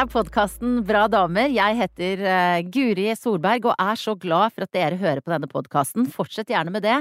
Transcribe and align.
Er 0.00 0.06
podkasten 0.08 0.78
Bra 0.88 1.02
damer. 1.12 1.50
Jeg 1.52 1.76
heter 1.76 2.20
uh, 2.24 2.60
Guri 2.72 3.10
Solberg 3.18 3.66
og 3.68 3.74
er 3.74 3.98
så 4.00 4.14
glad 4.16 4.54
for 4.54 4.64
at 4.64 4.72
dere 4.72 4.96
hører 4.96 5.20
på 5.20 5.28
denne 5.28 5.48
podkasten. 5.50 6.06
Fortsett 6.08 6.48
gjerne 6.48 6.72
med 6.72 6.86
det. 6.86 6.94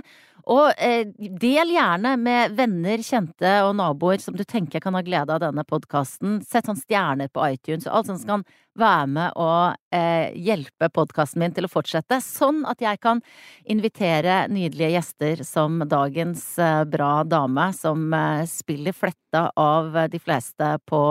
Og 0.47 0.71
eh, 0.77 1.07
del 1.17 1.73
gjerne 1.73 2.15
med 2.19 2.55
venner, 2.57 3.01
kjente 3.03 3.51
og 3.65 3.73
naboer 3.79 4.21
som 4.23 4.37
du 4.37 4.45
tenker 4.47 4.81
kan 4.83 4.95
ha 4.95 5.03
glede 5.05 5.35
av 5.35 5.41
denne 5.43 5.65
podkasten. 5.67 6.39
Sett 6.45 6.69
sånn 6.69 6.79
stjerner 6.79 7.31
på 7.33 7.43
iTunes 7.49 7.87
og 7.87 7.99
alt 7.99 8.09
sånt 8.09 8.23
som 8.23 8.31
kan 8.31 8.45
være 8.79 9.09
med 9.11 9.35
og 9.41 9.95
eh, 9.95 10.31
hjelpe 10.39 10.89
podkasten 10.95 11.43
min 11.43 11.55
til 11.55 11.67
å 11.67 11.71
fortsette. 11.71 12.21
Sånn 12.23 12.63
at 12.69 12.81
jeg 12.83 13.01
kan 13.03 13.21
invitere 13.67 14.45
nydelige 14.51 14.93
gjester 14.95 15.43
som 15.47 15.83
dagens 15.89 16.45
bra 16.89 17.11
dame, 17.27 17.69
som 17.75 18.07
spiller 18.47 18.95
fletta 18.95 19.49
av 19.59 19.93
de 20.11 20.19
fleste 20.23 20.75
på 20.89 21.03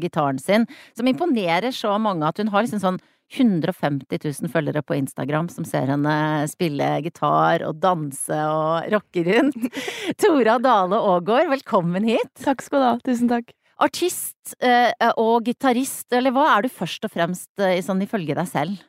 gitaren 0.00 0.40
sin. 0.40 0.68
Som 0.96 1.10
imponerer 1.10 1.74
så 1.76 1.98
mange 2.00 2.28
at 2.28 2.40
hun 2.40 2.52
har 2.54 2.64
liksom 2.64 2.82
sånn 2.82 3.02
150 3.30 4.18
000 4.42 4.50
følgere 4.50 4.82
på 4.82 4.96
Instagram 4.98 5.48
som 5.52 5.66
ser 5.68 5.90
henne 5.92 6.14
spille 6.50 6.88
gitar 7.04 7.62
og 7.66 7.78
danse 7.82 8.34
og 8.50 8.90
rocke 8.90 9.22
rundt. 9.28 9.68
Tora 10.22 10.58
Dale 10.62 10.98
Aagaard, 10.98 11.50
velkommen 11.52 12.08
hit. 12.08 12.32
Takk 12.42 12.64
skal 12.66 12.82
du 12.82 12.86
ha. 12.88 12.94
Tusen 13.06 13.30
takk. 13.30 13.52
Artist 13.80 14.56
eh, 14.58 14.90
og 15.14 15.46
gitarist, 15.46 16.08
eller 16.12 16.34
hva 16.34 16.48
er 16.56 16.66
du 16.66 16.72
først 16.74 17.06
og 17.06 17.14
fremst 17.14 17.62
eh, 17.62 17.78
sånn 17.84 18.02
ifølge 18.04 18.36
deg 18.36 18.50
selv? 18.50 18.82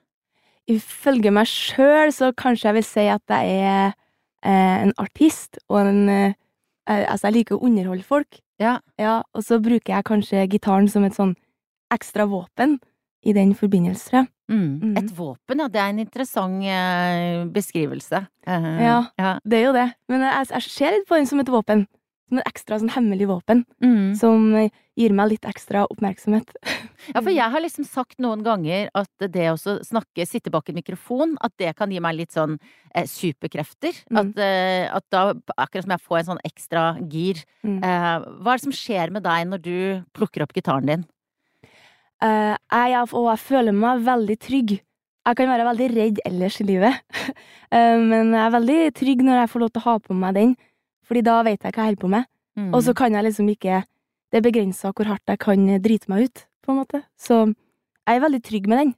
Ifølge 0.70 1.31
meg 1.34 1.48
sjøl 1.50 2.12
så 2.16 2.34
kanskje 2.38 2.70
jeg 2.70 2.80
vil 2.80 2.88
si 2.88 3.05
at 3.14 3.36
jeg 3.38 3.62
er 3.62 3.94
eh, 3.94 4.78
en 4.88 4.95
artist 5.02 5.62
og 5.70 5.84
en 5.86 6.05
Altså, 6.92 7.30
jeg 7.30 7.36
liker 7.36 7.56
å 7.56 7.67
underholde 7.69 8.03
folk. 8.03 8.39
Ja. 8.59 8.72
ja. 9.00 9.22
Og 9.38 9.45
så 9.45 9.62
bruker 9.64 9.94
jeg 9.94 10.03
kanskje 10.03 10.42
gitaren 10.52 10.89
som 10.92 11.06
et 11.08 11.16
sånn 11.16 11.36
ekstra 11.94 12.25
våpen 12.28 12.73
i 13.23 13.33
den 13.38 13.53
forbindelse. 13.58 14.25
Mm. 14.52 14.67
Mm. 14.81 14.94
Et 15.00 15.11
våpen, 15.16 15.64
ja. 15.64 15.69
Det 15.72 15.80
er 15.80 15.94
en 15.94 16.03
interessant 16.03 16.66
uh, 16.66 17.47
beskrivelse. 17.53 18.25
Uh, 18.47 18.78
ja, 18.81 19.00
ja, 19.19 19.33
det 19.45 19.59
er 19.59 19.67
jo 19.67 19.73
det. 19.78 19.88
Men 20.11 20.25
jeg, 20.28 20.52
jeg, 20.52 20.69
ser 20.73 20.95
litt 20.95 21.09
på 21.09 21.19
den 21.19 21.30
som 21.30 21.44
et 21.44 21.52
våpen. 21.52 21.86
Som 22.31 22.39
et 22.41 22.47
ekstra 22.50 22.80
sånn 22.81 22.94
hemmelig 22.95 23.28
våpen. 23.30 23.66
Mm. 23.83 24.16
Som 24.19 24.50
gir 25.00 25.13
meg 25.16 25.31
litt 25.33 25.47
ekstra 25.47 25.86
oppmerksomhet. 25.91 26.52
ja, 27.13 27.22
for 27.22 27.31
jeg 27.31 27.47
har 27.53 27.63
liksom 27.63 27.86
sagt 27.88 28.19
noen 28.23 28.44
ganger 28.45 28.89
at 28.97 29.28
det 29.33 29.47
å 29.52 29.58
snakke, 29.59 30.25
sitte 30.28 30.52
bak 30.53 30.69
en 30.69 30.80
mikrofon, 30.80 31.38
at 31.44 31.56
det 31.61 31.73
kan 31.80 31.91
gi 31.91 32.02
meg 32.03 32.17
litt 32.19 32.35
sånn 32.35 32.58
eh, 32.94 33.08
superkrefter. 33.09 34.03
Mm. 34.11 34.19
At, 34.22 34.44
eh, 34.44 34.85
at, 34.91 35.08
da, 35.13 35.23
akkurat 35.56 35.88
som 35.88 35.95
jeg 35.95 36.06
får 36.08 36.19
en 36.19 36.30
sånn 36.33 36.44
ekstra 36.52 36.85
gir. 37.11 37.41
Mm. 37.63 37.80
Eh, 37.80 38.28
hva 38.41 38.53
er 38.53 38.61
det 38.61 38.67
som 38.67 38.78
skjer 38.81 39.16
med 39.16 39.25
deg 39.28 39.47
når 39.52 39.66
du 39.66 39.78
plukker 40.17 40.45
opp 40.45 40.56
gitaren 40.58 40.91
din? 40.91 41.08
Uh, 42.22 42.53
jeg, 42.53 43.05
og 43.17 43.27
jeg 43.31 43.41
føler 43.41 43.73
meg 43.75 44.03
veldig 44.05 44.38
trygg. 44.41 44.75
Jeg 45.25 45.38
kan 45.38 45.50
være 45.50 45.66
veldig 45.67 45.88
redd 45.94 46.19
ellers 46.25 46.59
i 46.61 46.66
livet, 46.66 47.00
uh, 47.73 47.97
men 48.11 48.33
jeg 48.36 48.44
er 48.44 48.53
veldig 48.55 48.78
trygg 48.97 49.23
når 49.25 49.41
jeg 49.41 49.52
får 49.53 49.63
lov 49.63 49.72
til 49.72 49.81
å 49.81 49.88
ha 49.88 49.95
på 50.02 50.17
meg 50.17 50.38
den, 50.38 50.53
fordi 51.08 51.23
da 51.25 51.39
vet 51.45 51.66
jeg 51.66 51.73
hva 51.73 51.81
jeg 51.81 51.91
holder 51.91 52.03
på 52.03 52.11
med. 52.13 52.30
Mm. 52.59 52.69
Og 52.75 52.83
så 52.86 52.94
kan 52.97 53.16
jeg 53.16 53.23
liksom 53.23 53.47
ikke 53.47 53.83
Det 54.31 54.39
er 54.39 54.44
begrensa 54.44 54.89
hvor 54.91 55.08
hardt 55.08 55.28
jeg 55.28 55.39
kan 55.44 55.63
drite 55.83 56.08
meg 56.08 56.30
ut, 56.30 56.41
på 56.63 56.72
en 56.72 56.78
måte. 56.80 57.02
Så 57.19 57.41
jeg 57.52 58.16
er 58.16 58.23
veldig 58.23 58.39
trygg 58.47 58.69
med 58.72 58.80
den, 58.80 58.94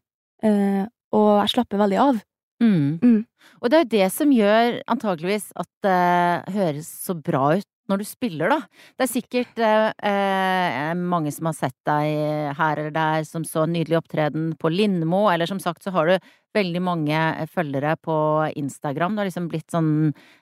uh, 0.45 0.83
og 1.15 1.29
jeg 1.41 1.53
slapper 1.55 1.81
veldig 1.81 1.99
av. 2.03 2.19
Mm. 2.61 2.99
Mm. 3.01 3.21
Og 3.59 3.71
det 3.71 3.77
er 3.77 3.83
jo 3.83 3.91
det 3.95 4.09
som 4.13 4.35
gjør 4.35 4.77
antageligvis 4.93 5.49
at 5.59 5.69
det 5.83 6.53
høres 6.53 6.91
så 7.07 7.15
bra 7.17 7.55
ut 7.57 7.67
når 7.91 7.99
du 7.99 8.05
spiller, 8.07 8.51
da. 8.53 8.59
Det 8.95 9.05
er 9.05 9.11
sikkert 9.11 9.59
eh, 9.59 9.89
eh, 10.09 10.93
mange 10.97 11.33
som 11.35 11.49
har 11.49 11.57
sett 11.57 11.77
deg 11.87 12.55
her 12.57 12.79
eller 12.79 12.95
der 12.95 13.27
som 13.27 13.43
så 13.47 13.65
nydelig 13.69 13.99
opptreden 13.99 14.53
på 14.59 14.71
Lindmo, 14.71 15.25
eller 15.31 15.49
som 15.49 15.59
sagt 15.63 15.83
så 15.83 15.93
har 15.95 16.11
du 16.11 16.31
veldig 16.55 16.81
mange 16.83 17.17
eh, 17.17 17.49
følgere 17.49 17.95
på 18.01 18.15
Instagram. 18.59 19.15
Det 19.15 19.23
har 19.23 19.29
liksom 19.29 19.49
blitt 19.51 19.73
sånn 19.73 19.91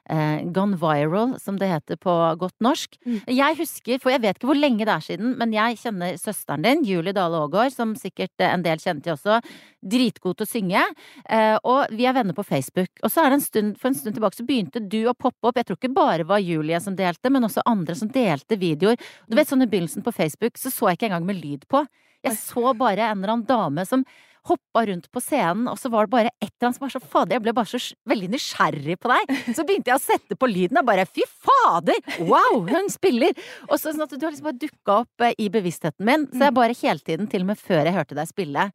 eh, 0.09 0.43
gone 0.53 0.79
viral, 0.81 1.37
som 1.41 1.57
det 1.61 1.69
heter 1.71 1.99
på 2.01 2.13
godt 2.41 2.57
norsk. 2.63 2.97
Mm. 3.05 3.19
Jeg 3.31 3.59
husker, 3.61 4.01
for 4.03 4.13
jeg 4.13 4.23
vet 4.25 4.39
ikke 4.39 4.49
hvor 4.51 4.59
lenge 4.59 4.85
det 4.87 4.93
er 4.93 5.05
siden, 5.05 5.35
men 5.39 5.55
jeg 5.55 5.79
kjenner 5.81 6.19
søsteren 6.19 6.65
din, 6.65 6.83
Julie 6.87 7.15
Dale 7.15 7.39
Aagaard, 7.43 7.75
som 7.75 7.95
sikkert 7.99 8.43
eh, 8.43 8.51
en 8.51 8.65
del 8.65 8.81
kjente 8.81 9.13
også. 9.13 9.39
Dritgod 9.81 10.39
til 10.39 10.47
å 10.47 10.51
synge. 10.51 10.83
Eh, 11.25 11.55
og 11.63 11.95
vi 11.95 12.09
er 12.09 12.17
venner 12.17 12.37
på 12.37 12.45
Facebook. 12.47 12.91
Og 13.01 13.13
så 13.13 13.23
er 13.23 13.31
det 13.31 13.39
en 13.39 13.47
stund, 13.47 13.79
for 13.81 13.91
en 13.91 13.99
stund 14.01 14.17
tilbake 14.17 14.39
så 14.39 14.47
begynte 14.47 14.83
du 14.83 15.01
å 15.09 15.17
poppe 15.17 15.49
opp. 15.49 15.61
Jeg 15.61 15.69
tror 15.69 15.79
ikke 15.79 15.95
bare 15.95 16.27
var 16.27 16.43
Julie 16.43 16.79
som 16.83 16.97
delte, 16.97 17.31
men 17.33 17.47
også 17.47 17.65
andre 17.69 17.97
som 17.97 18.11
delte 18.11 18.59
videoer. 18.61 18.99
Du 19.27 19.37
vet 19.39 19.49
sånn 19.49 19.63
i 19.63 19.69
begynnelsen 19.71 20.05
på 20.05 20.13
Facebook 20.15 20.59
så 20.59 20.71
så 20.71 20.91
jeg 20.91 20.99
ikke 20.99 21.11
engang 21.11 21.27
med 21.27 21.41
lyd 21.41 21.67
på. 21.71 21.85
Jeg 22.21 22.37
så 22.37 22.73
bare 22.77 23.07
en 23.07 23.21
eller 23.21 23.35
annen 23.35 23.47
dame 23.49 23.85
som 23.89 24.03
hoppa 24.49 24.85
rundt 24.89 25.07
på 25.13 25.21
scenen, 25.21 25.67
og 25.69 25.77
så 25.77 25.91
var 25.93 26.07
det 26.07 26.13
bare 26.15 26.31
et 26.41 26.49
eller 26.49 26.69
annet 26.69 26.77
som 26.77 26.85
var 26.85 26.93
så 26.93 27.01
fader, 27.01 27.35
jeg 27.35 27.45
ble 27.45 27.53
bare 27.57 27.69
så 27.69 27.81
veldig 28.09 28.29
nysgjerrig 28.33 28.97
på 29.01 29.11
deg. 29.11 29.33
Så 29.57 29.65
begynte 29.67 29.91
jeg 29.91 29.99
å 29.99 30.03
sette 30.03 30.37
på 30.39 30.49
lyden, 30.49 30.79
og 30.81 30.87
bare 30.87 31.05
fy 31.05 31.25
fader, 31.29 31.97
wow, 32.25 32.61
hun 32.69 32.89
spiller! 32.93 33.35
Og 33.69 33.75
så 33.77 33.91
sånn 33.91 34.05
at 34.05 34.15
du 34.15 34.23
har 34.25 34.33
liksom 34.33 34.49
bare 34.49 34.61
dukka 34.61 34.95
opp 35.03 35.25
eh, 35.25 35.35
i 35.41 35.49
bevisstheten 35.53 36.07
min, 36.07 36.25
så 36.31 36.47
jeg 36.47 36.57
bare 36.57 36.77
hele 36.77 37.05
tiden, 37.05 37.29
til 37.29 37.45
og 37.45 37.51
med 37.51 37.61
før 37.61 37.83
jeg 37.85 37.97
hørte 37.97 38.17
deg 38.17 38.29
spille, 38.29 38.71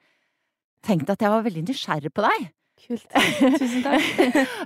tenkte 0.87 1.17
at 1.17 1.25
jeg 1.25 1.33
var 1.33 1.47
veldig 1.47 1.65
nysgjerrig 1.67 2.13
på 2.15 2.27
deg. 2.27 2.47
Kult. 2.77 3.07
Tusen 3.57 3.83
takk. 3.83 4.05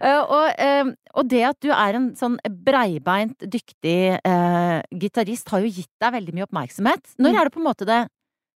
uh, 0.02 0.22
og, 0.36 0.46
uh, 0.58 0.90
og, 1.14 1.28
det 1.30 1.44
at 1.46 1.58
du 1.62 1.70
er 1.70 1.96
en 1.96 2.10
sånn 2.18 2.36
breibeint, 2.66 3.38
dyktig 3.46 4.18
uh, 4.26 4.80
gitarist, 4.90 5.48
har 5.52 5.62
jo 5.64 5.70
gitt 5.70 5.92
deg 6.02 6.16
veldig 6.18 6.34
mye 6.36 6.48
oppmerksomhet. 6.48 7.14
Når 7.22 7.38
er 7.38 7.48
det 7.48 7.54
på 7.54 7.62
en 7.62 7.68
måte 7.70 7.88
det 7.88 8.02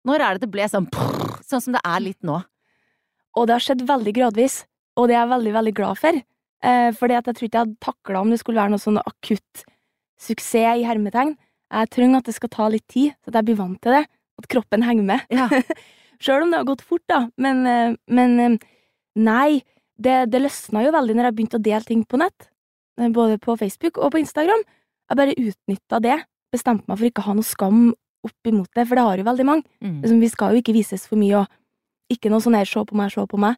Når 0.08 0.24
er 0.24 0.34
det 0.34 0.46
det 0.46 0.50
ble 0.50 0.66
sånn 0.70 0.88
prrr, 0.90 1.31
sånn 1.52 1.64
som 1.66 1.76
det 1.76 1.82
er 1.86 2.02
litt 2.04 2.20
nå? 2.26 2.40
Og 3.38 3.48
det 3.48 3.56
har 3.56 3.64
skjedd 3.64 3.86
veldig 3.88 4.14
gradvis, 4.16 4.62
og 4.98 5.08
det 5.08 5.16
er 5.16 5.22
jeg 5.22 5.32
veldig, 5.32 5.54
veldig 5.56 5.74
glad 5.78 6.00
for. 6.00 6.18
Eh, 6.62 6.88
fordi 6.98 7.16
at 7.18 7.28
jeg 7.28 7.38
tror 7.38 7.48
ikke 7.48 7.58
jeg 7.58 7.66
hadde 7.66 7.86
takla 7.86 8.20
om 8.22 8.32
det 8.32 8.40
skulle 8.42 8.60
være 8.60 8.74
noe 8.74 8.82
sånn 8.82 9.00
akutt 9.00 9.64
suksess 10.22 10.82
i 10.82 10.86
hermetegn. 10.86 11.34
Jeg 11.72 11.90
trenger 11.94 12.20
at 12.20 12.28
det 12.28 12.36
skal 12.36 12.52
ta 12.52 12.68
litt 12.70 12.86
tid, 12.92 13.16
så 13.22 13.32
at 13.32 13.40
jeg 13.40 13.48
blir 13.48 13.58
vant 13.62 13.80
til 13.82 13.96
det. 13.96 14.04
At 14.40 14.48
kroppen 14.52 14.84
henger 14.84 15.08
med. 15.08 15.24
Ja. 15.32 15.48
Sjøl 16.22 16.44
om 16.44 16.52
det 16.52 16.60
har 16.60 16.68
gått 16.68 16.84
fort, 16.86 17.02
da. 17.10 17.24
Men, 17.40 17.96
men 18.06 18.58
Nei, 19.18 19.62
det, 20.00 20.26
det 20.32 20.40
løsna 20.40 20.84
jo 20.86 20.92
veldig 20.94 21.16
når 21.16 21.28
jeg 21.28 21.36
begynte 21.36 21.58
å 21.60 21.64
dele 21.64 21.84
ting 21.88 22.04
på 22.08 22.20
nett. 22.20 22.48
Både 23.12 23.38
på 23.40 23.56
Facebook 23.60 23.98
og 24.00 24.14
på 24.14 24.22
Instagram. 24.22 24.62
Jeg 25.10 25.18
bare 25.18 25.36
utnytta 25.36 26.00
det. 26.04 26.18
Bestemte 26.52 26.88
meg 26.88 27.00
for 27.00 27.08
ikke 27.08 27.24
å 27.24 27.28
ha 27.28 27.36
noe 27.36 27.48
skam 27.48 27.82
opp 28.24 28.46
imot 28.48 28.70
det, 28.74 28.86
for 28.88 28.94
det 28.98 29.04
har 29.04 29.18
jo 29.18 29.24
veldig 29.26 29.44
mange. 29.46 29.64
Mm. 29.82 30.00
Liksom, 30.02 30.20
vi 30.22 30.28
skal 30.30 30.52
jo 30.54 30.62
ikke 30.62 30.74
vises 30.76 31.06
for 31.10 31.18
mye, 31.20 31.42
og 31.42 32.12
ikke 32.12 32.30
noe 32.30 32.40
sånn 32.44 32.54
her 32.56 32.64
'se 32.68 32.84
på 32.86 32.94
meg, 32.94 33.10
se 33.12 33.20
på 33.26 33.38
meg'. 33.38 33.56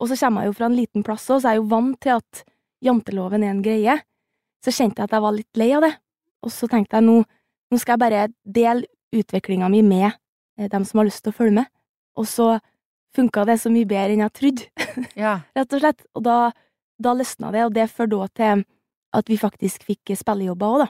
Og 0.00 0.08
så 0.08 0.16
kommer 0.18 0.42
jeg 0.42 0.46
jo 0.48 0.52
fra 0.58 0.66
en 0.66 0.76
liten 0.76 1.02
plass 1.04 1.28
òg, 1.30 1.40
så 1.40 1.48
jeg 1.48 1.52
er 1.56 1.62
jo 1.62 1.68
vant 1.70 2.00
til 2.00 2.10
at 2.16 2.44
janteloven 2.82 3.42
er 3.44 3.50
en 3.50 3.62
greie. 3.62 4.02
Så 4.64 4.70
kjente 4.72 4.98
jeg 4.98 5.04
at 5.04 5.10
jeg 5.12 5.22
var 5.22 5.32
litt 5.32 5.56
lei 5.56 5.72
av 5.72 5.82
det, 5.82 5.94
og 6.42 6.50
så 6.50 6.68
tenkte 6.68 6.96
jeg 6.96 7.04
nå, 7.04 7.24
nå 7.70 7.78
skal 7.78 7.92
jeg 7.92 7.98
bare 7.98 8.28
dele 8.44 8.84
utviklinga 9.14 9.68
mi 9.70 9.82
med 9.82 10.12
eh, 10.58 10.68
dem 10.68 10.84
som 10.84 10.98
har 10.98 11.06
lyst 11.06 11.22
til 11.22 11.32
å 11.32 11.36
følge 11.36 11.54
med. 11.54 11.66
Og 12.16 12.26
så 12.26 12.60
funka 13.14 13.44
det 13.46 13.60
så 13.60 13.70
mye 13.70 13.86
bedre 13.86 14.12
enn 14.12 14.24
jeg 14.24 14.32
trodde, 14.32 14.68
Ja. 15.16 15.40
rett 15.56 15.72
og 15.72 15.80
slett. 15.80 16.04
Og 16.14 16.22
da, 16.24 16.52
da 16.98 17.14
løsna 17.14 17.52
det, 17.52 17.64
og 17.64 17.72
det 17.74 17.90
førte 17.90 18.18
òg 18.18 18.34
til 18.34 18.64
at 19.14 19.28
vi 19.30 19.36
faktisk 19.38 19.84
fikk 19.86 20.16
spillejobber 20.18 20.66
òg, 20.66 20.78
da, 20.84 20.88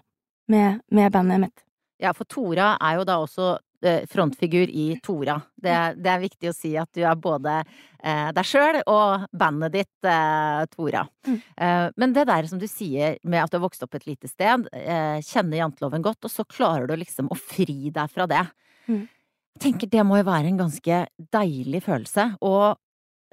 med, 0.49 0.81
med 0.91 1.13
bandet 1.13 1.41
mitt. 1.41 1.65
Ja, 2.05 2.13
for 2.13 2.29
Tora 2.29 2.75
er 2.85 2.99
jo 2.99 3.07
da 3.09 3.17
også 3.23 3.55
eh, 3.85 4.05
frontfigur 4.11 4.69
i 4.69 4.99
Tora. 5.05 5.39
Det, 5.57 5.75
det, 5.97 6.11
er 6.11 6.23
viktig 6.23 6.51
å 6.51 6.57
si 6.57 6.75
at 6.81 6.91
du 6.93 7.05
er 7.07 7.17
både 7.17 7.57
eh, 7.63 8.29
deg 8.37 8.49
sjøl 8.49 8.81
og 8.83 9.25
bandet 9.33 9.77
ditt, 9.79 10.09
eh, 10.09 10.65
Tora. 10.75 11.05
Mm. 11.27 11.39
Eh, 11.39 11.87
men 12.03 12.15
det 12.17 12.27
der 12.29 12.51
som 12.51 12.61
du 12.61 12.67
sier 12.69 13.17
med 13.23 13.45
at 13.45 13.53
du 13.53 13.59
har 13.59 13.65
vokst 13.65 13.87
opp 13.87 13.97
et 13.97 14.07
lite 14.11 14.29
sted, 14.29 14.69
eh, 14.77 15.17
kjenner 15.25 15.63
janteloven 15.63 16.05
godt, 16.05 16.29
og 16.29 16.35
så 16.35 16.45
klarer 16.45 16.91
du 16.91 16.97
liksom 17.01 17.33
å 17.33 17.41
fri 17.41 17.89
deg 17.95 18.13
fra 18.13 18.29
det. 18.31 18.45
Mm. 18.89 19.07
Jeg 19.55 19.65
tenker 19.69 19.93
det 19.93 20.05
må 20.05 20.19
jo 20.21 20.29
være 20.29 20.51
en 20.51 20.61
ganske 20.65 21.01
deilig 21.33 21.85
følelse, 21.87 22.35
og 22.45 22.75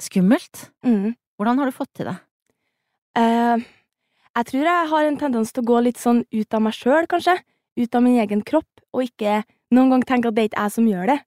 skummelt. 0.01 0.69
Mm. 0.85 1.11
Hvordan 1.37 1.59
har 1.59 1.67
du 1.67 1.75
fått 1.75 1.91
til 1.97 2.07
det? 2.11 2.17
Uh, 3.17 3.59
jeg 4.37 4.47
tror 4.47 4.67
jeg 4.69 4.89
har 4.93 5.07
en 5.07 5.17
tendens 5.19 5.51
til 5.51 5.65
å 5.65 5.67
gå 5.67 5.79
litt 5.83 5.99
sånn 5.99 6.21
ut 6.23 6.55
av 6.55 6.63
meg 6.63 6.77
sjøl, 6.77 7.09
kanskje. 7.09 7.41
Ut 7.79 7.95
av 7.95 8.03
min 8.03 8.19
egen 8.19 8.41
kropp, 8.43 8.67
og 8.91 9.05
ikke 9.07 9.41
noen 9.71 9.93
gang 9.93 10.07
tenke 10.07 10.31
at 10.31 10.35
det 10.35 10.43
er 10.43 10.49
ikke 10.51 10.63
jeg 10.65 10.75
som 10.75 10.87
gjør 10.89 11.11
det. 11.13 11.19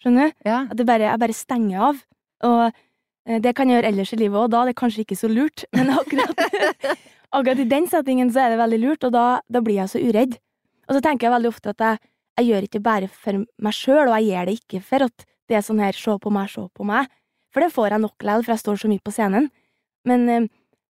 Skjønner 0.00 0.30
du? 0.30 0.36
Ja. 0.48 0.60
At 0.64 0.78
det 0.78 0.86
bare, 0.88 1.08
jeg 1.10 1.20
bare 1.20 1.36
stenger 1.36 1.88
av. 1.90 2.04
Og 2.48 2.62
eh, 2.66 3.40
det 3.44 3.52
kan 3.56 3.68
jeg 3.68 3.78
gjøre 3.78 3.90
ellers 3.92 4.12
i 4.16 4.20
livet 4.20 4.40
òg, 4.40 4.52
da 4.52 4.62
er 4.62 4.70
det 4.70 4.78
kanskje 4.80 5.04
ikke 5.04 5.18
så 5.20 5.28
lurt, 5.30 5.66
men 5.76 5.92
akkurat, 5.92 6.44
akkurat 7.36 7.60
i 7.60 7.68
den 7.68 7.88
settingen 7.90 8.32
så 8.32 8.46
er 8.46 8.54
det 8.54 8.62
veldig 8.62 8.80
lurt, 8.84 9.04
og 9.08 9.12
da, 9.16 9.26
da 9.44 9.64
blir 9.64 9.82
jeg 9.82 9.92
så 9.92 10.00
uredd. 10.00 10.38
Og 10.88 10.96
så 10.96 11.04
tenker 11.04 11.28
jeg 11.28 11.36
veldig 11.36 11.52
ofte 11.52 11.74
at 11.74 11.84
jeg, 11.84 12.02
jeg 12.40 12.48
gjør 12.48 12.68
ikke 12.70 12.84
bare 12.86 13.10
for 13.12 13.44
meg 13.44 13.76
sjøl, 13.76 14.06
og 14.06 14.16
jeg 14.16 14.30
gjør 14.30 14.48
det 14.48 14.56
ikke 14.62 14.82
for 14.86 15.06
at 15.10 15.26
det 15.50 15.58
er 15.58 15.66
sånn 15.66 15.82
her 15.82 15.98
se 15.98 16.16
på 16.22 16.32
meg, 16.32 16.48
se 16.48 16.64
på 16.72 16.86
meg, 16.86 17.10
for 17.50 17.64
det 17.64 17.74
får 17.74 17.92
jeg 17.92 18.02
nok 18.06 18.14
likevel, 18.22 18.46
for 18.46 18.54
jeg 18.54 18.62
står 18.62 18.80
så 18.80 18.90
mye 18.90 19.02
på 19.04 19.12
scenen. 19.12 19.50
Men, 20.08 20.28
eh, 20.32 20.46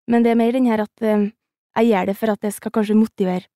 men 0.09 0.25
det 0.25 0.35
er 0.35 0.37
mer 0.37 0.53
den 0.53 0.69
her 0.69 0.85
at 0.85 1.05
eh, 1.05 1.31
jeg 1.79 1.89
gjør 1.89 2.11
det 2.11 2.15
for 2.19 2.35
at 2.35 2.45
det 2.45 2.53
skal 2.53 2.75
kanskje 2.75 2.99
motivere 2.99 3.47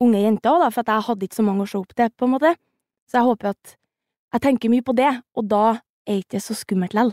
unge 0.00 0.22
jenter 0.24 0.56
òg, 0.56 0.70
for 0.74 0.86
jeg 0.86 1.06
hadde 1.08 1.26
ikke 1.26 1.38
så 1.40 1.46
mange 1.46 1.66
å 1.66 1.70
se 1.70 1.78
opp 1.80 1.92
til, 1.96 2.10
på 2.16 2.26
en 2.26 2.34
måte. 2.36 2.54
Så 3.10 3.18
jeg 3.20 3.28
håper 3.28 3.52
at 3.52 3.74
jeg 4.30 4.44
tenker 4.44 4.72
mye 4.72 4.86
på 4.86 4.94
det, 4.96 5.10
og 5.36 5.46
da 5.50 5.64
er 6.06 6.20
ikke 6.20 6.36
det 6.36 6.44
så 6.44 6.56
skummelt 6.56 6.94
lell. 6.96 7.12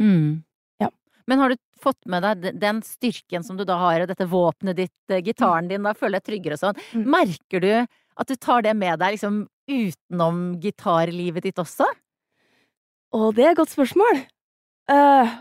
Mm. 0.00 0.42
Ja. 0.82 0.88
Men 1.28 1.42
har 1.42 1.52
du 1.52 1.58
fått 1.82 1.98
med 2.10 2.22
deg 2.24 2.60
den 2.62 2.80
styrken 2.86 3.44
som 3.46 3.58
du 3.58 3.64
da 3.68 3.76
har, 3.80 4.04
og 4.04 4.12
dette 4.12 4.28
våpenet 4.30 4.78
ditt, 4.78 4.94
eh, 5.10 5.22
gitaren 5.24 5.70
din, 5.70 5.82
da 5.82 5.94
føler 5.98 6.20
jeg 6.20 6.28
tryggere 6.30 6.58
og 6.58 6.62
sånn. 6.62 6.84
Mm. 6.94 7.08
Merker 7.16 7.64
du 7.64 7.72
at 7.82 8.28
du 8.28 8.36
tar 8.36 8.62
det 8.62 8.74
med 8.78 9.00
deg 9.02 9.16
liksom 9.16 9.42
utenom 9.70 10.44
gitarlivet 10.62 11.48
ditt 11.48 11.60
også? 11.62 11.88
Og 13.16 13.34
det 13.36 13.44
er 13.44 13.52
et 13.52 13.58
godt 13.58 13.74
spørsmål. 13.74 14.22
Uh, 14.90 15.40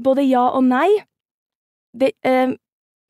både 0.00 0.24
ja 0.26 0.46
og 0.56 0.64
nei. 0.66 0.88
Det, 1.96 2.12
uh, 2.26 2.56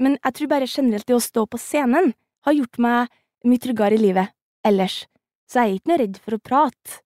men 0.00 0.16
jeg 0.18 0.36
tror 0.36 0.50
bare 0.52 0.68
generelt 0.68 1.06
det 1.08 1.16
å 1.16 1.22
stå 1.22 1.46
på 1.48 1.60
scenen 1.60 2.12
har 2.46 2.56
gjort 2.56 2.80
meg 2.82 3.10
mye 3.48 3.62
tryggere 3.62 3.96
i 3.96 4.02
livet 4.02 4.34
ellers. 4.66 5.04
Så 5.50 5.60
jeg 5.60 5.70
er 5.70 5.78
ikke 5.78 5.90
noe 5.90 6.00
redd 6.02 6.18
for 6.22 6.36
å 6.36 6.42
prate. 6.50 7.00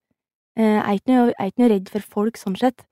Eh, 0.58 0.76
jeg, 0.76 0.84
er 0.84 0.98
ikke 0.98 1.12
noe, 1.12 1.26
jeg 1.32 1.40
er 1.40 1.52
ikke 1.52 1.62
noe 1.62 1.72
redd 1.72 1.90
for 1.92 2.08
folk, 2.16 2.38
sånn 2.40 2.58
sett. 2.60 2.86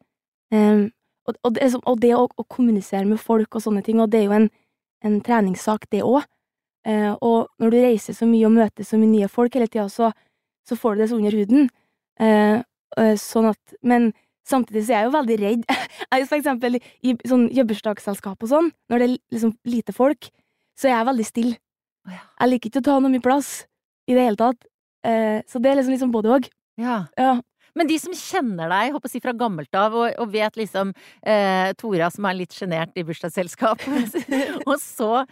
Eh, 0.55 0.89
og, 1.29 1.39
og, 1.47 1.55
det, 1.55 1.69
og 1.79 2.01
det 2.03 2.13
å, 2.17 2.27
å 2.27 2.47
kommunisere 2.51 3.05
med 3.07 3.21
folk 3.23 3.59
og 3.59 3.65
sånne 3.65 3.85
ting, 3.87 4.01
og 4.03 4.11
det 4.11 4.23
er 4.23 4.29
jo 4.29 4.37
en, 4.41 4.49
en 5.07 5.21
treningssak, 5.25 5.87
det 5.93 6.03
òg. 6.07 6.25
Eh, 6.89 7.13
og 7.23 7.53
når 7.63 7.75
du 7.75 7.79
reiser 7.79 8.17
så 8.17 8.27
mye 8.27 8.49
og 8.49 8.57
møter 8.57 8.87
så 8.87 8.99
mye 8.99 9.13
nye 9.13 9.31
folk 9.31 9.55
hele 9.55 9.71
tida, 9.71 9.87
så, 9.93 10.11
så 10.67 10.79
får 10.79 10.97
du 10.97 11.03
det 11.03 11.11
så 11.13 11.21
under 11.21 11.39
huden. 11.39 11.71
Eh, 12.23 12.59
sånn 13.17 13.49
at 13.49 13.77
Men 13.81 14.11
samtidig 14.45 14.85
så 14.85 14.93
er 14.93 14.99
jeg 15.03 15.09
jo 15.09 15.17
veldig 15.17 15.37
redd. 15.41 15.67
Jeg 16.13 16.25
er 16.25 16.29
for 16.29 16.37
eksempel 16.37 16.77
i 16.77 17.15
sånn 17.29 17.47
jobbursdagsselskap 17.55 18.43
og 18.43 18.51
sånn, 18.51 18.73
når 18.91 19.01
det 19.01 19.07
er 19.07 19.15
liksom 19.33 19.55
lite 19.65 19.95
folk, 19.97 20.29
så 20.77 20.91
er 20.91 20.93
jeg 20.97 21.07
veldig 21.09 21.25
stille. 21.25 21.57
Jeg 22.11 22.51
liker 22.51 22.71
ikke 22.71 22.83
å 22.83 22.89
ta 22.89 22.99
noe 22.99 23.13
mye 23.13 23.23
plass 23.23 23.53
i 24.11 24.17
det 24.17 24.27
hele 24.27 24.41
tatt. 24.41 24.67
Eh, 25.07 25.41
så 25.49 25.61
det 25.63 25.71
er 25.71 25.81
liksom, 25.81 25.95
liksom 25.95 26.15
både 26.15 26.33
òg. 26.37 26.49
Ja. 26.81 27.05
Ja. 27.19 27.37
Men 27.79 27.89
de 27.89 27.97
som 28.01 28.13
kjenner 28.17 28.69
deg, 28.69 28.93
håper 28.93 29.09
å 29.09 29.13
si 29.13 29.21
fra 29.25 29.33
gammelt 29.37 29.73
av, 29.79 29.95
og, 29.97 30.11
og 30.21 30.33
vet 30.35 30.59
liksom 30.61 30.91
eh, 31.25 31.71
Tora 31.81 32.11
som 32.13 32.27
er 32.29 32.37
litt 32.43 32.53
sjenert 32.57 32.99
i 33.01 33.05
bursdagsselskap, 33.07 33.87
og 34.69 34.77
så 34.83 35.25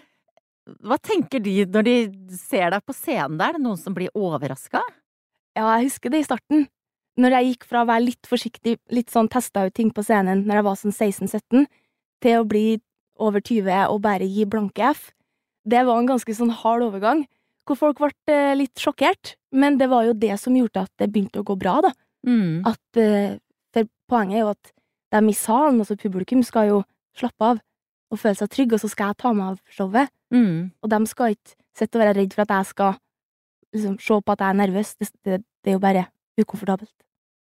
Hva 0.86 0.96
tenker 1.02 1.42
de 1.42 1.66
når 1.68 1.84
de 1.84 1.96
ser 2.38 2.70
deg 2.72 2.84
på 2.86 2.96
scenen 2.96 3.36
der? 3.40 3.52
Er 3.52 3.58
det 3.58 3.64
noen 3.66 3.80
som 3.80 3.96
blir 3.96 4.12
overraska? 4.16 4.80
ja, 5.56 5.66
jeg 5.78 5.88
husker 5.88 6.12
det 6.12 6.22
i 6.22 6.26
starten. 6.26 6.66
Når 7.20 7.36
jeg 7.36 7.48
gikk 7.50 7.66
fra 7.68 7.82
å 7.82 7.88
være 7.88 8.06
litt 8.06 8.28
forsiktig, 8.28 8.76
litt 8.94 9.10
sånn 9.12 9.28
testa 9.30 9.66
ut 9.66 9.74
ting 9.76 9.90
på 9.94 10.04
scenen 10.06 10.44
når 10.46 10.60
jeg 10.60 10.66
var 10.68 10.78
sånn 10.78 10.94
16-17, 10.94 11.66
til 12.24 12.38
å 12.38 12.46
bli 12.48 12.66
over 13.20 13.42
20 13.44 13.90
og 13.90 14.00
bare 14.04 14.28
gi 14.28 14.46
blanke 14.48 14.92
F. 14.94 15.10
Det 15.68 15.84
var 15.86 16.00
en 16.00 16.08
ganske 16.08 16.34
sånn 16.36 16.52
hard 16.62 16.86
overgang, 16.88 17.24
hvor 17.68 17.78
folk 17.78 18.00
ble 18.00 18.10
eh, 18.32 18.56
litt 18.58 18.80
sjokkert. 18.80 19.34
Men 19.52 19.78
det 19.80 19.90
var 19.90 20.06
jo 20.08 20.16
det 20.16 20.36
som 20.40 20.56
gjorde 20.56 20.86
at 20.86 20.92
det 21.00 21.10
begynte 21.12 21.42
å 21.42 21.46
gå 21.46 21.56
bra, 21.60 21.80
da. 21.84 21.94
Mm. 22.26 22.62
At, 22.68 23.00
eh, 23.00 23.36
for 23.74 23.90
poenget 24.10 24.40
er 24.40 24.44
jo 24.44 24.54
at 24.54 24.72
de 25.10 25.20
i 25.26 25.36
salen, 25.36 25.80
altså 25.82 25.98
publikum, 25.98 26.42
skal 26.46 26.70
jo 26.70 26.80
slappe 27.18 27.52
av 27.52 27.60
og 28.10 28.18
føle 28.18 28.38
seg 28.38 28.50
trygge, 28.50 28.76
og 28.76 28.82
så 28.82 28.90
skal 28.90 29.12
jeg 29.12 29.20
ta 29.22 29.32
meg 29.36 29.52
av 29.52 29.74
showet. 29.74 30.10
Mm. 30.34 30.70
Og 30.82 30.90
de 30.90 30.98
skal 31.10 31.36
ikke 31.36 31.54
sitte 31.78 31.98
og 31.98 32.04
være 32.04 32.16
redd 32.18 32.34
for 32.34 32.44
at 32.44 32.54
jeg 32.56 32.70
skal 32.72 32.96
liksom 33.74 33.98
se 34.02 34.18
på 34.18 34.34
at 34.34 34.42
jeg 34.42 34.54
er 34.54 34.58
nervøs. 34.58 34.94
Det, 34.98 35.10
det, 35.26 35.38
det 35.62 35.72
er 35.72 35.78
jo 35.78 35.82
bare 35.82 36.06
ukomfortabelt. 36.40 36.94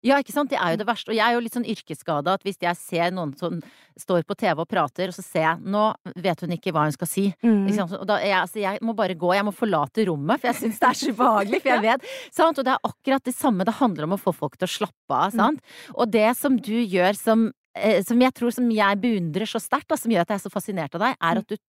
Ja, 0.02 0.18
ikke 0.18 0.34
sant? 0.34 0.50
Det 0.50 0.58
er 0.58 0.74
jo 0.74 0.80
det 0.80 0.86
verste. 0.88 1.12
Og 1.12 1.16
jeg 1.16 1.22
er 1.22 1.36
jo 1.36 1.42
litt 1.44 1.54
sånn 1.54 1.68
yrkesskada 1.68 2.34
at 2.34 2.42
hvis 2.46 2.58
jeg 2.62 2.78
ser 2.78 3.14
noen 3.14 3.32
som 3.38 3.60
står 3.98 4.24
på 4.26 4.36
TV 4.38 4.64
og 4.64 4.68
prater, 4.70 5.12
og 5.12 5.16
så 5.16 5.22
ser 5.24 5.44
jeg 5.44 5.72
Nå 5.72 5.84
vet 6.24 6.42
hun 6.42 6.54
ikke 6.56 6.72
hva 6.74 6.86
hun 6.88 6.94
skal 6.94 7.10
si. 7.10 7.24
Mm. 7.44 7.68
Og 7.86 8.04
da 8.08 8.18
jeg, 8.22 8.34
altså, 8.40 8.60
jeg 8.62 8.82
må 8.82 8.96
bare 8.98 9.16
gå, 9.18 9.32
jeg 9.36 9.46
må 9.46 9.54
forlate 9.54 10.06
rommet, 10.08 10.42
for 10.42 10.50
jeg 10.50 10.60
syns 10.60 10.82
det 10.82 10.90
er 10.90 11.00
så 11.00 11.14
ubehagelig. 11.14 11.62
For 11.62 11.72
jeg 11.76 11.84
vet, 11.86 12.06
sant? 12.34 12.58
Og 12.58 12.66
det 12.66 12.74
er 12.74 12.90
akkurat 12.90 13.30
det 13.30 13.36
samme, 13.36 13.66
det 13.68 13.78
handler 13.78 14.08
om 14.08 14.16
å 14.16 14.20
få 14.20 14.34
folk 14.36 14.58
til 14.58 14.68
å 14.68 14.74
slappe 14.78 15.18
av. 15.18 15.34
Sant? 15.36 15.74
Og 15.94 16.10
det 16.10 16.28
som 16.38 16.58
du 16.58 16.74
gjør 16.80 17.18
som, 17.18 17.46
eh, 17.78 18.00
som 18.06 18.26
jeg 18.26 18.34
tror 18.38 18.54
som 18.54 18.70
jeg 18.74 19.02
beundrer 19.02 19.48
så 19.48 19.62
sterkt, 19.62 19.94
som 19.98 20.12
gjør 20.12 20.26
at 20.26 20.34
jeg 20.34 20.42
er 20.42 20.46
så 20.46 20.52
fascinert 20.52 20.98
av 20.98 21.06
deg, 21.06 21.20
er 21.20 21.42
at 21.44 21.54
du, 21.54 21.60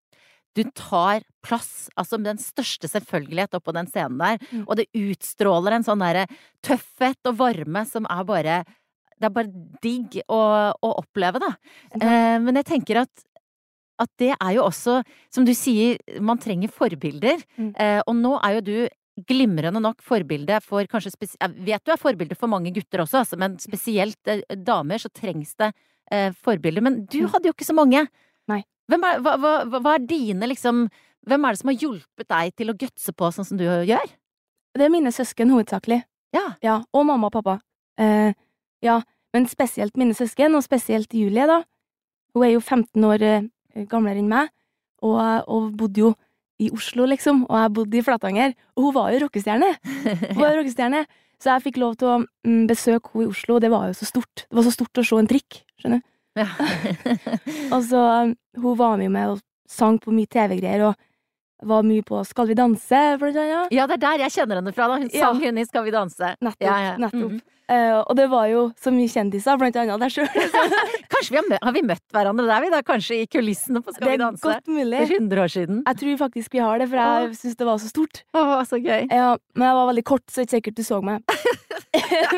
du 0.54 0.62
tar 0.74 1.22
plass, 1.42 1.88
altså 1.98 2.18
med 2.18 2.36
den 2.36 2.38
største 2.42 2.88
selvfølgelighet 2.88 3.54
oppå 3.58 3.72
den 3.74 3.86
scenen 3.90 4.18
der, 4.18 4.38
Mm. 4.52 4.64
og 4.68 4.76
det 4.76 4.86
utstråler 4.94 5.72
en 5.76 5.82
sånn 5.84 5.98
derre 6.00 6.26
tøffhet 6.62 7.18
og 7.26 7.36
varme 7.36 7.84
som 7.86 8.06
er 8.10 8.24
bare 8.24 8.64
Det 9.20 9.26
er 9.28 9.30
bare 9.30 9.52
digg 9.80 10.16
å, 10.28 10.38
å 10.82 10.88
oppleve, 10.98 11.38
da. 11.38 11.52
Eh, 12.00 12.38
men 12.42 12.54
jeg 12.56 12.64
tenker 12.66 12.96
at 13.04 13.10
at 13.96 14.10
det 14.18 14.32
er 14.42 14.54
jo 14.56 14.64
også, 14.66 15.04
som 15.30 15.44
du 15.46 15.52
sier, 15.54 15.96
man 16.20 16.36
trenger 16.36 16.66
forbilder. 16.68 17.38
Mm. 17.56 17.68
Eh, 17.78 18.00
og 18.08 18.16
nå 18.18 18.32
er 18.42 18.56
jo 18.56 18.60
du 18.66 18.88
glimrende 19.30 19.80
nok 19.80 20.02
forbilde 20.02 20.60
for 20.64 20.82
kanskje 20.90 21.12
spesielt 21.14 21.38
Jeg 21.40 21.64
vet 21.64 21.84
du 21.86 21.92
er 21.92 21.96
forbilde 22.02 22.34
for 22.36 22.48
mange 22.50 22.72
gutter 22.74 22.98
også, 23.04 23.20
altså, 23.22 23.38
men 23.38 23.54
spesielt 23.62 24.18
eh, 24.26 24.42
damer 24.56 24.98
så 24.98 25.08
trengs 25.14 25.54
det 25.62 25.72
eh, 26.10 26.32
forbilder. 26.42 26.82
Men 26.82 27.04
du 27.06 27.20
Mm. 27.22 27.28
hadde 27.30 27.46
jo 27.46 27.52
ikke 27.54 27.70
så 27.70 27.74
mange. 27.78 28.08
Nei. 28.48 28.64
Er, 28.92 28.98
hva, 29.24 29.36
hva, 29.40 29.52
hva- 29.64 29.80
hva 29.80 29.94
er 29.96 30.02
dine 30.04 30.48
liksom 30.50 30.88
Hvem 31.24 31.44
er 31.48 31.54
det 31.54 31.60
som 31.62 31.70
har 31.72 31.78
hjulpet 31.80 32.28
deg 32.28 32.50
til 32.60 32.68
å 32.68 32.74
gutse 32.76 33.12
på 33.16 33.30
sånn 33.32 33.46
som 33.48 33.56
du 33.56 33.64
gjør? 33.64 34.10
Det 34.76 34.84
er 34.84 34.90
mine 34.92 35.08
søsken 35.14 35.48
hovedsakelig. 35.54 36.02
Ja. 36.36 36.42
Ja, 36.60 36.74
og 36.92 37.06
mamma 37.08 37.30
og 37.30 37.32
pappa. 37.38 37.54
Eh, 37.96 38.34
ja, 38.84 38.98
men 39.32 39.46
spesielt 39.48 39.96
mine 39.96 40.12
søsken, 40.12 40.52
og 40.58 40.66
spesielt 40.66 41.14
Julie, 41.16 41.46
da. 41.48 41.62
Hun 42.34 42.44
er 42.44 42.52
jo 42.52 42.60
15 42.60 43.06
år 43.08 43.24
eh, 43.24 43.46
gamlere 43.88 44.20
enn 44.20 44.28
meg, 44.28 44.50
og, 45.00 45.16
og 45.48 45.70
bodde 45.80 46.02
jo 46.02 46.10
i 46.60 46.68
Oslo, 46.74 47.06
liksom, 47.08 47.46
og 47.48 47.56
jeg 47.62 47.72
bodde 47.78 47.96
i 47.96 48.04
Flatanger. 48.04 48.52
Og 48.76 48.90
hun 48.90 48.94
var 48.98 49.14
jo 49.16 49.22
rockestjerne! 49.24 49.70
Hun 50.34 50.42
var 50.42 50.50
jo 50.52 50.56
rockestjerne. 50.60 51.06
Så 51.40 51.54
jeg 51.54 51.64
fikk 51.70 51.80
lov 51.80 51.96
til 52.00 52.10
å 52.12 52.18
mm, 52.20 52.66
besøke 52.68 53.14
henne 53.14 53.30
i 53.30 53.32
Oslo, 53.32 53.56
og 53.56 53.64
det 53.64 53.72
var 53.72 53.88
jo 53.88 53.96
så 53.96 54.10
stort. 54.12 54.44
Det 54.44 54.58
var 54.60 54.68
så 54.68 54.74
stort 54.76 55.00
å 55.00 55.06
se 55.08 55.16
en 55.24 55.30
trikk, 55.32 55.62
skjønner 55.80 56.04
du. 56.04 56.10
Ja. 56.34 56.46
Og 57.74 57.80
så 57.86 58.04
um, 58.24 58.36
hun 58.60 58.78
var 58.78 58.96
med 59.00 59.12
meg 59.14 59.34
og 59.34 59.42
sang 59.70 59.98
på 60.02 60.12
mye 60.14 60.28
TV-greier, 60.30 60.88
og 60.90 60.94
var 61.64 61.82
mye 61.86 62.02
på 62.04 62.20
Skal 62.28 62.48
vi 62.50 62.54
danse, 62.58 63.00
blant 63.20 63.38
annet. 63.40 63.72
ja, 63.72 63.86
det 63.88 63.96
er 63.96 64.02
der 64.02 64.24
jeg 64.26 64.34
kjenner 64.36 64.60
henne 64.60 64.72
fra. 64.74 64.88
da 64.90 64.98
Hun 65.00 65.08
Ja. 65.12 65.20
sang 65.26 65.40
hun 65.40 65.58
i 65.58 65.64
Skal 65.64 65.84
vi 65.84 65.90
danse. 65.94 66.36
Nettopp. 66.40 66.66
Ja, 66.66 66.78
ja. 66.82 66.96
nettopp. 66.98 67.32
-hmm. 67.32 67.40
uh, 67.70 68.00
og 68.06 68.16
det 68.16 68.26
var 68.30 68.46
jo 68.46 68.72
så 68.76 68.92
mye 68.92 69.08
kjendiser, 69.08 69.56
blant 69.58 69.76
annet 69.76 70.00
der 70.00 70.08
sjøl. 70.08 70.28
Kanskje 71.14 71.30
vi 71.30 71.36
har, 71.36 71.58
har 71.62 71.72
vi 71.72 71.82
møtt 71.82 72.04
hverandre 72.12 72.46
der, 72.46 72.60
vi 72.60 72.70
da? 72.70 72.82
Kanskje 72.82 73.22
i 73.22 73.26
kulissene 73.26 73.80
på 73.80 73.94
Skal 73.94 74.10
vi 74.10 74.16
danse? 74.16 74.42
Det 74.42 74.50
er 74.50 74.60
godt 74.60 74.68
mulig. 74.68 74.98
For 75.06 75.14
100 75.14 75.42
år 75.42 75.48
siden. 75.48 75.82
Jeg 75.86 75.96
tror 75.96 76.16
faktisk 76.18 76.52
vi 76.52 76.58
har 76.58 76.78
det, 76.78 76.88
for 76.88 76.96
jeg 76.96 77.36
syns 77.36 77.56
det 77.56 77.66
var 77.66 77.78
så 77.78 77.88
stort. 77.88 78.24
Oh, 78.34 78.62
så 78.64 78.76
gøy. 78.76 79.06
Ja, 79.10 79.36
men 79.54 79.68
jeg 79.68 79.74
var 79.74 79.86
veldig 79.86 80.04
kort, 80.04 80.26
så 80.28 80.40
det 80.40 80.52
er 80.52 80.56
ikke 80.56 80.56
sikkert 80.56 80.76
du 80.76 80.82
så 80.82 81.00
meg. 81.00 81.22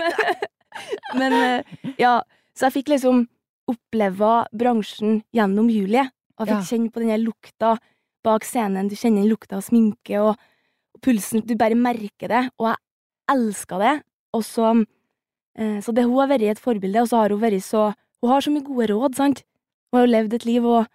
men 1.20 1.32
uh, 1.32 1.92
ja, 1.98 2.20
så 2.54 2.66
jeg 2.68 2.72
fikk 2.72 2.88
liksom 2.94 3.26
oppleve 3.70 4.46
bransjen 4.56 5.22
gjennom 5.34 5.68
Julie. 5.72 6.06
Og 6.38 6.46
fikk 6.48 6.58
Ja. 6.60 6.60
kjenne 6.68 6.90
på 6.92 7.00
den 7.00 7.08
her 7.10 7.18
lukta 7.18 7.78
bak 8.24 8.44
scenen. 8.44 8.88
Du 8.88 8.94
kjenner 8.94 9.22
den 9.22 9.30
lukta 9.30 9.56
av 9.56 9.62
sminke 9.64 10.18
og, 10.20 10.36
og 10.94 11.00
pulsen. 11.00 11.44
Du 11.46 11.54
bare 11.56 11.74
merker 11.74 12.28
det, 12.28 12.50
og 12.58 12.68
jeg 12.72 12.76
elska 13.30 13.78
det. 13.78 13.94
Og 14.34 14.42
så 14.44 14.86
eh, 15.56 15.80
Så 15.80 15.94
det, 15.94 16.04
hun 16.04 16.18
har 16.18 16.28
vært 16.28 16.42
et 16.42 16.58
forbilde, 16.60 17.00
og 17.00 17.08
så 17.08 17.16
har 17.22 17.30
hun 17.30 17.40
vært 17.40 17.62
så 17.64 17.94
Hun 18.22 18.30
har 18.30 18.40
så 18.40 18.50
mye 18.50 18.64
gode 18.64 18.86
råd, 18.90 19.14
sant? 19.14 19.42
Hun 19.92 19.98
har 20.00 20.06
jo 20.06 20.12
levd 20.12 20.34
et 20.34 20.44
liv, 20.46 20.64
og 20.64 20.86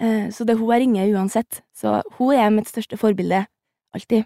eh, 0.00 0.28
Så 0.30 0.44
det 0.46 0.56
hun 0.58 0.68
jeg 0.70 0.80
ringer 0.86 1.14
uansett. 1.18 1.62
Så 1.74 2.02
hun 2.18 2.34
er 2.34 2.50
mitt 2.50 2.68
største 2.68 2.96
forbilde. 2.98 3.46
Alltid. 3.94 4.24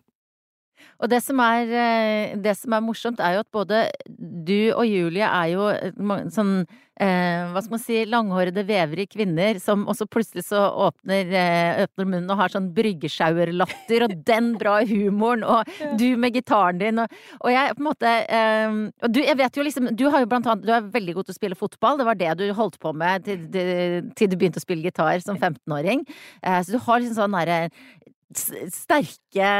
Og 1.02 1.10
det 1.10 1.20
som, 1.24 1.40
er, 1.42 1.68
eh, 1.68 2.36
det 2.40 2.54
som 2.58 2.74
er 2.76 2.84
morsomt, 2.84 3.20
er 3.20 3.36
jo 3.36 3.44
at 3.44 3.52
både 3.54 3.84
du 4.08 4.72
og 4.74 4.86
Julie 4.86 5.26
er 5.26 5.52
jo 5.52 5.68
eh, 5.72 6.28
sånn 6.32 6.52
eh, 6.62 7.50
Hva 7.50 7.62
skal 7.62 7.74
man 7.74 7.82
si 7.82 8.00
langhårede, 8.08 8.64
vevrige 8.68 9.14
kvinner 9.16 9.58
som 9.62 9.84
også 9.90 10.06
plutselig 10.10 10.46
så 10.46 10.62
åpner, 10.86 11.32
eh, 11.34 11.82
åpner 11.84 12.08
munnen 12.08 12.30
og 12.30 12.40
har 12.40 12.54
sånn 12.54 12.70
bryggesjauerlatter 12.76 14.06
og 14.06 14.14
den 14.28 14.52
bra 14.60 14.78
humoren, 14.86 15.44
og 15.44 15.68
du 16.00 16.06
med 16.20 16.38
gitaren 16.38 16.80
din 16.80 17.02
og, 17.02 17.18
og 17.40 17.52
jeg 17.52 17.74
på 17.74 17.84
en 17.84 17.88
måte 17.90 18.14
eh, 18.38 18.78
Og 19.04 19.14
du, 19.14 19.20
jeg 19.24 19.38
vet 19.40 19.58
jo 19.58 19.66
liksom 19.66 19.90
Du 19.98 20.06
har 20.12 20.22
jo 20.22 20.30
blant 20.30 20.46
annet 20.50 20.66
Du 20.66 20.72
er 20.74 20.86
veldig 20.94 21.16
god 21.18 21.28
til 21.28 21.34
å 21.34 21.38
spille 21.38 21.58
fotball. 21.58 21.98
Det 21.98 22.06
var 22.06 22.18
det 22.18 22.32
du 22.40 22.46
holdt 22.56 22.78
på 22.82 22.92
med 22.96 23.26
til, 23.26 23.44
til, 23.52 24.10
til 24.16 24.30
du 24.30 24.38
begynte 24.38 24.60
å 24.60 24.64
spille 24.64 24.84
gitar 24.84 25.20
som 25.24 25.36
15-åring. 25.36 26.04
Eh, 26.42 26.60
så 26.62 26.74
du 26.74 26.80
har 26.86 27.02
liksom 27.02 27.18
sånn 27.18 27.36
derre 27.36 27.58
sterke 28.38 29.50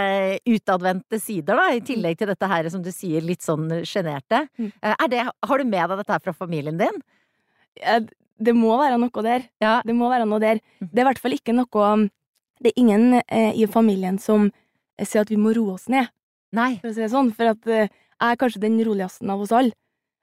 utadvendte 0.48 1.20
sider, 1.22 1.58
da, 1.58 1.68
i 1.74 1.82
tillegg 1.84 2.18
til 2.20 2.30
dette 2.30 2.48
her 2.50 2.68
som 2.72 2.82
du 2.84 2.90
sier, 2.94 3.24
litt 3.24 3.44
sånn 3.44 3.68
sjenerte. 3.88 4.44
Mm. 4.58 4.70
Eh, 4.82 5.06
det, 5.12 5.22
har 5.24 5.62
du 5.62 5.68
med 5.68 5.90
deg 5.92 6.00
dette 6.00 6.16
her 6.16 6.24
fra 6.24 6.36
familien 6.36 6.80
din? 6.80 7.00
Det 7.74 8.54
må 8.56 8.74
være 8.80 8.98
noe 9.00 9.24
der. 9.26 9.46
Ja. 9.62 9.78
Det 9.86 9.94
må 9.96 10.10
være 10.12 10.26
noe 10.28 10.42
der. 10.42 10.60
Mhm. 10.80 10.90
Det 10.90 11.00
er 11.00 11.06
i 11.06 11.08
hvert 11.10 11.22
fall 11.22 11.38
ikke 11.38 11.56
noe 11.56 12.10
Det 12.62 12.70
er 12.70 12.80
ingen 12.80 13.20
eh, 13.28 13.52
i 13.58 13.66
familien 13.66 14.18
som 14.18 14.46
eh, 14.48 15.04
sier 15.04 15.24
at 15.24 15.30
vi 15.30 15.36
må 15.36 15.52
roe 15.52 15.74
oss 15.74 15.88
ned, 15.90 16.06
Nei. 16.54 16.78
for 16.80 16.88
å 16.88 16.94
si 16.94 17.02
det 17.02 17.10
sånn. 17.12 17.32
For 17.34 17.50
at 17.50 17.66
jeg 17.66 17.90
er 17.90 18.38
kanskje 18.40 18.62
den 18.62 18.78
roligste 18.86 19.26
av 19.28 19.42
oss 19.42 19.52
alle. 19.52 19.74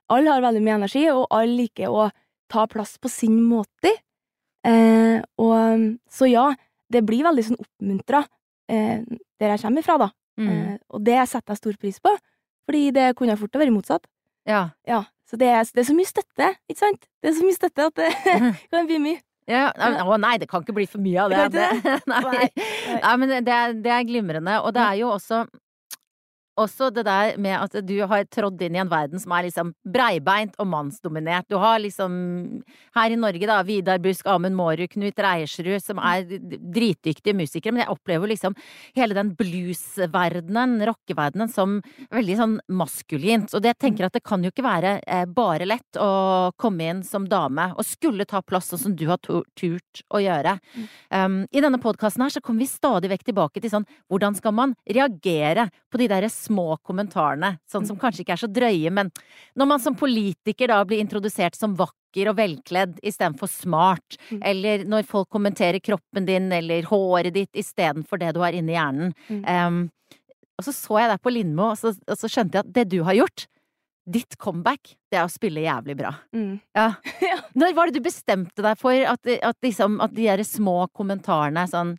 Alle 0.09 0.31
har 0.31 0.41
veldig 0.41 0.63
mye 0.63 0.79
energi, 0.79 1.03
og 1.11 1.27
alle 1.29 1.59
liker 1.59 1.91
å 1.91 2.09
ta 2.51 2.65
plass 2.71 2.97
på 2.97 3.11
sin 3.11 3.37
måte. 3.43 3.91
Eh, 4.67 5.19
og 5.41 5.85
så 6.11 6.29
ja, 6.29 6.49
det 6.91 7.03
blir 7.07 7.25
veldig 7.25 7.45
sånn 7.47 7.61
oppmuntra 7.61 8.23
eh, 8.71 9.01
der 9.41 9.55
jeg 9.55 9.63
kommer 9.65 9.83
ifra, 9.83 9.97
da. 10.01 10.09
Mm. 10.39 10.51
Eh, 10.51 10.75
og 10.89 11.03
det 11.05 11.17
setter 11.29 11.53
jeg 11.53 11.61
stor 11.61 11.79
pris 11.81 11.99
på, 12.03 12.13
fordi 12.69 12.85
det 12.95 13.09
kunne 13.19 13.37
fort 13.39 13.57
ha 13.57 13.61
vært 13.63 13.75
motsatt. 13.75 14.07
Ja. 14.49 14.69
Ja, 14.87 15.03
så 15.29 15.37
det 15.39 15.49
er, 15.51 15.67
det 15.69 15.83
er 15.83 15.89
så 15.91 15.97
mye 15.97 16.09
støtte, 16.09 16.53
ikke 16.71 16.81
sant? 16.81 17.05
Det 17.21 17.31
er 17.31 17.37
så 17.37 17.45
mye 17.45 17.57
støtte 17.57 17.89
at 17.91 17.99
det 17.99 18.09
kan 18.71 18.87
bli 18.89 19.01
mye. 19.03 19.21
Ja, 19.49 19.67
Å 19.73 20.17
nei, 20.21 20.35
det 20.39 20.47
kan 20.47 20.63
ikke 20.63 20.75
bli 20.77 20.85
for 20.87 21.01
mye 21.03 21.25
av 21.25 21.33
det. 21.33 21.47
Det 21.55 21.67
ikke 21.79 21.95
nei. 22.11 22.21
Nei, 22.23 22.47
nei. 22.47 22.99
Nei, 23.01 23.13
men 23.19 23.33
det 23.47 23.55
er, 23.55 23.73
det 23.83 23.91
er 23.91 24.07
glimrende. 24.07 24.59
Og 24.63 24.73
det 24.75 24.83
er 24.85 24.99
jo 25.01 25.09
også 25.15 25.41
også 26.59 26.89
det 26.93 27.05
der 27.07 27.37
med 27.41 27.55
at 27.57 27.75
du 27.87 27.95
har 28.07 28.25
trådd 28.27 28.61
inn 28.65 28.75
i 28.75 28.81
en 28.81 28.91
verden 28.91 29.21
som 29.21 29.31
er 29.35 29.47
liksom 29.47 29.71
breibeint 29.87 30.57
og 30.59 30.67
mannsdominert. 30.71 31.47
Du 31.49 31.57
har 31.61 31.79
liksom 31.81 32.11
her 32.95 33.13
i 33.13 33.19
Norge, 33.19 33.47
da, 33.47 33.61
Vidar 33.67 34.01
Busk, 34.03 34.27
Amund 34.27 34.57
Mårud, 34.57 34.89
Knut 34.91 35.21
Reiersrud, 35.21 35.79
som 35.83 36.01
er 36.03 36.25
dritdyktige 36.27 37.35
musikere, 37.37 37.75
men 37.75 37.85
jeg 37.85 37.93
opplever 37.93 38.31
liksom 38.31 38.55
hele 38.97 39.17
den 39.17 39.33
bluesverdenen, 39.39 40.79
rockeverdenen, 40.89 41.51
som 41.51 41.79
veldig 42.11 42.37
sånn 42.39 42.57
maskulint. 42.81 43.51
Og 43.55 43.63
det 43.63 43.75
jeg 43.75 43.81
tenker 43.87 44.07
at 44.07 44.17
det 44.17 44.25
kan 44.27 44.43
jo 44.43 44.51
ikke 44.51 44.65
være 44.65 44.97
eh, 45.05 45.25
bare 45.29 45.67
lett 45.69 45.99
å 46.01 46.51
komme 46.59 46.89
inn 46.91 47.03
som 47.07 47.27
dame 47.29 47.71
og 47.71 47.87
skulle 47.87 48.27
ta 48.27 48.43
plass 48.43 48.71
sånn 48.71 48.83
som 48.85 48.97
du 48.97 49.07
har 49.09 49.21
turt 49.23 50.03
å 50.11 50.21
gjøre. 50.21 50.57
Um, 51.09 51.43
I 51.51 51.63
denne 51.63 51.79
podkasten 51.81 52.25
her 52.25 52.33
så 52.33 52.43
kommer 52.43 52.65
vi 52.65 52.71
stadig 52.71 53.11
vekk 53.11 53.29
tilbake 53.31 53.63
til 53.63 53.71
sånn 53.73 53.87
hvordan 54.11 54.35
skal 54.37 54.55
man 54.55 54.75
reagere 54.89 55.69
på 55.91 56.01
de 56.01 56.09
der 56.11 56.27
små 56.41 56.65
kommentarene, 56.87 57.53
sånn 57.69 57.85
som 57.87 57.99
kanskje 58.01 58.23
ikke 58.25 58.35
er 58.35 58.41
så 58.43 58.49
drøye, 58.51 58.91
men 58.93 59.11
når 59.59 59.69
man 59.69 59.83
som 59.83 59.95
politiker 59.99 60.71
da 60.73 60.81
blir 60.87 61.01
introdusert 61.03 61.55
som 61.57 61.75
vakker 61.79 62.31
og 62.31 62.35
velkledd 62.41 62.97
istedenfor 63.05 63.47
smart, 63.51 64.17
Mm. 64.31 64.41
eller 64.43 64.83
når 64.89 65.05
folk 65.07 65.29
kommenterer 65.31 65.79
kroppen 65.83 66.25
din 66.27 66.51
eller 66.51 66.83
håret 66.89 67.33
ditt 67.33 67.53
istedenfor 67.55 68.19
det 68.19 68.33
du 68.35 68.41
har 68.43 68.51
inni 68.57 68.73
hjernen. 68.75 69.13
Mm. 69.29 69.41
Um, 69.47 69.81
og 70.59 70.65
så 70.67 70.73
så 70.75 70.99
jeg 70.99 71.09
deg 71.13 71.21
på 71.23 71.31
Lindmo, 71.33 71.71
og 71.71 71.77
så, 71.79 71.93
og 72.07 72.17
så 72.19 72.29
skjønte 72.29 72.59
jeg 72.59 72.65
at 72.67 72.73
det 72.75 72.89
du 72.91 72.99
har 73.07 73.15
gjort, 73.17 73.47
ditt 74.11 74.35
comeback, 74.41 74.95
det 75.11 75.19
er 75.19 75.27
å 75.27 75.31
spille 75.31 75.61
jævlig 75.63 75.95
bra. 75.99 76.11
Mm. 76.35 76.59
Ja. 76.75 76.87
Når 77.59 77.73
var 77.77 77.87
det 77.91 77.99
du 78.01 78.05
bestemte 78.05 78.63
deg 78.65 78.79
for 78.81 78.91
at, 78.91 79.27
at, 79.41 79.57
liksom, 79.63 79.99
at 80.03 80.13
de 80.17 80.25
derre 80.25 80.45
små 80.47 80.87
kommentarene 80.97 81.67
sånn 81.69 81.95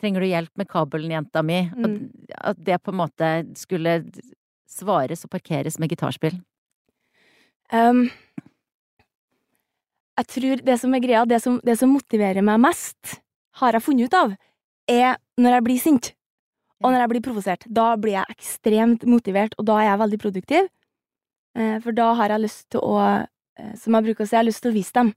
Trenger 0.00 0.20
du 0.20 0.28
hjelp 0.28 0.60
med 0.60 0.68
kabelen, 0.68 1.14
jenta 1.14 1.42
mi? 1.42 1.62
Mm. 1.72 2.10
at 2.36 2.58
det 2.60 2.82
på 2.84 2.92
en 2.92 3.00
måte 3.00 3.30
skulle 3.56 4.02
svares 4.68 5.24
og 5.24 5.32
parkeres 5.32 5.78
med 5.80 5.90
gitarspill? 5.90 6.36
Um, 7.72 8.06
jeg 10.16 10.28
tror 10.32 10.62
det 10.66 10.76
som 10.80 10.94
er 10.94 11.02
greia, 11.04 11.24
det 11.28 11.40
som, 11.42 11.58
det 11.64 11.78
som 11.80 11.92
motiverer 11.92 12.44
meg 12.44 12.60
mest, 12.62 13.18
har 13.60 13.76
jeg 13.76 13.84
funnet 13.84 14.08
ut 14.08 14.16
av, 14.16 14.36
er 14.88 15.16
når 15.40 15.58
jeg 15.58 15.66
blir 15.66 15.82
sint. 15.82 16.12
Og 16.84 16.92
når 16.92 17.02
jeg 17.02 17.10
blir 17.14 17.24
provosert. 17.24 17.64
Da 17.72 17.94
blir 17.96 18.18
jeg 18.18 18.36
ekstremt 18.36 19.06
motivert, 19.08 19.54
og 19.56 19.64
da 19.68 19.78
er 19.80 19.90
jeg 19.90 20.00
veldig 20.02 20.18
produktiv. 20.20 20.68
Eh, 21.56 21.76
for 21.80 21.96
da 21.96 22.10
har 22.18 22.34
jeg 22.34 22.44
lyst 22.44 22.66
til 22.74 22.84
å, 22.84 22.98
eh, 23.56 23.72
som 23.80 23.96
jeg 23.96 24.08
bruker 24.08 24.24
å 24.24 24.28
si, 24.28 24.34
jeg 24.36 24.42
har 24.42 24.48
lyst 24.50 24.62
til 24.62 24.72
å 24.72 24.76
vise 24.76 24.92
dem. 24.92 25.14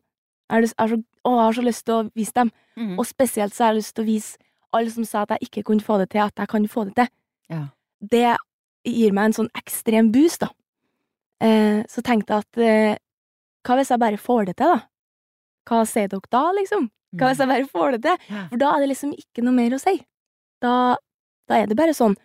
Jeg 0.50 0.56
har, 0.56 0.62
lyst, 0.64 0.76
jeg 0.78 0.88
har, 0.88 0.96
så, 0.96 1.04
å, 1.28 1.34
jeg 1.36 1.44
har 1.44 1.58
så 1.58 1.66
lyst 1.68 1.86
til 1.86 1.96
å 1.96 2.06
vise 2.16 2.36
dem. 2.40 2.52
Mm. 2.80 2.94
Og 2.96 3.06
spesielt 3.06 3.54
så 3.54 3.66
har 3.66 3.74
jeg 3.74 3.82
lyst 3.82 3.96
til 3.96 4.06
å 4.06 4.10
vise 4.10 4.49
alle 4.76 4.94
som 4.94 5.06
sa 5.08 5.24
at 5.24 5.36
jeg 5.36 5.50
ikke 5.50 5.66
kunne 5.70 5.86
få 5.86 5.98
det 6.02 6.12
til, 6.14 6.24
at 6.26 6.38
jeg 6.38 6.52
kan 6.52 6.68
få 6.70 6.86
det 6.90 6.96
til. 7.00 7.12
Ja. 7.50 7.64
Det 8.00 8.38
gir 8.88 9.14
meg 9.16 9.30
en 9.30 9.38
sånn 9.42 9.52
ekstrem 9.58 10.12
boost, 10.14 10.46
da. 10.46 10.52
Eh, 11.44 11.82
så 11.88 12.04
tenkte 12.06 12.36
jeg 12.36 12.46
at 12.46 12.64
eh, 12.64 13.02
hva 13.66 13.78
hvis 13.80 13.92
jeg 13.94 14.02
bare 14.02 14.20
får 14.20 14.50
det 14.50 14.58
til, 14.60 14.74
da? 14.76 14.80
Hva 15.70 15.84
sier 15.88 16.10
dere 16.12 16.34
da, 16.34 16.46
liksom? 16.58 16.90
Hva 17.18 17.32
hvis 17.32 17.42
jeg 17.42 17.52
bare 17.52 17.70
får 17.70 17.96
det 17.96 18.02
til? 18.06 18.18
Mm. 18.22 18.36
Ja. 18.36 18.46
For 18.52 18.62
da 18.62 18.72
er 18.72 18.84
det 18.84 18.92
liksom 18.92 19.14
ikke 19.18 19.46
noe 19.46 19.56
mer 19.56 19.76
å 19.76 19.82
si. 19.82 19.96
Da, 20.64 20.74
da 21.50 21.60
er 21.60 21.70
det 21.70 21.78
bare 21.80 21.96
sånn. 21.96 22.16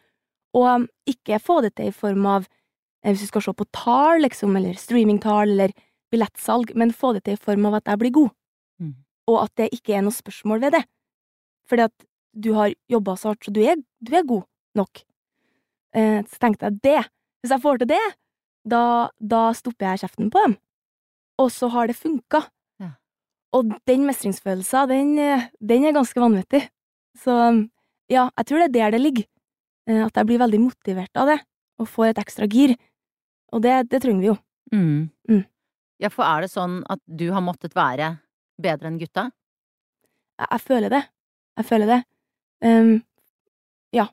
Og 0.55 0.69
um, 0.71 0.87
ikke 1.11 1.41
få 1.43 1.61
det 1.65 1.75
til 1.79 1.91
i 1.91 1.95
form 1.95 2.27
av 2.31 2.47
eh, 2.47 3.11
hvis 3.11 3.27
du 3.27 3.33
skal 3.33 3.47
se 3.47 3.55
på 3.57 3.69
tall, 3.75 4.23
liksom, 4.25 4.55
eller 4.59 4.79
streamingtall, 4.79 5.57
eller 5.57 5.75
billettsalg, 6.15 6.75
men 6.79 6.95
få 6.95 7.15
det 7.17 7.25
til 7.27 7.39
i 7.39 7.45
form 7.45 7.67
av 7.71 7.81
at 7.81 7.91
jeg 7.91 8.03
blir 8.03 8.15
god. 8.15 8.35
Mm. 8.83 8.95
Og 9.33 9.41
at 9.43 9.55
det 9.59 9.73
ikke 9.75 9.97
er 9.99 10.05
noe 10.07 10.15
spørsmål 10.15 10.63
ved 10.67 10.79
det. 10.79 10.85
Fordi 11.71 11.89
at 11.89 12.09
du 12.35 12.53
har 12.57 12.75
jobba 12.91 13.14
så 13.17 13.33
hardt, 13.33 13.45
så 13.47 13.53
du 13.55 13.61
er, 13.62 13.79
du 14.03 14.12
er 14.17 14.26
god 14.26 14.45
nok. 14.79 15.03
Eh, 15.95 16.21
så 16.26 16.41
tenkte 16.43 16.69
jeg 16.69 16.81
det. 16.83 17.00
Hvis 17.43 17.55
jeg 17.55 17.62
får 17.62 17.81
til 17.83 17.91
det, 17.95 18.03
da, 18.67 19.11
da 19.21 19.43
stopper 19.57 19.93
jeg 19.93 20.05
kjeften 20.05 20.31
på 20.33 20.43
dem. 20.47 20.57
Og 21.43 21.50
så 21.53 21.69
har 21.73 21.91
det 21.91 21.97
funka. 21.99 22.41
Ja. 22.83 22.95
Og 23.55 23.75
den 23.87 24.07
mestringsfølelsen, 24.09 24.91
den, 24.91 25.14
eh, 25.19 25.47
den 25.61 25.87
er 25.87 25.95
ganske 25.97 26.21
vanvittig. 26.21 26.64
Så 27.21 27.35
ja, 28.11 28.29
jeg 28.38 28.47
tror 28.49 28.62
det 28.64 28.69
er 28.71 28.75
der 28.79 28.97
det 28.97 29.03
ligger. 29.05 29.26
Eh, 29.88 30.03
At 30.07 30.17
jeg 30.17 30.26
blir 30.31 30.43
veldig 30.43 30.61
motivert 30.64 31.21
av 31.21 31.31
det, 31.31 31.38
og 31.79 31.91
får 31.91 32.12
et 32.12 32.23
ekstra 32.25 32.49
gir. 32.50 32.75
Og 33.53 33.62
det, 33.62 33.85
det 33.91 34.03
trenger 34.03 34.25
vi 34.25 34.33
jo. 34.33 34.38
Mm. 34.75 35.11
Mm. 35.31 35.45
Ja, 36.03 36.11
for 36.11 36.26
er 36.26 36.43
det 36.43 36.50
sånn 36.50 36.81
at 36.91 36.99
du 37.07 37.29
har 37.31 37.45
måttet 37.45 37.76
være 37.76 38.17
bedre 38.61 38.91
enn 38.91 38.99
gutta? 38.99 39.29
Jeg, 40.41 40.49
jeg 40.50 40.64
føler 40.64 40.91
det. 40.91 41.03
Jeg 41.61 41.69
føler 41.69 41.91
det. 41.93 42.00
Ehm, 42.62 43.02
ja. 43.94 44.08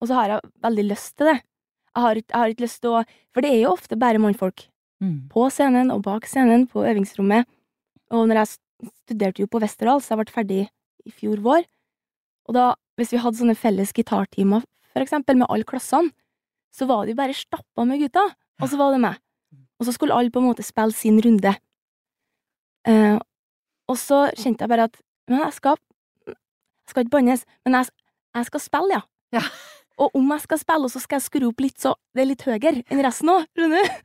Og 0.00 0.08
så 0.08 0.18
har 0.18 0.34
jeg 0.34 0.52
veldig 0.62 0.84
lyst 0.90 1.16
til 1.16 1.32
det. 1.32 1.38
Jeg 1.90 2.02
har, 2.04 2.20
jeg 2.20 2.36
har 2.36 2.52
ikke 2.52 2.66
lyst 2.66 2.80
til 2.84 2.94
å 2.94 3.04
For 3.34 3.42
det 3.42 3.50
er 3.50 3.62
jo 3.64 3.72
ofte 3.74 3.98
bare 3.98 4.18
mannfolk. 4.22 4.68
Mm. 5.00 5.28
På 5.32 5.48
scenen 5.50 5.90
og 5.94 6.02
bak 6.04 6.26
scenen, 6.28 6.66
på 6.68 6.84
øvingsrommet. 6.84 7.48
Og 8.10 8.26
når 8.28 8.42
jeg 8.42 8.90
studerte 9.04 9.42
jo 9.42 9.50
på 9.50 9.60
Westerdals, 9.62 10.10
jeg 10.10 10.18
ble 10.18 10.34
ferdig 10.34 10.62
i 11.06 11.12
fjor 11.14 11.40
vår, 11.40 11.64
og 12.50 12.56
da, 12.56 12.64
hvis 12.98 13.12
vi 13.14 13.20
hadde 13.22 13.38
sånne 13.38 13.56
felles 13.56 13.92
gitartimer, 13.96 14.64
for 14.90 15.04
eksempel, 15.04 15.38
med 15.38 15.48
alle 15.48 15.64
klassene, 15.68 16.10
så 16.74 16.86
var 16.90 17.06
det 17.06 17.14
jo 17.14 17.20
bare 17.20 17.36
stappa 17.36 17.86
med 17.86 18.02
gutta, 18.02 18.24
og 18.60 18.70
så 18.70 18.78
var 18.80 18.94
det 18.94 19.02
meg. 19.04 19.20
Og 19.80 19.86
så 19.86 19.94
skulle 19.94 20.16
alle 20.16 20.32
på 20.34 20.42
en 20.42 20.48
måte 20.50 20.66
spille 20.66 20.94
sin 20.94 21.20
runde. 21.22 21.54
Eh, 22.90 23.16
og 23.90 23.96
så 23.98 24.26
kjente 24.36 24.66
jeg 24.66 24.72
bare 24.72 24.88
at 24.90 24.98
men 25.30 25.44
jeg 25.44 25.54
skal, 25.54 25.78
skal 26.92 27.06
ikke 27.06 27.14
bannes, 27.16 27.44
men 27.66 27.78
jeg, 27.78 27.90
jeg 28.38 28.48
skal 28.50 28.62
spille, 28.66 28.98
ja. 28.98 29.02
Ja. 29.40 29.44
Og 30.00 30.14
om 30.16 30.30
jeg 30.32 30.40
skal 30.46 30.58
spille, 30.62 30.88
så 30.88 31.00
skal 31.02 31.18
jeg 31.20 31.26
skru 31.28 31.48
opp 31.50 31.60
litt 31.60 31.80
så 31.82 31.94
det 32.16 32.22
er 32.22 32.28
litt 32.30 32.44
høyere 32.46 32.82
enn 32.88 33.02
resten 33.04 33.28
òg, 33.34 33.42
skjønner 33.52 33.84
du? 33.84 33.98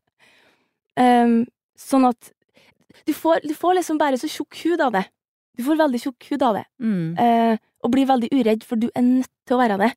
Um, 1.00 1.36
sånn 1.80 2.08
at 2.08 2.32
du 3.08 3.12
får, 3.16 3.44
du 3.44 3.54
får 3.56 3.78
liksom 3.80 3.98
bare 4.00 4.20
så 4.20 4.28
tjukk 4.32 4.58
hud 4.64 4.84
av 4.84 4.94
det. 4.96 5.06
Du 5.56 5.64
får 5.68 5.80
veldig 5.80 6.00
tjukk 6.04 6.28
hud 6.32 6.44
av 6.48 6.58
det, 6.60 6.66
Mm. 6.84 7.16
uh, 7.20 7.56
og 7.86 7.92
blir 7.94 8.08
veldig 8.10 8.30
uredd, 8.34 8.64
for 8.68 8.76
du 8.82 8.90
er 8.96 9.04
nødt 9.06 9.32
til 9.48 9.56
å 9.56 9.62
være 9.62 9.78
det. 9.80 9.92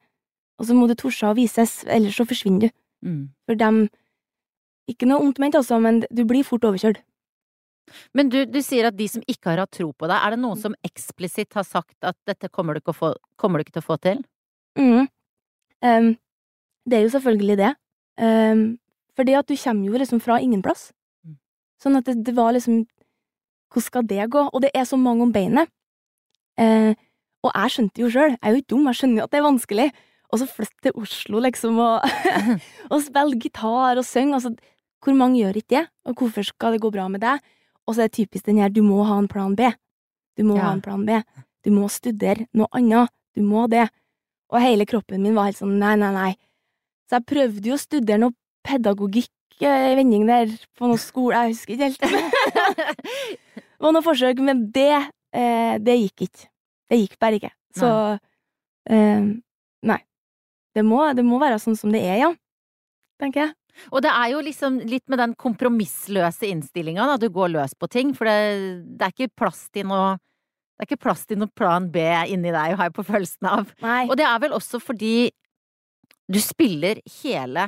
Og 0.58 0.66
så 0.66 0.74
må 0.74 0.86
du 0.90 0.94
torde 0.98 1.30
å 1.30 1.34
vises, 1.38 1.84
ellers 1.86 2.18
så 2.18 2.26
forsvinner 2.28 2.66
du. 2.68 2.70
Mm. 3.06 3.22
For 3.46 3.54
dem 3.58 3.88
Ikke 4.88 5.04
noe 5.06 5.20
ondt 5.20 5.38
ment, 5.38 5.54
altså, 5.54 5.76
men 5.80 5.98
du 6.08 6.22
blir 6.24 6.42
fort 6.48 6.64
overkjørt. 6.64 7.02
Men 8.16 8.30
du, 8.32 8.40
du 8.48 8.58
sier 8.64 8.88
at 8.88 8.96
de 8.98 9.08
som 9.10 9.24
ikke 9.26 9.52
har 9.52 9.62
hatt 9.64 9.74
tro 9.76 9.90
på 9.92 10.08
deg, 10.10 10.16
er 10.18 10.34
det 10.34 10.40
noen 10.42 10.60
som 10.60 10.76
eksplisitt 10.86 11.56
har 11.58 11.66
sagt 11.66 11.96
at 12.06 12.16
dette 12.28 12.50
kommer 12.52 12.76
du 12.76 12.82
ikke, 12.82 12.96
få, 12.96 13.12
kommer 13.40 13.58
du 13.58 13.66
ikke 13.66 13.78
til 13.78 13.84
å 13.84 13.88
få 13.88 13.98
til? 14.04 14.22
Mm. 14.78 15.08
Um, 15.84 16.12
det 16.88 16.98
er 16.98 17.04
jo 17.06 17.14
selvfølgelig 17.16 17.58
det. 17.60 17.72
Um, 18.18 18.62
fordi 19.18 19.34
at 19.38 19.50
du 19.50 19.56
kommer 19.58 19.90
jo 19.90 20.00
liksom 20.00 20.22
fra 20.22 20.38
ingen 20.42 20.62
plass. 20.62 20.90
Mm. 21.26 21.36
Sånn 21.82 21.98
at 21.98 22.08
det, 22.08 22.20
det 22.26 22.36
var 22.38 22.54
liksom 22.56 22.84
Hvordan 23.68 23.84
skal 23.84 24.04
det 24.08 24.30
gå? 24.32 24.42
Og 24.48 24.62
det 24.64 24.70
er 24.72 24.86
så 24.88 24.96
mange 24.96 25.26
om 25.26 25.32
beinet. 25.32 25.68
Uh, 26.56 26.96
og 27.44 27.50
jeg 27.52 27.74
skjønte 27.74 28.00
jo 28.00 28.08
sjøl, 28.10 28.32
jeg 28.32 28.40
er 28.40 28.54
jo 28.54 28.60
ikke 28.62 28.72
dum, 28.72 28.86
jeg 28.88 28.98
skjønner 28.98 29.20
jo 29.20 29.26
at 29.26 29.34
det 29.34 29.38
er 29.38 29.44
vanskelig. 29.44 29.86
Og 30.28 30.40
så 30.40 30.46
flytte 30.48 30.86
til 30.86 30.96
Oslo, 31.00 31.42
liksom, 31.44 31.76
og, 31.80 32.08
og 32.92 33.04
spille 33.04 33.38
gitar 33.40 34.00
og 34.00 34.06
synge. 34.08 34.38
Altså, 34.38 34.54
hvor 35.04 35.16
mange 35.16 35.42
gjør 35.42 35.60
ikke 35.60 35.74
det? 35.76 35.84
Og 36.08 36.16
hvorfor 36.18 36.48
skal 36.48 36.74
det 36.74 36.82
gå 36.82 36.90
bra 36.92 37.06
med 37.12 37.22
deg? 37.24 37.44
Og 37.88 37.96
så 37.96 38.04
er 38.04 38.10
det 38.10 38.18
typisk 38.20 38.44
den 38.50 38.58
her, 38.60 38.68
du 38.68 38.82
må 38.84 39.00
ha 39.08 39.16
en 39.18 39.28
plan 39.30 39.54
B. 39.56 39.70
Du 40.36 40.44
må 40.44 40.58
Ja. 40.58 40.68
ha 40.68 40.72
en 40.76 40.82
plan 40.84 41.04
B. 41.08 41.16
Du 41.64 41.70
må 41.72 41.88
studere 41.90 42.44
noe 42.54 42.68
annet. 42.76 43.08
Du 43.34 43.40
må 43.42 43.64
det. 43.70 43.88
Og 44.52 44.60
hele 44.60 44.84
kroppen 44.88 45.22
min 45.22 45.34
var 45.36 45.48
helt 45.48 45.56
sånn 45.58 45.78
nei, 45.80 45.94
nei, 45.96 46.12
nei. 46.12 46.30
Så 47.08 47.16
jeg 47.18 47.26
prøvde 47.26 47.64
jo 47.70 47.74
å 47.74 47.80
studere 47.80 48.20
noe 48.20 48.36
pedagogikk 48.64 49.30
eh, 49.62 49.92
i 49.92 49.96
vending 49.96 50.26
der 50.28 50.52
på 50.76 50.86
noe 50.88 51.00
skole, 51.00 51.34
jeg 51.48 51.54
husker 51.54 51.74
ikke 51.74 51.88
helt. 51.88 52.00
Det 53.78 53.84
var 53.86 53.92
noe 53.94 54.02
forsøk, 54.02 54.40
men 54.42 54.64
det, 54.74 54.90
eh, 55.32 55.78
det 55.78 55.94
gikk 56.00 56.24
ikke. 56.26 56.48
Det 56.90 56.98
gikk 56.98 57.18
bare 57.22 57.38
ikke. 57.38 57.50
Så 57.78 57.86
eh, 58.90 59.28
nei. 59.86 59.98
Det 60.74 60.84
må, 60.84 60.98
det 61.14 61.24
må 61.24 61.38
være 61.40 61.60
sånn 61.62 61.76
som 61.78 61.92
det 61.94 62.02
er, 62.02 62.16
ja. 62.24 62.30
Tenker 63.22 63.44
jeg. 63.46 63.54
Og 63.92 64.02
det 64.04 64.12
er 64.12 64.32
jo 64.34 64.44
liksom 64.44 64.80
litt 64.88 65.04
med 65.10 65.20
den 65.22 65.34
kompromissløse 65.38 66.48
innstillinga, 66.48 67.06
da, 67.12 67.18
du 67.20 67.28
går 67.32 67.52
løs 67.54 67.76
på 67.78 67.90
ting, 67.92 68.14
for 68.16 68.28
det, 68.28 68.84
det 68.98 69.06
er 69.06 69.14
ikke 69.14 69.36
plass 69.44 69.66
til 69.74 69.88
noe 69.90 70.16
det 70.78 70.84
er 70.84 70.92
ikke 70.92 71.04
plass 71.08 71.24
til 71.26 71.40
noe 71.40 71.50
plan 71.58 71.88
B 71.90 72.02
inni 72.30 72.52
deg, 72.54 72.76
har 72.78 72.86
jeg 72.86 72.94
på 72.94 73.02
følelsen 73.02 73.48
av. 73.50 73.70
Nei. 73.82 74.04
Og 74.06 74.14
det 74.14 74.22
er 74.28 74.36
vel 74.44 74.52
også 74.54 74.78
fordi 74.78 75.32
du 76.30 76.38
spiller 76.38 77.00
hele, 77.18 77.64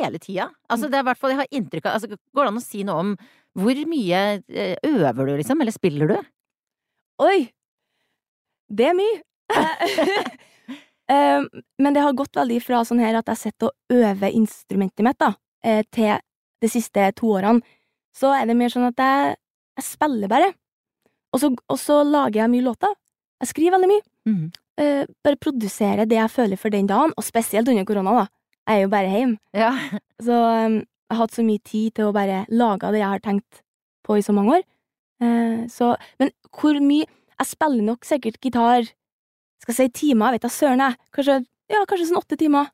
hele 0.00 0.20
tida. 0.22 0.46
Altså 0.72 0.88
det 0.88 0.96
er 0.96 1.04
i 1.04 1.08
hvert 1.10 1.20
fall, 1.20 1.34
jeg 1.34 1.42
har 1.42 1.50
inntrykk 1.58 1.90
av 1.90 1.98
altså, 1.98 2.16
Går 2.32 2.46
det 2.46 2.52
an 2.54 2.60
å 2.62 2.64
si 2.64 2.84
noe 2.88 3.02
om 3.02 3.10
hvor 3.60 3.82
mye 3.84 4.22
eh, 4.48 4.78
øver 4.88 5.28
du, 5.28 5.34
liksom, 5.42 5.60
eller 5.60 5.76
spiller 5.76 6.08
du? 6.08 6.16
Oi! 7.20 7.50
Det 8.72 8.88
er 8.88 8.96
mye. 8.96 9.20
Eh, 11.12 11.62
men 11.82 11.94
det 11.96 12.04
har 12.04 12.16
gått 12.16 12.38
veldig 12.38 12.58
fra 12.64 12.82
sånn 12.88 13.02
her 13.02 13.18
at 13.18 13.28
jeg 13.32 13.40
sitter 13.40 13.70
og 13.70 13.96
øver 14.00 14.34
instrumentet 14.38 15.04
mitt, 15.04 15.18
da, 15.20 15.34
eh, 15.64 15.82
til 15.92 16.16
de 16.62 16.70
siste 16.70 17.08
to 17.18 17.34
årene, 17.36 17.62
så 18.14 18.32
er 18.36 18.48
det 18.48 18.56
mer 18.56 18.72
sånn 18.72 18.88
at 18.88 19.00
jeg, 19.00 19.36
jeg 19.80 19.88
spiller 19.88 20.30
bare. 20.30 20.52
Og 21.32 21.40
så, 21.42 21.48
og 21.50 21.78
så 21.80 22.02
lager 22.04 22.42
jeg 22.42 22.52
mye 22.52 22.66
låter. 22.66 22.92
Jeg 23.42 23.50
skriver 23.50 23.76
veldig 23.76 23.90
mye. 23.90 24.04
Mm. 24.28 24.42
Bare 25.24 25.40
produserer 25.40 26.08
det 26.08 26.18
jeg 26.18 26.32
føler 26.32 26.60
for 26.60 26.72
den 26.72 26.88
dagen, 26.90 27.14
og 27.16 27.24
spesielt 27.24 27.68
under 27.72 27.86
korona, 27.88 28.14
da. 28.20 28.26
Jeg 28.68 28.78
er 28.78 28.84
jo 28.84 28.90
bare 28.92 29.10
hjemme. 29.10 29.38
Ja. 29.56 29.72
Så 30.22 30.36
um, 30.36 30.76
jeg 31.12 31.16
har 31.16 31.26
hatt 31.26 31.34
så 31.34 31.44
mye 31.44 31.60
tid 31.66 31.96
til 31.96 32.08
å 32.08 32.14
bare 32.14 32.44
lage 32.52 32.92
det 32.94 33.00
jeg 33.02 33.10
har 33.10 33.24
tenkt 33.24 33.62
på 34.06 34.16
i 34.16 34.22
så 34.24 34.32
mange 34.36 34.60
år. 34.60 34.62
Eh, 35.22 35.64
så, 35.70 35.92
men 36.18 36.32
hvor 36.50 36.78
mye 36.82 37.06
Jeg 37.42 37.48
spiller 37.48 37.82
nok 37.82 38.04
sikkert 38.06 38.36
gitar 38.44 38.86
Skal 39.62 39.76
si 39.76 39.88
timer, 39.94 40.34
vet 40.34 40.42
da 40.44 40.50
søren 40.50 40.82
jeg. 40.82 40.96
Kanskje, 41.14 41.36
ja, 41.70 41.82
kanskje 41.88 42.08
sånn 42.10 42.18
åtte 42.22 42.38
timer. 42.40 42.70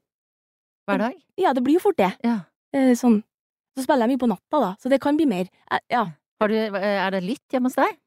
Hver 0.88 1.02
dag? 1.02 1.16
Ja, 1.40 1.52
det 1.52 1.62
blir 1.66 1.76
jo 1.76 1.82
fort 1.84 1.98
det. 2.00 2.10
Ja. 2.24 2.38
Eh, 2.72 2.94
sånn. 2.96 3.20
Så 3.76 3.84
spiller 3.84 4.06
jeg 4.08 4.14
mye 4.16 4.22
på 4.24 4.30
natta, 4.30 4.60
da, 4.62 4.70
så 4.80 4.90
det 4.90 5.00
kan 5.04 5.18
bli 5.18 5.26
mer. 5.28 5.50
Eh, 5.70 5.82
ja. 5.92 6.06
Har 6.40 6.48
du, 6.52 6.54
er 6.56 7.10
det 7.12 7.20
lytt 7.26 7.52
hjemme 7.52 7.68
hos 7.68 7.76
deg? 7.78 7.98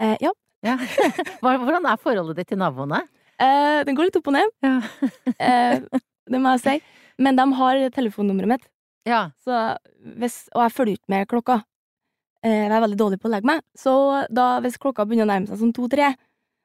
Eh, 0.00 0.16
ja. 0.24 0.32
Ja. 0.64 0.76
Hvordan 1.44 1.86
er 1.88 2.00
forholdet 2.00 2.40
ditt 2.40 2.50
til 2.52 2.60
naboene? 2.60 3.02
Eh, 3.40 3.80
den 3.88 3.96
går 3.96 4.08
litt 4.08 4.18
opp 4.20 4.28
og 4.32 4.36
ned, 4.36 4.50
Ja. 4.64 4.74
eh, 5.40 5.80
det 6.30 6.40
må 6.40 6.52
jeg 6.56 6.62
si. 6.64 6.74
Men 7.20 7.36
de 7.36 7.46
har 7.56 7.80
telefonnummeret 7.92 8.48
mitt, 8.54 8.66
ja. 9.08 9.26
så 9.44 9.76
hvis, 10.20 10.42
og 10.54 10.62
jeg 10.66 10.74
følger 10.76 10.96
ikke 10.98 11.12
med 11.12 11.28
klokka. 11.28 11.58
Eh, 12.44 12.62
jeg 12.66 12.72
er 12.72 12.84
veldig 12.84 12.98
dårlig 13.00 13.18
på 13.20 13.28
å 13.28 13.32
legge 13.34 13.48
meg, 13.48 13.60
så 13.76 13.92
da, 14.32 14.46
hvis 14.64 14.78
klokka 14.80 15.04
begynner 15.08 15.28
å 15.28 15.30
nærme 15.32 15.50
seg 15.50 15.60
som 15.60 15.72
to-tre, 15.76 16.14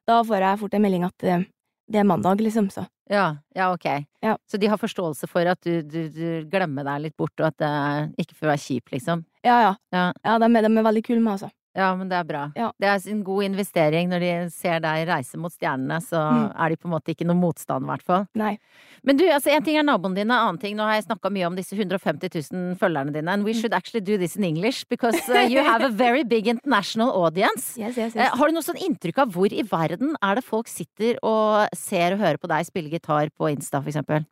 da 0.08 0.22
får 0.24 0.44
jeg 0.46 0.60
fort 0.62 0.75
en 0.77 0.84
melding 0.86 1.03
at 1.08 1.25
eh, 1.27 1.44
det 1.92 2.00
er 2.01 2.08
mandag, 2.10 2.42
liksom, 2.42 2.70
så. 2.74 2.86
Ja, 3.10 3.36
ja, 3.56 3.68
ok. 3.74 3.86
Ja. 4.25 4.36
Så 4.50 4.58
de 4.58 4.68
har 4.72 4.77
forståelse 4.82 5.27
for 5.30 5.46
at 5.46 5.62
du, 5.62 5.82
du, 5.86 6.10
du 6.10 6.46
glemmer 6.50 6.84
deg 6.88 7.04
litt 7.06 7.18
bort, 7.18 7.34
og 7.39 7.51
at 7.51 7.58
det 7.62 8.24
ikke 8.25 8.36
får 8.39 8.50
være 8.54 8.63
kjip, 8.63 8.89
liksom? 8.96 9.22
Ja, 9.46 9.60
ja. 9.62 9.74
Ja. 9.94 10.06
Ja, 10.25 10.38
de, 10.42 10.50
er- 10.50 10.65
de 10.65 10.72
er 10.82 10.88
veldig 10.89 11.04
kule 11.06 11.22
med, 11.22 11.36
altså. 11.38 11.51
Ja, 11.75 11.89
men 12.00 12.08
det 12.08 12.15
er 12.15 12.24
bra. 12.24 12.41
Ja. 12.55 12.70
Det 12.79 12.88
er 12.88 13.10
en 13.12 13.24
god 13.27 13.44
investering 13.44 14.08
når 14.10 14.20
de 14.24 14.50
ser 14.50 14.79
deg 14.79 15.08
reise 15.10 15.36
mot 15.38 15.51
stjernene, 15.51 15.98
så 16.01 16.22
Mm. 16.32 16.53
er 16.55 16.70
de 16.70 16.75
på 16.77 16.86
en 16.88 16.91
måte 16.94 17.12
ikke 17.13 17.25
noe 17.27 17.36
motstand, 17.36 17.84
i 17.84 17.89
hvert 17.91 18.01
fall. 18.01 18.27
Nei. 18.34 18.58
Men 19.03 19.17
du, 19.17 19.25
altså 19.25 19.51
en 19.51 19.62
ting 19.62 19.75
er 19.77 19.84
naboen 19.84 20.15
din, 20.15 20.32
en 20.32 20.38
annen 20.38 20.60
ting 20.62 20.75
Nå 20.77 20.84
har 20.88 20.94
jeg 20.96 21.05
snakka 21.10 21.29
mye 21.29 21.46
om 21.48 21.55
disse 21.55 21.75
150 21.75 22.29
000 22.51 22.75
følgerne 22.79 23.12
dine, 23.13 23.27
and 23.27 23.44
we 23.44 23.51
Mm. 23.51 23.60
should 23.60 23.74
actually 23.74 24.00
do 24.00 24.17
this 24.17 24.38
in 24.38 24.44
English, 24.46 24.86
because 24.89 25.20
uh, 25.29 25.41
you 25.50 25.60
have 25.63 25.82
a 25.84 25.89
very 25.89 26.24
big 26.24 26.48
international 26.48 27.12
audience. 27.12 27.77
Yes, 27.77 27.98
yes, 27.98 28.15
Eh, 28.15 28.24
yes. 28.24 28.32
har 28.39 28.48
du 28.48 28.53
noe 28.53 28.63
sånn 28.63 28.79
inntrykk 28.79 29.17
av 29.20 29.34
hvor 29.34 29.51
i 29.51 29.62
verden 29.62 30.15
er 30.24 30.36
det 30.36 30.44
folk 30.46 30.67
sitter 30.67 31.20
og 31.24 31.67
ser 31.75 32.13
og 32.13 32.20
hører 32.20 32.38
på 32.39 32.48
deg 32.48 32.65
spille 32.65 32.89
gitar 32.89 33.29
på 33.38 33.51
Insta, 33.51 33.82
for 33.84 33.89
eksempel? 33.91 34.25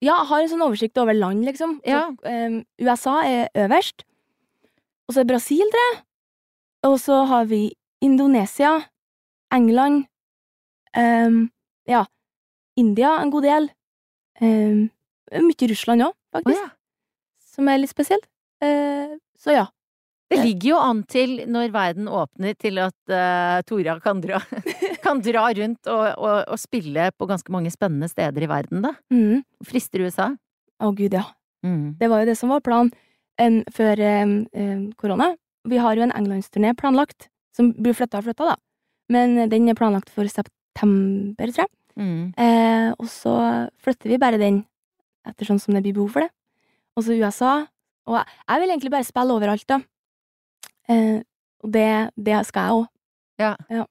Ja, 0.00 0.16
jeg 0.22 0.26
har 0.28 0.40
en 0.40 0.48
sånn 0.48 0.62
oversikt 0.64 0.96
over 0.96 1.12
land, 1.12 1.44
liksom. 1.44 1.80
Så, 1.84 2.16
um, 2.24 2.64
USA 2.80 3.20
er 3.26 3.48
øverst. 3.54 4.04
Og 5.08 5.14
så 5.14 5.20
er 5.20 5.24
Brasil, 5.24 5.58
tror 5.72 5.84
jeg. 5.92 6.02
Og 6.86 6.98
så 7.02 7.22
har 7.26 7.48
vi 7.50 7.72
Indonesia, 8.04 8.76
England 9.54 10.06
um, 10.96 11.48
Ja, 11.88 12.04
India 12.78 13.16
en 13.22 13.32
god 13.32 13.46
del. 13.48 13.70
Um, 14.40 14.86
mye 15.32 15.68
Russland 15.70 16.04
òg, 16.04 16.14
faktisk. 16.34 16.60
faktisk, 16.60 16.62
ja. 16.62 17.48
som 17.56 17.70
er 17.72 17.80
litt 17.82 17.90
spesielt. 17.92 18.28
Uh, 18.62 19.18
så 19.38 19.56
ja. 19.56 19.66
Det 20.28 20.42
ligger 20.44 20.74
jo 20.74 20.78
an 20.84 20.98
til, 21.08 21.30
når 21.48 21.70
verden 21.72 22.08
åpner, 22.12 22.52
til 22.60 22.76
at 22.84 22.96
uh, 23.08 23.62
Tora 23.64 23.94
kan 24.04 24.20
dra, 24.20 24.42
kan 25.04 25.22
dra 25.24 25.46
rundt 25.56 25.88
og, 25.88 26.04
og, 26.20 26.34
og 26.44 26.60
spille 26.60 27.08
på 27.16 27.28
ganske 27.30 27.54
mange 27.54 27.72
spennende 27.72 28.10
steder 28.12 28.44
i 28.44 28.50
verden, 28.50 28.84
da. 28.84 28.92
Mm. 29.08 29.40
Frister 29.64 30.04
USA. 30.04 30.28
Å, 30.84 30.92
gud, 30.92 31.16
ja. 31.16 31.24
Mm. 31.64 31.96
Det 31.98 32.12
var 32.12 32.22
jo 32.22 32.28
det 32.28 32.36
som 32.38 32.52
var 32.52 32.60
planen 32.62 32.92
før 33.72 34.04
um, 34.04 34.90
korona. 35.00 35.32
Vi 35.68 35.80
har 35.82 35.98
jo 35.98 36.06
en 36.06 36.14
englandsturné 36.16 36.74
planlagt, 36.78 37.28
som 37.56 37.72
blir 37.76 37.96
flytta 37.96 38.20
og 38.20 38.28
flytta, 38.28 38.54
da. 38.54 38.56
Men 39.12 39.50
den 39.50 39.68
er 39.68 39.76
planlagt 39.78 40.10
for 40.12 40.28
september, 40.28 41.52
tror 41.52 41.64
jeg. 41.64 41.72
Mm. 41.98 42.32
Eh, 42.38 42.90
og 42.94 43.08
så 43.10 43.34
flytter 43.82 44.12
vi 44.12 44.20
bare 44.22 44.38
den 44.40 44.62
etter 45.26 45.48
sånn 45.48 45.60
som 45.60 45.74
det 45.74 45.82
blir 45.84 45.96
behov 45.96 46.14
for 46.14 46.24
det. 46.24 46.30
Og 46.96 47.04
så 47.06 47.16
USA. 47.18 47.54
Og 48.08 48.16
jeg, 48.18 48.60
vil 48.60 48.70
egentlig 48.70 48.92
bare 48.94 49.06
spille 49.06 49.34
overalt, 49.34 49.66
da. 49.68 49.80
Eh, 50.88 51.20
og 51.64 51.72
det, 51.74 51.88
det 52.16 52.40
skal 52.48 52.64
jeg 52.64 52.80
òg. 52.80 52.88
Ja. 53.42 53.84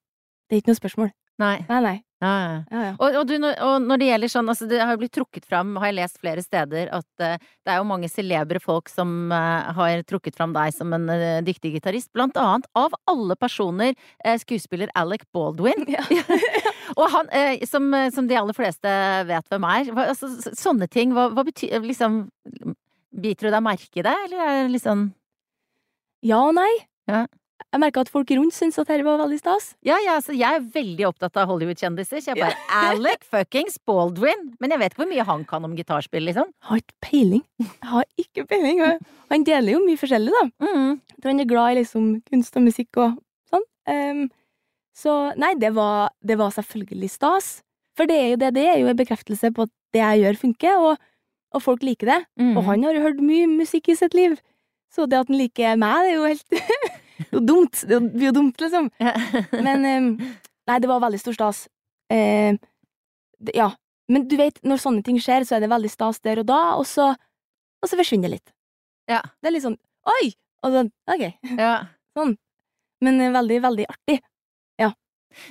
Det 0.48 0.56
er 0.56 0.62
ikke 0.62 0.74
noe 0.74 0.82
spørsmål. 0.82 1.14
Nei. 1.42 1.58
Nei, 1.70 1.82
nei. 1.84 1.98
Ja, 2.24 2.30
ja. 2.42 2.54
Ja, 2.72 2.80
ja. 2.82 2.94
Og, 2.98 3.16
og, 3.20 3.30
du, 3.30 3.36
og 3.38 3.84
når 3.84 4.00
det 4.02 4.08
gjelder 4.08 4.32
sånn, 4.32 4.48
altså 4.50 4.66
det 4.70 4.80
har 4.82 4.96
jo 4.96 5.02
blitt 5.04 5.14
trukket 5.14 5.46
fram, 5.46 5.76
har 5.78 5.92
jeg 5.92 5.98
lest 6.00 6.18
flere 6.22 6.42
steder, 6.42 6.90
at 6.98 7.22
uh, 7.22 7.36
det 7.38 7.74
er 7.74 7.78
jo 7.78 7.90
mange 7.90 8.10
celebre 8.10 8.62
folk 8.64 8.90
som 8.90 9.30
uh, 9.30 9.70
har 9.78 10.02
trukket 10.10 10.38
fram 10.40 10.56
deg 10.56 10.74
som 10.74 10.96
en 10.98 11.06
uh, 11.12 11.44
dyktig 11.46 11.76
gitarist, 11.76 12.10
blant 12.18 12.38
annet 12.42 12.66
av 12.78 12.96
alle 13.12 13.38
personer 13.38 13.94
skuespiller 14.42 14.90
Alec 14.98 15.28
Baldwin. 15.36 15.86
Og 16.98 17.06
han, 17.14 17.30
som, 17.70 17.92
som 18.14 18.28
de 18.30 18.38
aller 18.40 18.56
fleste 18.58 18.92
vet 19.30 19.52
hvem 19.52 19.68
er. 19.70 19.92
Hva, 19.94 20.08
altså, 20.14 20.30
sånne 20.58 20.88
ting, 20.90 21.14
hva, 21.14 21.28
hva 21.36 21.46
betyr 21.46 21.86
liksom 21.86 22.24
Biter 23.18 23.48
du 23.48 23.54
deg 23.56 23.64
merke 23.66 24.02
i 24.02 24.04
det, 24.06 24.14
eller 24.28 24.42
er 24.44 24.58
det 24.60 24.74
liksom 24.76 25.08
ja 26.26 26.40
og 26.50 26.56
nei. 26.58 26.72
Ja. 27.10 27.26
Jeg 27.68 27.82
merka 27.84 28.02
at 28.06 28.10
folk 28.12 28.30
rundt 28.32 28.56
syntes 28.56 28.80
at 28.80 28.88
dette 28.88 29.04
var 29.04 29.20
veldig 29.20 29.38
stas. 29.42 29.72
Ja, 29.86 29.98
ja, 30.06 30.16
altså 30.20 30.36
jeg 30.38 30.48
er 30.60 30.64
veldig 30.74 31.08
opptatt 31.10 31.36
av 31.42 31.50
Hollywood-kjendiser, 31.50 32.22
så 32.24 32.32
jeg 32.32 32.40
bare 32.40 32.56
Alec 32.88 33.26
fuckings 33.28 33.76
Baldwin! 33.88 34.48
Men 34.62 34.74
jeg 34.74 34.82
vet 34.82 34.94
ikke 34.94 35.04
hvor 35.04 35.12
mye 35.12 35.26
han 35.28 35.44
kan 35.50 35.68
om 35.68 35.76
gitarspill, 35.78 36.24
liksom. 36.30 36.50
Har 36.70 36.82
ikke 36.82 36.96
peiling. 37.04 37.44
Jeg 37.66 37.92
har 37.92 38.08
ikke 38.24 38.46
peiling. 38.50 38.84
Han 39.34 39.46
deler 39.48 39.76
jo 39.76 39.84
mye 39.84 40.00
forskjellig, 40.00 40.34
da. 40.38 40.44
Mm. 40.64 40.92
Jeg 41.12 41.22
tror 41.22 41.34
han 41.34 41.44
er 41.44 41.50
glad 41.50 41.72
i 41.74 41.80
liksom 41.82 42.10
kunst 42.30 42.60
og 42.60 42.68
musikk 42.70 43.02
og 43.04 43.18
sånn. 43.52 43.66
Um, 43.92 44.24
så 44.98 45.16
nei, 45.38 45.54
det 45.60 45.74
var, 45.76 46.14
det 46.26 46.38
var 46.40 46.54
selvfølgelig 46.56 47.12
stas. 47.14 47.50
For 47.98 48.10
det 48.10 48.18
er 48.22 48.30
jo 48.32 48.42
det, 48.42 48.54
det 48.56 48.68
er 48.70 48.78
jo 48.80 48.92
en 48.92 49.00
bekreftelse 49.00 49.52
på 49.54 49.66
at 49.68 49.74
det 49.96 50.04
jeg 50.04 50.24
gjør, 50.24 50.40
funker, 50.46 50.86
og, 50.88 51.10
og 51.58 51.66
folk 51.66 51.84
liker 51.86 52.14
det. 52.14 52.22
Mm. 52.40 52.54
Og 52.56 52.64
han 52.70 52.86
har 52.86 52.96
jo 52.96 53.04
hørt 53.10 53.20
mye 53.26 53.50
musikk 53.50 53.92
i 53.92 53.98
sitt 53.98 54.16
liv. 54.18 54.38
Så 54.94 55.06
det 55.10 55.20
at 55.20 55.30
han 55.30 55.40
liker 55.42 55.76
meg, 55.80 56.06
det 56.06 56.14
er 56.14 56.18
jo 56.18 56.32
helt 56.32 56.98
jo 57.32 57.40
dumt. 57.44 57.84
Det 57.90 58.00
blir 58.14 58.30
jo 58.30 58.36
dumt, 58.40 58.60
liksom. 58.62 58.90
Men 59.64 59.86
um, 59.86 60.10
Nei, 60.68 60.80
det 60.84 60.90
var 60.92 61.00
veldig 61.00 61.20
stor 61.22 61.36
stas. 61.38 61.64
Uh, 62.12 62.58
det, 63.40 63.54
ja. 63.56 63.70
Men 64.12 64.26
du 64.28 64.38
vet, 64.40 64.60
når 64.64 64.80
sånne 64.84 65.04
ting 65.04 65.18
skjer, 65.20 65.44
så 65.48 65.58
er 65.58 65.64
det 65.66 65.72
veldig 65.72 65.90
stas 65.92 66.20
der 66.24 66.40
og 66.42 66.48
da, 66.48 66.60
og 66.80 66.86
så, 66.88 67.10
og 67.84 67.90
så 67.92 67.98
forsvinner 68.00 68.30
det 68.30 68.38
litt. 68.38 68.54
Ja. 69.12 69.22
Det 69.42 69.50
er 69.50 69.56
litt 69.58 69.66
sånn 69.68 69.80
Oi! 70.08 70.30
Og 70.66 70.74
så 70.74 70.86
ok. 71.12 71.24
ja. 71.60 71.74
Men 73.04 73.20
eh, 73.22 73.32
veldig, 73.36 73.58
veldig 73.62 73.86
artig. 73.92 74.18
Ja. 74.80 74.90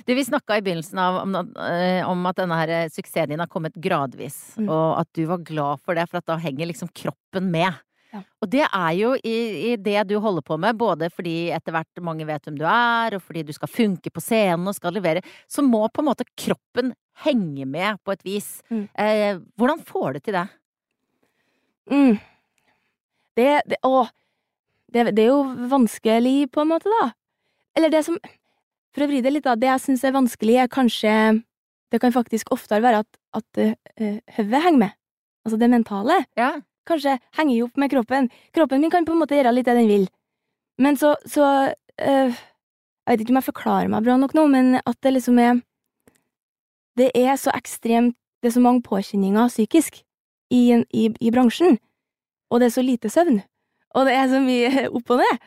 Du, 0.05 0.13
vi 0.17 0.25
snakka 0.25 0.57
i 0.57 0.63
begynnelsen 0.65 0.99
av 0.99 1.19
om, 1.21 1.35
eh, 1.63 2.01
om 2.09 2.25
at 2.27 2.39
denne 2.41 2.57
her 2.59 2.73
eh, 2.75 2.89
suksessen 2.91 3.31
din 3.31 3.39
har 3.43 3.49
kommet 3.51 3.77
gradvis, 3.77 4.55
Mm. 4.57 4.67
og 4.73 4.99
at 5.03 5.09
du 5.15 5.23
var 5.29 5.43
glad 5.45 5.83
for 5.85 5.95
det, 5.95 6.07
for 6.09 6.17
at 6.19 6.25
da 6.27 6.37
henger 6.41 6.67
liksom 6.71 6.89
kroppen 6.97 7.51
med. 7.53 7.77
Ja. 8.13 8.21
Og 8.41 8.49
det 8.51 8.63
er 8.63 8.91
jo 8.95 9.09
i, 9.19 9.35
i 9.71 9.73
det 9.83 10.05
du 10.07 10.15
holder 10.23 10.45
på 10.45 10.57
med, 10.61 10.77
både 10.79 11.09
fordi 11.11 11.49
etter 11.55 11.75
hvert 11.75 12.03
mange 12.03 12.27
vet 12.27 12.45
hvem 12.47 12.59
du 12.59 12.63
er, 12.69 13.17
og 13.17 13.23
fordi 13.25 13.43
du 13.47 13.51
skal 13.55 13.71
funke 13.71 14.11
på 14.13 14.23
scenen 14.23 14.69
og 14.69 14.77
skal 14.77 14.95
levere, 14.95 15.23
så 15.51 15.65
må 15.65 15.83
på 15.91 16.03
en 16.03 16.09
måte 16.09 16.27
kroppen 16.39 16.93
henge 17.25 17.67
med 17.67 17.99
på 18.05 18.13
et 18.15 18.23
vis. 18.25 18.49
Mm. 18.71 18.85
Eh, 18.93 19.41
hvordan 19.59 19.83
får 19.85 20.17
du 20.17 20.19
til 20.23 20.37
det? 20.37 20.45
Mm. 21.91 22.17
Det, 23.37 23.49
det 23.69 23.81
Å. 23.85 24.07
Det, 24.87 25.09
det 25.17 25.25
er 25.25 25.33
jo 25.33 25.67
vanskelig, 25.67 26.47
på 26.53 26.63
en 26.63 26.69
måte, 26.71 26.91
da. 27.01 27.09
Eller 27.77 27.91
det 27.93 28.05
som 28.07 28.15
For 28.95 29.03
å 29.05 29.09
vri 29.11 29.19
det 29.21 29.33
litt, 29.33 29.45
da. 29.45 29.57
Det 29.59 29.67
jeg 29.67 29.83
syns 29.83 30.05
er 30.07 30.15
vanskelig, 30.15 30.55
er 30.63 30.71
kanskje 30.71 31.11
Det 31.91 31.99
kan 32.03 32.15
faktisk 32.15 32.49
oftere 32.55 32.83
være 32.83 33.03
at, 33.03 33.19
at 33.37 33.59
uh, 33.61 34.15
hodet 34.37 34.63
henger 34.63 34.79
med. 34.81 34.95
Altså 35.45 35.59
det 35.59 35.69
mentale. 35.71 36.17
Ja. 36.35 36.57
Kanskje 36.87 37.17
henger 37.37 37.55
jo 37.55 37.67
opp 37.67 37.77
med 37.77 37.91
kroppen. 37.91 38.29
Kroppen 38.55 38.81
min 38.81 38.93
kan 38.93 39.05
på 39.05 39.15
en 39.15 39.21
måte 39.21 39.37
gjøre 39.37 39.53
litt 39.55 39.67
det 39.67 39.75
den 39.77 39.89
vil. 39.91 40.07
Men 40.77 40.97
så, 40.97 41.15
så 41.25 41.73
øh, 42.01 42.37
Jeg 43.07 43.13
vet 43.13 43.21
ikke 43.23 43.33
om 43.33 43.39
jeg 43.39 43.49
forklarer 43.49 43.89
meg 43.91 44.05
bra 44.05 44.17
nok 44.19 44.35
nå, 44.37 44.45
men 44.51 44.79
at 44.83 44.97
det 45.01 45.13
liksom 45.15 45.39
er 45.39 45.61
Det 46.97 47.11
er 47.15 47.35
så 47.35 47.53
ekstremt 47.55 48.15
Det 48.41 48.51
er 48.51 48.57
så 48.57 48.61
mange 48.61 48.83
påkjenninger 48.85 49.49
psykisk 49.49 50.03
i, 50.53 50.83
i, 50.93 51.09
i 51.19 51.31
bransjen, 51.33 51.79
og 52.47 52.61
det 52.61 52.69
er 52.69 52.75
så 52.77 52.83
lite 52.85 53.09
søvn, 53.11 53.41
og 53.97 54.05
det 54.07 54.13
er 54.15 54.29
så 54.31 54.39
mye 54.39 54.85
opp 54.95 55.09
og 55.11 55.19
ned. 55.19 55.41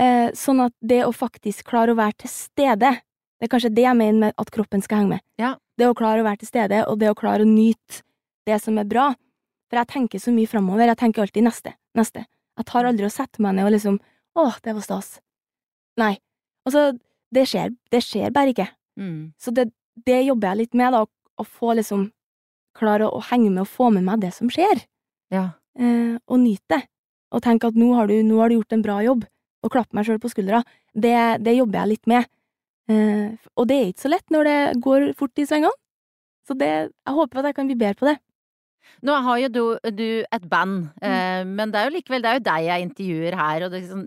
Eh, 0.00 0.28
sånn 0.38 0.62
at 0.64 0.72
det 0.80 1.02
å 1.04 1.12
faktisk 1.12 1.66
klare 1.68 1.92
å 1.92 1.98
være 1.98 2.22
til 2.22 2.32
stede, 2.32 2.94
det 2.96 3.48
er 3.48 3.50
kanskje 3.52 3.72
det 3.76 3.84
jeg 3.84 3.98
mener 3.98 4.22
med 4.22 4.38
at 4.40 4.52
kroppen 4.54 4.80
skal 4.80 5.02
henge 5.02 5.18
med. 5.18 5.24
Ja. 5.40 5.54
Det 5.76 5.90
å 5.90 5.96
klare 5.98 6.22
å 6.22 6.26
være 6.28 6.40
til 6.40 6.48
stede, 6.48 6.80
og 6.88 7.02
det 7.02 7.10
å 7.10 7.18
klare 7.18 7.44
å 7.44 7.50
nyte 7.50 8.00
det 8.48 8.56
som 8.64 8.80
er 8.80 8.88
bra. 8.88 9.10
For 9.70 9.78
jeg 9.78 9.90
tenker 9.92 10.22
så 10.22 10.32
mye 10.34 10.50
framover. 10.50 10.90
Jeg 10.90 10.98
tenker 11.00 11.24
alltid 11.24 11.46
neste, 11.46 11.74
neste. 11.98 12.24
Jeg 12.58 12.66
tar 12.68 12.88
aldri 12.88 13.06
og 13.06 13.14
setter 13.14 13.44
meg 13.44 13.56
ned 13.56 13.68
og 13.68 13.74
liksom 13.76 14.00
Å, 14.38 14.44
det 14.62 14.76
var 14.76 14.84
stas. 14.84 15.16
Nei. 15.98 16.14
Altså, 16.66 16.92
det 17.34 17.46
skjer, 17.50 17.72
det 17.90 17.98
skjer 18.06 18.30
bare 18.34 18.52
ikke. 18.52 18.68
Mm. 19.00 19.32
Så 19.42 19.50
det, 19.54 19.64
det 20.06 20.20
jobber 20.22 20.52
jeg 20.52 20.60
litt 20.60 20.78
med, 20.78 20.94
da. 20.94 21.04
Å 21.40 21.46
få 21.46 21.74
liksom 21.78 22.10
Klare 22.78 23.08
å, 23.08 23.18
å 23.18 23.24
henge 23.32 23.48
med 23.50 23.64
og 23.64 23.70
få 23.70 23.88
med 23.90 24.04
meg 24.06 24.20
det 24.22 24.30
som 24.36 24.50
skjer. 24.52 24.84
Ja. 25.34 25.48
Eh, 25.74 26.14
og 26.30 26.38
nyte 26.38 26.76
det. 26.76 26.84
og 27.34 27.42
tenke 27.42 27.66
at 27.66 27.76
nå 27.78 27.92
har 27.94 28.06
du, 28.10 28.14
nå 28.26 28.38
har 28.38 28.50
du 28.50 28.56
gjort 28.56 28.74
en 28.74 28.82
bra 28.82 29.00
jobb, 29.02 29.24
og 29.62 29.70
klappe 29.74 29.94
meg 29.94 30.06
sjøl 30.06 30.20
på 30.22 30.30
skuldra, 30.32 30.62
det, 30.94 31.14
det 31.42 31.56
jobber 31.56 31.80
jeg 31.80 31.90
litt 31.92 32.08
med. 32.10 32.30
Eh, 32.90 33.50
og 33.54 33.68
det 33.70 33.76
er 33.76 33.90
ikke 33.90 34.04
så 34.04 34.10
lett 34.10 34.34
når 34.34 34.48
det 34.48 34.56
går 34.86 35.06
fort 35.18 35.38
i 35.42 35.46
svingene. 35.46 35.74
Så 36.46 36.56
det, 36.58 36.70
jeg 36.90 37.14
håper 37.14 37.42
at 37.42 37.50
jeg 37.50 37.58
kan 37.58 37.68
bli 37.70 37.78
bedre 37.78 37.98
på 38.00 38.08
det. 38.08 38.16
Nå 39.06 39.16
har 39.24 39.38
jo 39.40 39.48
du, 39.48 39.62
du 39.96 40.08
et 40.22 40.46
band, 40.50 40.90
eh, 41.00 41.42
men 41.48 41.72
det 41.72 41.80
er 41.80 41.88
jo 41.88 41.94
likevel 41.96 42.24
det 42.24 42.30
er 42.30 42.38
jo 42.38 42.46
deg 42.48 42.66
jeg 42.66 42.86
intervjuer 42.86 43.36
her. 43.40 43.66
Og 43.66 43.74
det, 43.74 43.82
sånn, 43.88 44.06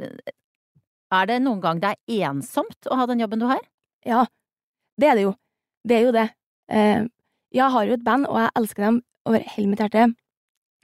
er 1.13 1.29
det 1.29 1.39
noen 1.43 1.61
gang 1.63 1.81
det 1.81 1.95
er 1.95 2.27
ensomt 2.29 2.89
å 2.89 2.97
ha 2.99 3.07
den 3.09 3.23
jobben 3.23 3.41
du 3.41 3.47
har? 3.49 3.63
Ja, 4.05 4.25
det 4.99 5.09
er 5.09 5.17
det 5.17 5.25
jo. 5.25 5.33
Det 5.87 5.97
er 5.97 6.05
jo 6.07 6.13
det. 6.15 6.27
Eh, 6.71 7.07
jeg 7.53 7.73
har 7.75 7.87
jo 7.87 7.97
et 7.97 8.05
band, 8.05 8.27
og 8.29 8.39
jeg 8.41 8.53
elsker 8.59 8.87
dem 8.87 9.01
over 9.29 9.43
hele 9.55 9.71
mitt 9.71 9.81
hjerte. 9.83 10.07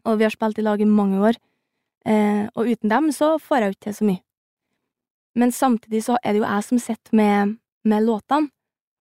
Og 0.08 0.19
vi 0.19 0.25
har 0.25 0.34
spilt 0.34 0.60
i 0.60 0.65
lag 0.65 0.82
i 0.82 0.89
mange 0.89 1.21
år. 1.30 1.39
Eh, 2.10 2.45
og 2.56 2.69
uten 2.69 2.91
dem 2.91 3.10
så 3.15 3.36
får 3.41 3.58
jeg 3.58 3.69
jo 3.69 3.75
ikke 3.75 3.88
til 3.88 3.97
så 3.97 4.10
mye. 4.10 4.23
Men 5.39 5.52
samtidig 5.54 6.04
så 6.06 6.17
er 6.23 6.34
det 6.34 6.41
jo 6.41 6.47
jeg 6.47 6.65
som 6.65 6.82
sitter 6.82 7.15
med, 7.15 7.58
med 7.86 8.06
låtene. 8.06 8.49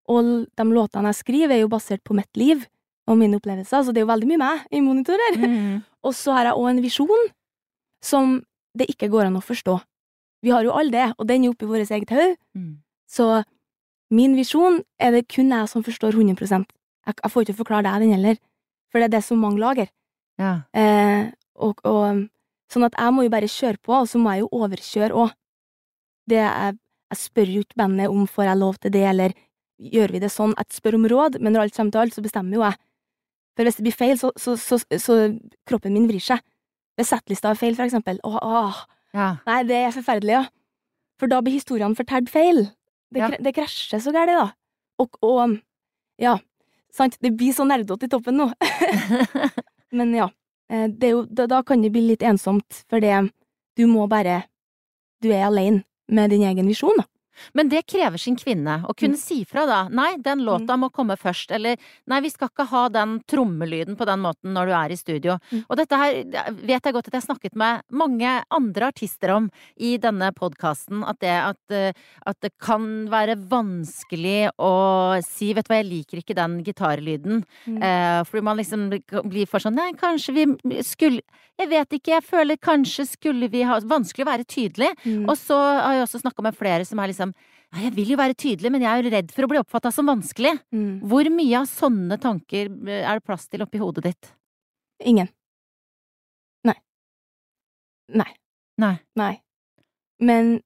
Og 0.08 0.48
de 0.56 0.64
låtene 0.72 1.12
jeg 1.12 1.20
skriver, 1.20 1.54
er 1.54 1.64
jo 1.64 1.72
basert 1.72 2.04
på 2.04 2.16
mitt 2.16 2.40
liv 2.40 2.64
og 3.08 3.16
mine 3.16 3.38
opplevelser, 3.40 3.84
så 3.84 3.92
det 3.92 4.02
er 4.02 4.06
jo 4.06 4.12
veldig 4.12 4.28
mye 4.28 4.40
meg 4.42 4.64
i 4.74 4.82
monitorer. 4.84 5.38
Mm. 5.40 5.78
Og 6.06 6.14
så 6.14 6.34
har 6.36 6.50
jeg 6.50 6.58
òg 6.60 6.68
en 6.70 6.82
visjon 6.84 7.30
som 8.04 8.34
det 8.78 8.86
ikke 8.92 9.08
går 9.10 9.26
an 9.28 9.38
å 9.40 9.44
forstå. 9.44 9.74
Vi 10.44 10.52
har 10.54 10.62
jo 10.62 10.74
alle 10.78 10.92
det, 10.94 11.06
og 11.18 11.26
den 11.26 11.42
er 11.42 11.50
oppi 11.50 11.66
vårt 11.66 11.90
eget 11.90 12.12
hode. 12.14 12.36
Mm. 12.54 12.76
Så 13.10 13.26
min 14.14 14.36
visjon 14.38 14.82
er 15.02 15.16
det 15.16 15.26
kun 15.32 15.50
jeg 15.50 15.70
som 15.72 15.82
forstår 15.84 16.14
100 16.14 16.46
Jeg, 16.46 17.14
jeg 17.24 17.32
får 17.32 17.42
ikke 17.42 17.58
forklare 17.58 17.88
deg 17.88 18.04
den 18.04 18.14
heller, 18.14 18.38
for 18.92 19.00
det 19.00 19.08
er 19.08 19.16
det 19.16 19.24
så 19.26 19.34
mange 19.34 19.58
lager. 19.58 19.90
Ja. 20.38 20.60
Eh, 20.72 21.32
og, 21.56 21.82
og, 21.82 22.28
sånn 22.70 22.86
at 22.86 22.94
jeg 22.94 23.14
må 23.16 23.24
jo 23.26 23.32
bare 23.34 23.50
kjøre 23.50 23.82
på, 23.82 23.96
og 23.96 24.08
så 24.08 24.20
må 24.22 24.36
jeg 24.36 24.44
jo 24.44 24.52
overkjøre 24.62 25.18
òg. 25.24 25.34
Jeg, 26.30 26.78
jeg 27.10 27.18
spør 27.18 27.52
jo 27.56 27.64
ikke 27.64 27.80
bandet 27.80 28.12
om 28.12 28.26
får 28.28 28.50
jeg 28.50 28.60
lov 28.62 28.78
til 28.78 28.94
det, 28.94 29.04
eller 29.10 29.34
gjør 29.78 30.14
vi 30.14 30.22
det 30.22 30.30
sånn. 30.30 30.54
Jeg 30.58 30.78
spør 30.78 30.98
om 30.98 31.08
råd, 31.10 31.40
men 31.40 31.54
når 31.54 31.66
alt 31.66 31.76
kommer 31.76 31.94
til 31.94 32.04
alt, 32.04 32.14
så 32.14 32.24
bestemmer 32.24 32.58
jo 32.58 32.64
jeg. 32.66 32.78
For 33.58 33.66
hvis 33.66 33.74
det 33.80 33.88
blir 33.88 33.96
feil, 33.98 34.14
så, 34.20 34.30
så, 34.38 34.54
så, 34.54 34.78
så 35.02 35.14
kroppen 35.66 35.96
min 35.96 36.06
vrir 36.06 36.22
seg. 36.22 36.38
Hvis 36.94 37.10
settlista 37.10 37.50
er 37.50 37.58
feil, 37.58 37.74
for 37.74 37.88
eksempel, 37.88 38.20
åh, 38.26 38.38
åh, 38.38 38.76
ja. 39.16 39.32
nei, 39.48 39.56
det 39.66 39.80
er 39.82 39.94
forferdelig, 39.96 40.36
ja. 40.36 40.44
For 41.18 41.30
da 41.30 41.40
blir 41.42 41.56
historiene 41.58 41.98
fortalt 41.98 42.30
feil. 42.30 42.68
Det, 43.10 43.18
Ja. 43.24 43.30
det 43.34 43.54
krasjer 43.56 43.98
så 44.04 44.12
gærent, 44.14 44.38
da. 44.38 44.46
Og, 45.02 45.18
og 45.26 45.56
ja, 46.22 46.36
sant, 46.94 47.16
det 47.24 47.32
blir 47.38 47.54
så 47.56 47.66
nerdete 47.66 48.06
i 48.06 48.12
toppen 48.12 48.38
nå. 48.38 48.48
Men 49.98 50.14
ja, 50.14 50.28
eh, 50.70 50.86
det 50.90 51.10
jo, 51.14 51.24
da, 51.26 51.46
da 51.50 51.62
kan 51.66 51.82
det 51.82 51.90
bli 51.94 52.04
litt 52.12 52.22
ensomt, 52.26 52.84
for 52.90 53.02
det, 53.02 53.16
du 53.78 53.86
må 53.90 54.06
bare 54.10 54.44
Du 55.22 55.32
er 55.34 55.48
alene 55.48 55.82
med 56.06 56.30
din 56.30 56.44
egen 56.46 56.68
visjon, 56.70 56.94
da. 56.98 57.08
Men 57.54 57.68
det 57.68 57.86
krever 57.86 58.18
sin 58.18 58.36
kvinne, 58.36 58.82
å 58.84 58.94
kunne 58.94 59.16
Mm. 59.16 59.22
si 59.22 59.44
fra 59.44 59.66
da. 59.66 59.88
Nei, 59.88 60.16
den 60.16 60.40
låta 60.44 60.76
må 60.78 60.90
komme 60.92 61.16
først. 61.16 61.50
Eller 61.50 61.76
nei, 62.06 62.20
vi 62.20 62.30
skal 62.30 62.48
ikke 62.48 62.66
ha 62.68 62.88
den 62.88 63.20
trommelyden 63.26 63.96
på 63.96 64.06
den 64.06 64.20
måten 64.20 64.52
når 64.54 64.66
du 64.66 64.72
er 64.72 64.92
i 64.92 64.96
studio. 64.96 65.38
Mm. 65.52 65.64
Og 65.70 65.76
dette 65.76 65.96
her 65.96 66.24
vet 66.52 66.82
jeg 66.82 66.92
godt 66.92 67.08
at 67.08 67.12
jeg 67.14 67.22
har 67.22 67.34
snakket 67.34 67.54
med 67.56 67.82
mange 67.90 68.42
andre 68.50 68.88
artister 68.92 69.30
om 69.34 69.50
i 69.78 69.96
denne 69.98 70.32
podkasten. 70.34 71.02
At 71.08 71.18
det 71.20 71.28
at, 71.38 71.58
eh, 71.70 71.92
at 72.26 72.40
det 72.40 72.52
kan 72.58 73.08
være 73.08 73.36
vanskelig 73.48 74.50
å 74.58 75.22
si 75.24 75.52
vet 75.54 75.66
du 75.68 75.72
hva, 75.72 75.82
jeg 75.82 75.90
liker 75.90 76.22
ikke 76.22 76.34
den 76.38 76.62
gitarlyden. 76.64 77.44
Mm. 77.66 77.82
Eh, 77.82 78.22
fordi 78.24 78.42
man 78.42 78.56
liksom 78.58 78.88
blir 79.28 79.46
for 79.48 79.58
sånn 79.60 79.74
Nei, 79.78 79.92
kanskje 79.92 80.34
vi 80.34 80.82
skulle 80.82 81.20
Jeg 81.58 81.68
vet 81.70 81.90
ikke, 81.90 82.12
jeg 82.14 82.22
føler 82.22 82.56
kanskje 82.56 83.04
skulle 83.06 83.48
vi 83.50 83.62
ha 83.66 83.80
Vanskelig 83.80 84.24
å 84.24 84.28
være 84.30 84.44
tydelig. 84.46 84.92
Mm. 85.04 85.24
Og 85.28 85.36
så 85.36 85.56
har 85.58 85.94
jeg 85.94 86.04
også 86.06 86.20
snakka 86.22 86.42
med 86.42 86.54
flere 86.56 86.84
som 86.86 86.98
er 87.00 87.08
liksom 87.10 87.27
ja, 87.34 87.82
jeg 87.84 87.94
vil 87.96 88.12
jo 88.14 88.18
være 88.20 88.36
tydelig, 88.38 88.72
men 88.72 88.84
jeg 88.84 88.90
er 88.90 89.02
jo 89.02 89.12
redd 89.12 89.32
for 89.34 89.44
å 89.44 89.50
bli 89.50 89.60
oppfatta 89.60 89.92
som 89.94 90.08
vanskelig. 90.08 90.54
Mm. 90.74 90.92
Hvor 91.08 91.28
mye 91.34 91.60
av 91.60 91.68
sånne 91.70 92.18
tanker 92.22 92.70
eh, 92.88 93.02
er 93.02 93.18
det 93.18 93.26
plass 93.26 93.48
til 93.48 93.64
oppi 93.64 93.80
hodet 93.82 94.06
ditt? 94.08 94.30
Ingen. 95.04 95.28
Nei. 96.66 96.78
Nei. 98.08 98.30
Nei. 98.80 98.94
Nei. 99.18 99.34
Men 100.24 100.56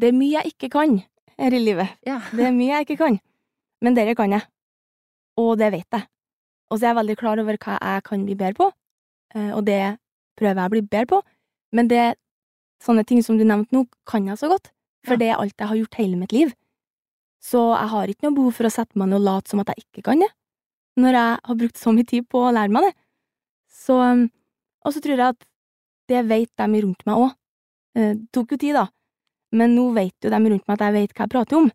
det 0.00 0.10
er 0.10 0.16
mye 0.16 0.40
jeg 0.40 0.54
ikke 0.54 0.72
kan 0.72 0.96
her 1.38 1.56
i 1.56 1.60
livet. 1.62 1.98
Ja. 2.06 2.20
Det 2.36 2.48
er 2.48 2.56
mye 2.56 2.78
jeg 2.78 2.88
ikke 2.88 3.00
kan. 3.04 3.20
Men 3.82 3.98
dere 3.98 4.16
kan 4.18 4.32
jeg. 4.32 4.46
Og 5.40 5.56
det 5.60 5.72
vet 5.74 5.88
jeg. 5.90 6.08
Og 6.72 6.78
så 6.78 6.86
er 6.86 6.92
jeg 6.92 7.00
veldig 7.02 7.18
klar 7.20 7.40
over 7.42 7.58
hva 7.60 7.76
jeg 7.76 8.04
kan 8.06 8.24
bli 8.24 8.36
bedre 8.38 8.56
på, 8.56 8.66
eh, 9.36 9.50
og 9.52 9.66
det 9.66 9.98
prøver 10.40 10.62
jeg 10.62 10.70
å 10.70 10.72
bli 10.72 10.82
bedre 10.86 11.08
på. 11.10 11.18
Men 11.76 11.88
det 11.90 12.04
sånne 12.82 13.04
ting 13.08 13.20
som 13.24 13.36
du 13.38 13.44
nevnte 13.44 13.76
nå, 13.76 13.84
kan 14.08 14.24
jeg 14.28 14.40
så 14.40 14.48
godt. 14.52 14.72
For 15.06 15.18
det 15.18 15.32
er 15.32 15.40
alt 15.40 15.56
jeg 15.58 15.70
har 15.70 15.78
gjort 15.80 15.98
hele 15.98 16.18
mitt 16.20 16.34
liv. 16.34 16.52
Så 17.42 17.60
jeg 17.74 17.90
har 17.90 18.10
ikke 18.10 18.28
noe 18.28 18.36
behov 18.36 18.54
for 18.58 18.68
å 18.68 18.72
sette 18.72 18.98
meg 18.98 19.10
ned 19.10 19.18
og 19.18 19.26
late 19.26 19.50
som 19.50 19.62
at 19.62 19.72
jeg 19.72 19.82
ikke 19.82 20.04
kan 20.06 20.22
det, 20.22 20.30
når 21.02 21.18
jeg 21.18 21.38
har 21.48 21.58
brukt 21.58 21.80
så 21.80 21.94
mye 21.94 22.06
tid 22.06 22.28
på 22.30 22.42
å 22.42 22.52
lære 22.54 22.74
meg 22.74 22.86
det. 22.86 22.92
Så, 23.82 23.96
um, 23.98 24.28
og 24.86 24.94
så 24.94 25.02
tror 25.02 25.16
jeg 25.16 25.34
at 25.34 25.48
det 26.12 26.22
vet 26.28 26.50
de 26.60 26.82
rundt 26.84 27.06
meg 27.08 27.24
òg. 27.24 27.32
Det 27.96 28.12
tok 28.32 28.54
jo 28.54 28.60
tid, 28.62 28.78
da, 28.78 28.86
men 29.52 29.74
nå 29.76 29.88
vet 29.96 30.14
jo 30.24 30.30
de 30.32 30.38
rundt 30.38 30.68
meg 30.68 30.76
at 30.76 30.86
jeg 30.86 30.96
vet 30.96 31.16
hva 31.16 31.26
jeg 31.26 31.34
prater 31.34 31.58
om. 31.58 31.68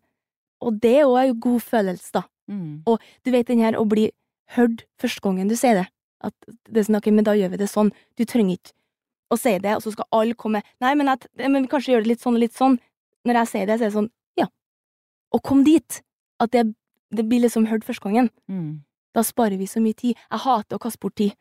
Og 0.64 0.80
det 0.82 0.94
er 1.02 1.06
òg 1.10 1.20
en 1.20 1.42
god 1.44 1.62
følelse, 1.62 2.10
da. 2.16 2.24
Mm. 2.48 2.80
Og 2.88 3.04
du 3.24 3.30
vet 3.34 3.50
den 3.50 3.62
her 3.62 3.76
å 3.78 3.84
bli 3.86 4.08
hørt 4.56 4.86
første 4.98 5.22
gangen 5.22 5.50
du 5.50 5.56
sier 5.58 5.82
det. 5.82 5.86
At 6.24 6.34
det 6.66 6.80
er 6.80 6.88
sånn, 6.88 6.98
ok, 6.98 7.12
men 7.14 7.26
da 7.26 7.36
gjør 7.38 7.52
vi 7.52 7.60
det 7.60 7.68
sånn. 7.70 7.92
Du 8.18 8.24
trenger 8.26 8.56
ikke 8.56 8.74
å 9.28 9.38
si 9.38 9.52
det, 9.62 9.76
og 9.76 9.84
så 9.84 9.92
skal 9.92 10.08
alle 10.16 10.36
komme 10.38 10.62
Nei, 10.82 10.94
men, 10.96 11.10
at, 11.12 11.26
men 11.36 11.68
kanskje 11.70 11.92
gjør 11.92 12.06
det 12.06 12.14
litt 12.14 12.24
sånn 12.24 12.38
og 12.38 12.42
litt 12.42 12.56
sånn. 12.56 12.78
Når 13.28 13.42
jeg 13.42 13.50
sier 13.52 13.68
det, 13.68 13.76
så 13.78 13.84
er 13.86 13.90
det 13.92 13.96
sånn, 13.98 14.10
ja. 14.40 14.46
Og 15.36 15.42
kom 15.44 15.62
dit. 15.66 16.00
At 16.40 16.52
det, 16.54 16.64
det 17.12 17.24
blir 17.28 17.42
liksom 17.44 17.66
hørt 17.68 17.84
første 17.86 18.06
gangen. 18.08 18.30
Mm. 18.48 18.80
Da 19.16 19.24
sparer 19.26 19.58
vi 19.60 19.66
så 19.68 19.80
mye 19.84 19.96
tid. 19.98 20.16
Jeg 20.16 20.40
hater 20.46 20.78
å 20.78 20.82
kaste 20.82 21.00
bort 21.02 21.16
tid. 21.20 21.34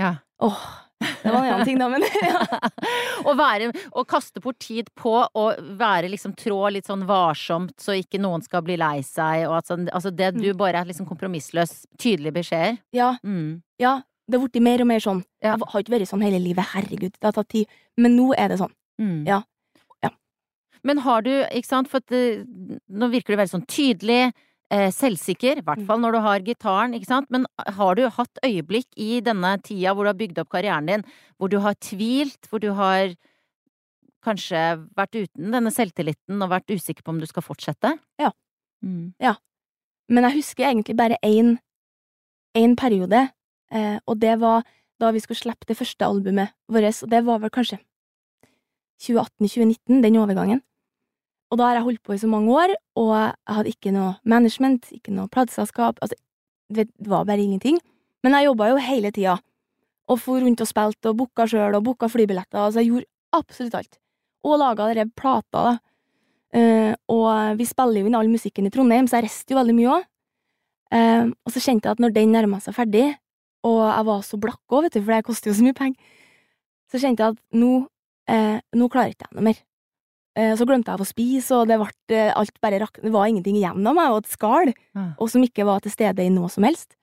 Ja. 0.00 0.16
Åh, 0.40 0.60
det 1.00 1.30
var 1.32 1.44
en 1.44 1.52
annen 1.54 1.66
ting, 1.68 1.78
da, 1.80 1.88
men 1.92 2.02
ja. 2.24 2.40
å 3.28 3.34
være 3.36 3.70
Å 3.92 4.04
kaste 4.08 4.40
bort 4.40 4.58
tid 4.64 4.88
på 4.96 5.12
å 5.36 5.44
være 5.80 6.08
liksom 6.12 6.32
trå 6.38 6.58
litt 6.72 6.88
sånn 6.88 7.04
varsomt, 7.08 7.74
så 7.80 7.92
ikke 7.98 8.20
noen 8.20 8.42
skal 8.44 8.64
bli 8.64 8.76
lei 8.80 9.02
seg, 9.06 9.46
og 9.48 9.58
at 9.60 9.68
sånn 9.68 9.88
Altså 9.92 10.10
det 10.12 10.32
du 10.38 10.50
Mm. 10.52 10.56
bare 10.60 10.80
er 10.80 10.88
liksom 10.88 11.06
kompromissløs, 11.08 11.82
tydelige 12.00 12.32
beskjeder. 12.40 12.78
Ja, 12.96 13.14
Mm. 13.24 13.62
ja. 13.80 14.00
Det 14.30 14.38
har 14.38 14.46
blitt 14.48 14.62
mer 14.62 14.80
og 14.80 14.86
mer 14.86 15.00
sånn. 15.02 15.24
Ja. 15.42 15.56
Jeg 15.56 15.68
har 15.72 15.80
ikke 15.82 15.92
vært 15.98 16.08
sånn 16.08 16.22
hele 16.22 16.38
livet, 16.38 16.64
herregud, 16.74 17.12
det 17.18 17.24
har 17.26 17.32
tatt 17.32 17.48
tid. 17.50 17.66
Men 17.98 18.16
nå 18.16 18.32
er 18.38 18.48
det 18.48 18.58
sånn. 18.60 18.72
Mm. 19.00 19.26
Ja. 19.26 19.42
Men 20.84 20.98
har 21.04 21.22
du, 21.22 21.30
ikke 21.50 21.66
sant, 21.68 21.88
for 21.88 22.00
det, 22.08 22.46
nå 22.88 23.10
virker 23.12 23.34
du 23.34 23.40
veldig 23.40 23.52
sånn 23.52 23.66
tydelig, 23.68 24.32
eh, 24.70 24.88
selvsikker, 24.94 25.58
i 25.58 25.64
hvert 25.66 25.80
Mm. 25.82 25.86
fall 25.86 25.98
når 26.00 26.12
du 26.12 26.20
har 26.20 26.40
gitaren, 26.40 26.94
ikke 26.94 27.06
sant, 27.06 27.30
men 27.30 27.46
har 27.58 27.94
du 27.94 28.08
hatt 28.08 28.38
øyeblikk 28.44 28.86
i 28.96 29.20
denne 29.20 29.60
tida 29.62 29.94
hvor 29.94 30.04
du 30.04 30.10
har 30.12 30.20
bygd 30.20 30.38
opp 30.38 30.48
karrieren 30.48 30.86
din, 30.86 31.04
hvor 31.38 31.50
du 31.50 31.58
har 31.60 31.74
tvilt, 31.74 32.48
hvor 32.48 32.60
du 32.60 32.72
har 32.72 33.14
kanskje 34.22 34.86
vært 34.96 35.16
uten 35.16 35.50
denne 35.50 35.72
selvtilliten 35.72 36.42
og 36.42 36.50
vært 36.50 36.68
usikker 36.70 37.02
på 37.02 37.08
om 37.08 37.20
du 37.20 37.26
skal 37.26 37.42
fortsette? 37.42 37.98
Ja. 38.18 38.30
Mm. 38.84 39.12
Men 40.10 40.24
jeg 40.24 40.42
husker 40.42 40.64
egentlig 40.66 40.96
bare 40.96 41.16
én, 41.22 41.58
én 42.56 42.74
periode, 42.76 43.30
eh, 43.70 43.98
og 44.06 44.18
det 44.18 44.40
var 44.40 44.64
da 44.98 45.10
vi 45.12 45.20
skulle 45.20 45.38
slippe 45.38 45.66
det 45.66 45.76
første 45.78 46.02
albumet 46.04 46.50
vårt, 46.68 47.02
og 47.02 47.10
det 47.10 47.24
var 47.24 47.38
vel 47.38 47.50
kanskje 47.50 47.78
2018-2019, 49.00 50.02
den 50.02 50.16
overgangen. 50.16 50.62
Og 51.50 51.58
da 51.58 51.66
har 51.66 51.80
jeg 51.80 51.86
holdt 51.86 52.02
på 52.06 52.14
i 52.14 52.20
så 52.22 52.28
mange 52.30 52.52
år, 52.54 52.72
og 53.00 53.12
jeg 53.18 53.54
hadde 53.56 53.72
ikke 53.74 53.92
noe 53.94 54.10
management, 54.22 54.90
ikke 54.94 55.14
noe 55.14 55.30
plateselskap, 55.32 55.98
altså, 56.00 56.18
det 56.70 56.86
var 57.10 57.26
bare 57.26 57.42
ingenting. 57.42 57.80
Men 58.22 58.36
jeg 58.36 58.46
jobba 58.46 58.68
jo 58.70 58.82
hele 58.84 59.10
tida, 59.14 59.38
og 60.10 60.18
for 60.22 60.42
rundt 60.42 60.62
og 60.62 60.68
spilte 60.68 61.10
og 61.10 61.18
booka 61.18 61.46
sjøl 61.50 61.74
og 61.74 61.84
booka 61.86 62.10
flybilletter, 62.10 62.58
altså 62.58 62.82
jeg 62.82 62.92
gjorde 62.92 63.10
absolutt 63.40 63.78
alt. 63.80 63.98
Og 64.46 64.58
laga 64.60 64.86
dere 64.90 65.08
plata, 65.16 65.64
da. 65.66 65.78
Uh, 66.50 66.94
og 67.14 67.58
vi 67.60 67.66
spiller 67.68 68.02
jo 68.02 68.08
inn 68.10 68.16
all 68.18 68.30
musikken 68.30 68.66
i 68.66 68.72
Trondheim, 68.74 69.06
så 69.06 69.20
jeg 69.20 69.28
reiste 69.28 69.54
jo 69.54 69.58
veldig 69.60 69.74
mye 69.76 69.90
òg. 69.94 70.06
Uh, 70.90 71.30
og 71.46 71.54
så 71.54 71.62
kjente 71.62 71.86
jeg 71.86 71.98
at 71.98 72.02
når 72.02 72.14
den 72.14 72.34
nærma 72.34 72.58
seg 72.62 72.74
ferdig, 72.74 73.06
og 73.66 73.82
jeg 73.84 74.06
var 74.08 74.24
så 74.26 74.38
blakk 74.42 74.74
òg, 74.74 74.86
vet 74.86 74.96
du, 74.96 75.02
for 75.02 75.14
det 75.14 75.26
koster 75.28 75.52
jo 75.52 75.58
så 75.58 75.66
mye 75.66 75.78
penger, 75.78 76.14
så 76.90 77.02
kjente 77.02 77.22
jeg 77.22 77.36
at 77.36 77.58
nå, 77.62 77.72
uh, 78.34 78.58
nå 78.74 78.90
klarer 78.90 79.14
ikke 79.14 79.28
jeg 79.28 79.38
noe 79.38 79.46
mer. 79.50 79.62
Eh, 80.38 80.52
så 80.54 80.66
glemte 80.68 80.92
jeg 80.92 81.02
å 81.02 81.08
spise, 81.08 81.56
og 81.58 81.66
det 81.66 81.76
ble 81.80 81.90
eh, 82.14 82.30
alt 82.38 82.54
bare 82.62 82.78
rak, 82.78 83.00
det 83.02 83.10
var 83.10 83.26
ingenting 83.26 83.56
igjen 83.58 83.86
av 83.86 83.96
meg, 83.96 84.12
og 84.14 84.22
et 84.22 84.30
skall, 84.30 84.70
Ja. 84.94 85.06
og 85.18 85.30
som 85.32 85.42
ikke 85.42 85.66
var 85.66 85.80
til 85.82 85.90
stede 85.90 86.22
i 86.22 86.30
noe 86.30 86.48
som 86.52 86.64
helst. 86.64 86.94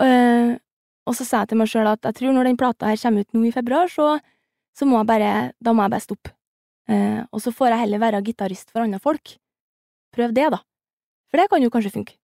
Uh, 0.00 0.56
og 1.04 1.12
så 1.12 1.26
sa 1.28 1.42
jeg 1.42 1.50
til 1.50 1.58
meg 1.60 1.68
sjøl 1.68 1.90
at 1.90 2.06
jeg 2.08 2.16
tror 2.16 2.32
når 2.32 2.46
den 2.48 2.56
plata 2.56 2.88
her 2.88 2.96
kommer 2.96 3.20
ut 3.20 3.34
nå 3.36 3.42
i 3.44 3.52
februar, 3.52 3.90
så, 3.92 4.14
så 4.72 4.86
må 4.88 4.96
jeg 4.96 5.08
bare, 5.10 5.32
da 5.60 5.74
må 5.76 5.84
jeg 5.84 5.92
bare 5.92 6.06
stoppe. 6.06 6.32
Uh, 6.88 7.20
og 7.28 7.42
så 7.44 7.52
får 7.52 7.74
jeg 7.74 7.82
heller 7.82 8.00
være 8.00 8.22
gitarist 8.24 8.72
for 8.72 8.80
andre 8.86 8.98
folk. 9.02 9.34
Prøv 10.16 10.32
det, 10.32 10.48
da. 10.56 10.62
For 11.28 11.36
det 11.42 11.50
kan 11.52 11.60
jo 11.60 11.68
kanskje 11.70 11.92
funke. 11.92 12.16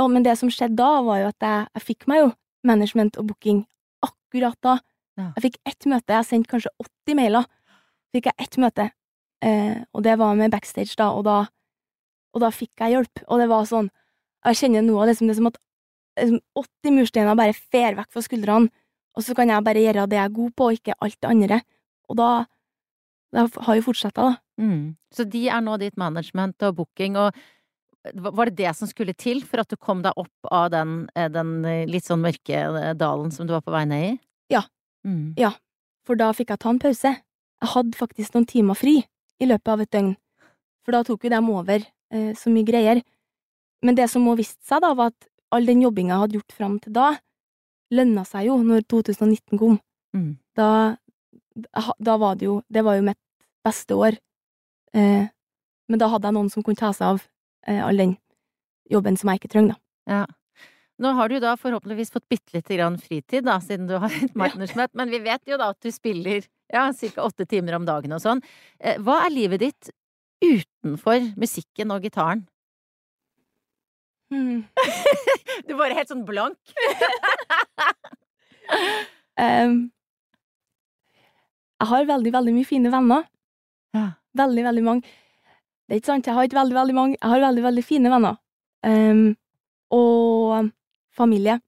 Uh, 0.00 0.08
men 0.08 0.24
det 0.24 0.38
som 0.40 0.48
skjedde 0.48 0.80
da, 0.80 1.02
var 1.04 1.20
jo 1.20 1.28
at 1.34 1.44
jeg, 1.44 1.68
jeg 1.76 1.86
fikk 1.90 2.08
meg 2.08 2.22
jo 2.24 2.32
management 2.64 3.20
og 3.20 3.28
booking 3.28 3.66
akkurat 4.08 4.56
da, 4.64 4.78
Ja. 5.14 5.28
Jeg 5.36 5.44
fikk 5.44 5.56
ett 5.70 5.84
møte. 5.86 6.10
Jeg 6.10 6.26
sendte 6.26 6.50
kanskje 6.50 6.72
80 6.82 7.14
mailer. 7.14 7.44
Fikk 8.14 8.30
jeg 8.30 8.46
ett 8.46 8.56
møte, 8.62 8.88
eh, 9.42 9.82
og 9.92 10.04
det 10.06 10.14
var 10.20 10.36
med 10.38 10.52
backstage, 10.54 10.94
da, 10.98 11.10
og 11.10 11.24
da, 11.26 11.40
og 12.34 12.44
da 12.44 12.50
fikk 12.54 12.84
jeg 12.84 12.94
hjelp. 12.94 13.24
Og 13.26 13.42
det 13.42 13.50
var 13.50 13.68
sånn 13.68 13.90
Jeg 14.44 14.58
kjenner 14.58 14.82
nå 14.84 14.98
det 15.08 15.14
som, 15.16 15.24
det 15.24 15.32
er 15.32 15.38
som 15.38 15.46
at 15.48 15.54
liksom, 16.20 16.40
80 16.60 16.92
mursteiner 16.92 17.36
bare 17.38 17.54
fer 17.56 17.94
vekk 17.96 18.10
fra 18.12 18.22
skuldrene, 18.26 18.68
og 19.16 19.24
så 19.24 19.32
kan 19.38 19.48
jeg 19.48 19.64
bare 19.64 19.80
gjøre 19.80 20.04
det 20.10 20.18
jeg 20.18 20.28
er 20.28 20.34
god 20.36 20.52
på, 20.52 20.66
og 20.68 20.76
ikke 20.76 20.96
alt 21.00 21.16
det 21.16 21.30
andre. 21.30 21.60
Og 22.12 22.18
da, 22.18 22.28
da 23.32 23.46
har 23.66 23.78
jo 23.78 23.86
fortsatt, 23.86 24.18
da. 24.18 24.34
Mm. 24.60 24.98
Så 25.14 25.24
de 25.24 25.46
er 25.48 25.62
nå 25.64 25.78
ditt 25.80 25.96
management 25.96 26.60
og 26.68 26.76
booking, 26.82 27.16
og 27.16 27.32
var 28.12 28.50
det 28.50 28.58
det 28.58 28.74
som 28.76 28.90
skulle 28.90 29.14
til 29.16 29.40
for 29.48 29.62
at 29.62 29.70
du 29.70 29.78
kom 29.80 30.02
deg 30.04 30.12
opp 30.20 30.52
av 30.52 30.68
den, 30.74 31.06
eh, 31.16 31.30
den 31.32 31.62
litt 31.88 32.04
sånn 32.04 32.20
mørke 32.20 32.52
eh, 32.52 32.92
dalen 33.00 33.32
som 33.32 33.48
du 33.48 33.54
var 33.54 33.64
på 33.64 33.72
vei 33.72 33.84
ned 33.88 34.08
i? 34.10 34.12
Ja. 34.52 34.66
Mm. 35.08 35.32
For 36.04 36.20
da 36.20 36.34
fikk 36.36 36.52
jeg 36.52 36.60
ta 36.60 36.74
en 36.74 36.82
pause. 36.82 37.14
Jeg 37.64 37.72
hadde 37.72 37.96
faktisk 37.96 38.34
noen 38.36 38.44
timer 38.48 38.76
fri 38.76 38.98
i 39.40 39.48
løpet 39.48 39.70
av 39.72 39.82
et 39.82 39.92
døgn, 39.94 40.10
for 40.84 40.92
da 40.92 41.00
tok 41.06 41.22
jo 41.24 41.30
dem 41.32 41.46
over 41.48 41.80
eh, 41.80 42.32
så 42.36 42.52
mye 42.52 42.66
greier. 42.68 43.00
Men 43.84 43.96
det 43.96 44.10
som 44.12 44.24
må 44.26 44.34
viste 44.36 44.60
seg, 44.68 44.82
da, 44.84 44.92
var 44.96 45.14
at 45.14 45.28
all 45.54 45.64
den 45.64 45.80
jobbinga 45.80 46.12
jeg 46.12 46.22
hadde 46.24 46.38
gjort 46.38 46.56
fram 46.58 46.74
til 46.82 46.92
da, 46.96 47.08
lønna 47.94 48.24
seg 48.28 48.50
jo 48.50 48.58
når 48.60 48.84
2019 48.92 49.60
kom. 49.60 49.78
Mm. 50.16 50.34
Da, 50.56 50.68
da 51.98 52.16
var 52.20 52.36
det 52.38 52.46
jo 52.46 52.60
Det 52.70 52.84
var 52.86 52.98
jo 52.98 53.06
mitt 53.08 53.18
beste 53.64 53.96
år. 53.96 54.18
Eh, 54.94 55.24
men 55.88 56.00
da 56.00 56.08
hadde 56.12 56.28
jeg 56.28 56.36
noen 56.36 56.50
som 56.52 56.64
kunne 56.64 56.80
ta 56.80 56.92
seg 56.96 57.14
av 57.14 57.22
eh, 57.66 57.80
all 57.80 58.00
den 58.00 58.16
jobben 58.92 59.16
som 59.16 59.32
jeg 59.32 59.40
ikke 59.40 59.54
trenger, 59.56 59.74
da. 59.74 59.80
Ja. 60.20 60.24
Nå 61.00 61.10
har 61.16 61.32
du 61.32 61.40
da 61.42 61.56
forhåpentligvis 61.58 62.12
fått 62.14 62.28
bitte 62.30 62.54
lite 62.54 62.76
grann 62.76 63.00
fritid, 63.00 63.46
da, 63.48 63.56
siden 63.64 63.88
du 63.88 63.96
har 63.98 64.12
et 64.22 64.36
management, 64.38 64.92
men 64.94 65.10
vi 65.10 65.22
vet 65.24 65.42
jo 65.48 65.58
da 65.60 65.72
at 65.72 65.80
du 65.80 65.90
spiller 65.94 66.44
ja, 66.72 66.92
ca. 66.92 67.22
åtte 67.22 67.46
timer 67.46 67.76
om 67.78 67.86
dagen 67.86 68.14
og 68.16 68.22
sånn. 68.22 68.42
Eh, 68.80 68.98
hva 69.02 69.20
er 69.24 69.34
livet 69.34 69.64
ditt 69.64 69.92
utenfor 70.44 71.30
musikken 71.40 71.92
og 71.94 72.04
gitaren? 72.04 72.46
Hmm. 74.32 74.64
Du 75.68 75.76
bare 75.78 75.94
helt 75.94 76.10
sånn 76.10 76.24
blank. 76.26 76.58
um, 79.38 79.76
jeg 81.78 81.90
har 81.90 82.08
veldig, 82.08 82.32
veldig 82.34 82.54
mye 82.56 82.68
fine 82.68 82.92
venner. 82.92 83.28
Ja. 83.94 84.08
Veldig, 84.34 84.64
veldig 84.66 84.84
mange. 84.84 85.14
Det 85.84 85.94
er 85.94 86.00
ikke 86.00 86.10
sant, 86.10 86.26
jeg 86.26 86.36
har 86.36 86.48
ikke 86.48 86.58
veldig, 86.58 86.76
veldig 86.78 86.96
mange. 86.96 87.18
Jeg 87.20 87.30
har 87.30 87.44
veldig, 87.44 87.64
veldig 87.68 87.84
fine 87.86 88.12
venner. 88.12 88.40
Um, 88.84 89.36
og 89.94 90.72
familie. 91.14 91.60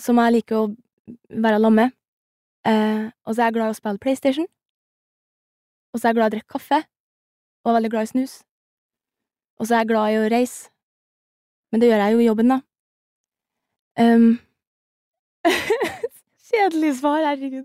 Som 0.00 0.22
jeg 0.22 0.38
liker 0.38 0.62
å 0.62 0.70
være 1.28 1.60
sammen 1.60 1.82
med. 1.82 1.98
Eh, 2.64 3.10
og 3.26 3.34
så 3.34 3.42
er 3.42 3.50
jeg 3.50 3.56
glad 3.58 3.70
i 3.70 3.74
å 3.74 3.78
spille 3.78 4.00
PlayStation. 4.02 4.46
Og 5.92 6.00
så 6.00 6.08
er 6.08 6.12
jeg 6.12 6.18
glad 6.20 6.26
i 6.26 6.32
å 6.32 6.34
drikke 6.38 6.54
kaffe. 6.56 6.80
Og 7.64 7.70
er 7.72 7.78
veldig 7.78 7.92
glad 7.94 8.08
i 8.08 8.12
snus. 8.12 8.38
Og 9.60 9.68
så 9.68 9.76
er 9.76 9.84
jeg 9.84 9.92
glad 9.92 10.12
i 10.14 10.20
å 10.20 10.30
reise. 10.32 10.70
Men 11.72 11.82
det 11.82 11.90
gjør 11.90 12.02
jeg 12.04 12.14
jo 12.14 12.22
i 12.22 12.28
jobben, 12.28 12.52
da. 12.54 12.60
Um, 14.00 14.26
Kjedelig 16.54 16.92
svar, 17.00 17.22
herregud. 17.24 17.64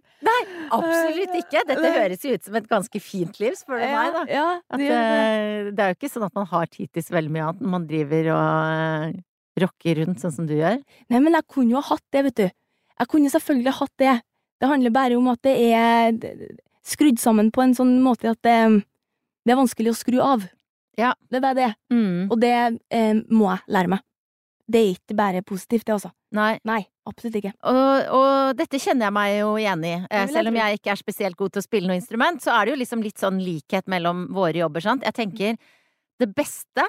Absolutt 0.74 1.36
ikke! 1.38 1.62
Dette 1.68 1.92
høres 1.94 2.24
jo 2.26 2.32
ut 2.34 2.46
som 2.48 2.56
et 2.58 2.70
ganske 2.70 3.02
fint 3.04 3.38
liv, 3.42 3.58
spør 3.60 3.82
du 3.82 3.86
meg, 3.86 4.16
da. 4.16 4.24
Ja, 4.32 4.46
det 4.78 4.78
at, 4.78 4.80
det. 4.80 4.94
eh, 4.96 5.70
det 5.76 5.84
er 5.84 5.92
jo 5.92 5.98
ikke 6.00 6.12
sånn 6.14 6.26
at 6.26 6.38
man 6.38 6.48
har 6.50 6.70
tid 6.72 6.90
til 6.96 7.06
så 7.06 7.16
veldig 7.18 7.34
mye 7.36 7.50
annet 7.50 7.62
når 7.66 7.74
man 7.76 7.86
driver 7.90 8.32
og 8.34 8.80
eh, 8.80 9.20
rocker 9.66 10.02
rundt 10.02 10.24
sånn 10.24 10.34
som 10.38 10.48
du 10.50 10.56
gjør. 10.58 10.80
Nei, 11.12 11.22
men 11.22 11.38
jeg 11.38 11.48
kunne 11.54 11.76
jo 11.76 11.84
ha 11.84 11.92
hatt 11.92 12.06
det, 12.16 12.24
vet 12.30 12.40
du. 12.40 12.48
Jeg 13.00 13.12
kunne 13.14 13.34
selvfølgelig 13.36 13.76
hatt 13.82 13.96
det. 14.02 14.16
Det 14.60 14.68
handler 14.68 14.94
bare 14.96 15.18
om 15.18 15.28
at 15.32 15.42
det 15.46 15.56
er 15.72 16.14
skrudd 16.86 17.20
sammen 17.22 17.52
på 17.56 17.64
en 17.64 17.76
sånn 17.78 17.98
måte 18.04 18.32
at 18.34 18.42
det, 18.46 18.58
det 19.46 19.54
er 19.54 19.60
vanskelig 19.60 19.94
å 19.94 19.98
skru 19.98 20.20
av. 20.24 20.46
Ja. 21.00 21.14
Det 21.32 21.40
er 21.40 21.44
bare 21.46 21.58
det. 21.60 21.72
Mm. 21.94 22.28
Og 22.28 22.40
det 22.42 22.54
eh, 22.92 23.20
må 23.32 23.50
jeg 23.54 23.76
lære 23.76 23.94
meg. 23.96 24.06
Det 24.70 24.80
er 24.82 24.90
ikke 24.94 25.16
bare 25.18 25.42
positivt, 25.42 25.88
det, 25.88 25.96
altså. 25.96 26.12
Nei. 26.36 26.52
Nei, 26.68 26.84
absolutt 27.10 27.40
ikke. 27.40 27.56
Og, 27.72 28.10
og 28.14 28.60
dette 28.60 28.78
kjenner 28.82 29.08
jeg 29.08 29.16
meg 29.16 29.32
jo 29.40 29.54
igjen 29.58 29.86
i. 29.88 29.94
Eh, 30.12 30.28
Selv 30.30 30.52
om 30.52 30.60
jeg 30.60 30.78
ikke 30.78 30.92
er 30.94 31.00
spesielt 31.00 31.40
god 31.40 31.56
til 31.56 31.64
å 31.64 31.66
spille 31.66 31.90
noe 31.90 31.98
instrument, 31.98 32.44
så 32.44 32.54
er 32.54 32.68
det 32.68 32.76
jo 32.76 32.82
liksom 32.84 33.06
litt 33.06 33.22
sånn 33.22 33.40
likhet 33.42 33.90
mellom 33.90 34.28
våre 34.36 34.62
jobber, 34.62 34.86
sant. 34.86 35.08
Jeg 35.08 35.18
tenker 35.18 35.56
det 36.20 36.30
beste 36.36 36.86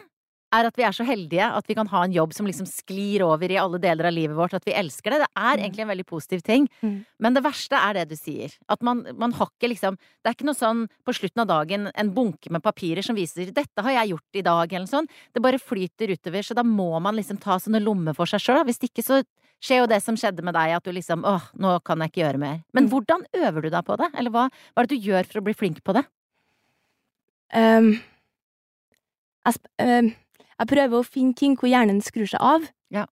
er 0.53 0.67
at 0.67 0.77
vi 0.77 0.83
er 0.83 0.93
så 0.93 1.05
heldige 1.07 1.47
at 1.47 1.67
vi 1.69 1.75
kan 1.75 1.87
ha 1.87 2.03
en 2.05 2.13
jobb 2.13 2.33
som 2.35 2.47
liksom 2.47 2.67
sklir 2.67 3.23
over 3.23 3.51
i 3.51 3.57
alle 3.61 3.79
deler 3.79 4.07
av 4.09 4.13
livet 4.13 4.37
vårt, 4.37 4.55
at 4.55 4.65
vi 4.65 4.73
elsker 4.73 5.11
det. 5.11 5.21
Det 5.21 5.29
er 5.37 5.57
Mm. 5.57 5.63
egentlig 5.63 5.83
en 5.83 5.89
veldig 5.89 6.07
positiv 6.07 6.43
ting. 6.43 6.69
Mm. 6.83 7.05
Men 7.21 7.35
det 7.35 7.43
verste 7.45 7.73
er 7.79 7.93
det 7.95 8.09
du 8.09 8.17
sier. 8.17 8.51
At 8.69 8.83
man, 8.83 9.07
man 9.17 9.33
har 9.33 9.47
ikke 9.47 9.69
liksom 9.71 9.97
Det 9.97 10.27
er 10.27 10.35
ikke 10.35 10.45
noe 10.47 10.55
sånn 10.59 10.89
på 11.07 11.15
slutten 11.15 11.41
av 11.41 11.47
dagen 11.49 11.91
en 11.95 12.11
bunke 12.15 12.51
med 12.51 12.63
papirer 12.63 13.03
som 13.03 13.17
viser 13.17 13.51
'dette 13.53 13.81
har 13.83 13.91
jeg 14.05 14.11
gjort 14.11 14.35
i 14.35 14.43
dag', 14.43 14.73
eller 14.73 14.87
noe 14.87 14.87
sånt. 14.87 15.11
Det 15.33 15.41
bare 15.43 15.59
flyter 15.59 16.11
utover, 16.11 16.43
så 16.43 16.55
da 16.55 16.63
må 16.63 17.01
man 17.01 17.17
liksom 17.17 17.39
ta 17.41 17.57
sånne 17.59 17.83
lommer 17.83 18.15
for 18.15 18.27
seg 18.27 18.41
sjøl. 18.41 18.65
Hvis 18.65 18.79
ikke 18.81 19.03
så 19.03 19.23
skjer 19.63 19.81
jo 19.81 19.87
det 19.87 20.03
som 20.03 20.15
skjedde 20.17 20.43
med 20.43 20.55
deg, 20.55 20.77
at 20.77 20.83
du 20.85 20.91
liksom 20.93 21.23
'åh, 21.25 21.43
nå 21.59 21.83
kan 21.85 21.99
jeg 22.01 22.11
ikke 22.13 22.25
gjøre 22.33 22.39
mer'. 22.39 22.63
Men 22.75 22.89
Mm. 22.89 22.91
hvordan 22.91 23.25
øver 23.35 23.63
du 23.63 23.71
deg 23.71 23.85
på 23.85 23.97
det? 23.97 24.11
Eller 24.15 24.31
hva, 24.31 24.49
hva 24.51 24.83
er 24.83 24.87
det 24.87 25.01
du 25.01 25.09
gjør 25.11 25.27
for 25.27 25.41
å 25.41 25.45
bli 25.45 25.53
flink 25.55 25.83
på 25.85 25.93
det? 25.95 26.05
Um, 27.53 28.01
jeg, 29.47 29.55
um, 29.81 30.15
jeg 30.61 30.69
prøver 30.69 30.99
å 30.99 31.07
finne 31.07 31.37
ting 31.37 31.57
hvor 31.57 31.71
hjernen 31.71 32.03
skrur 32.05 32.29
seg 32.29 32.43
av. 32.45 32.67
Ja. 32.93 33.07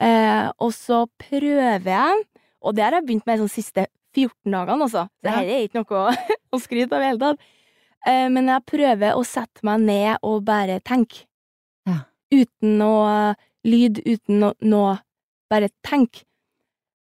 Eh, 0.00 0.48
og 0.62 0.72
så 0.76 1.04
prøver 1.20 1.90
jeg, 1.92 2.24
og 2.64 2.76
det 2.76 2.84
har 2.84 2.96
jeg 2.96 3.06
begynt 3.08 3.28
med 3.28 3.42
de 3.42 3.48
siste 3.52 3.86
14 4.16 4.54
dagene, 4.54 4.86
altså. 4.86 5.04
Så 5.20 5.32
her 5.32 5.44
dette 5.44 5.58
er 5.58 5.66
ikke 5.66 5.82
noe 5.82 6.02
å, 6.02 6.32
å 6.56 6.60
skryte 6.62 6.96
av 6.96 7.02
i 7.02 7.04
det 7.04 7.10
hele 7.10 7.22
tatt. 7.24 7.50
Eh, 8.06 8.28
men 8.32 8.48
jeg 8.52 8.68
prøver 8.72 9.18
å 9.18 9.24
sette 9.28 9.66
meg 9.66 9.84
ned 9.84 10.24
og 10.26 10.44
bare 10.46 10.78
tenke. 10.84 11.26
Ja. 11.88 12.04
Uten 12.32 12.78
noe 12.80 13.34
lyd, 13.66 14.00
uten 14.06 14.40
noe, 14.44 14.56
noe 14.64 14.96
Bare 15.46 15.68
tenk. 15.86 16.24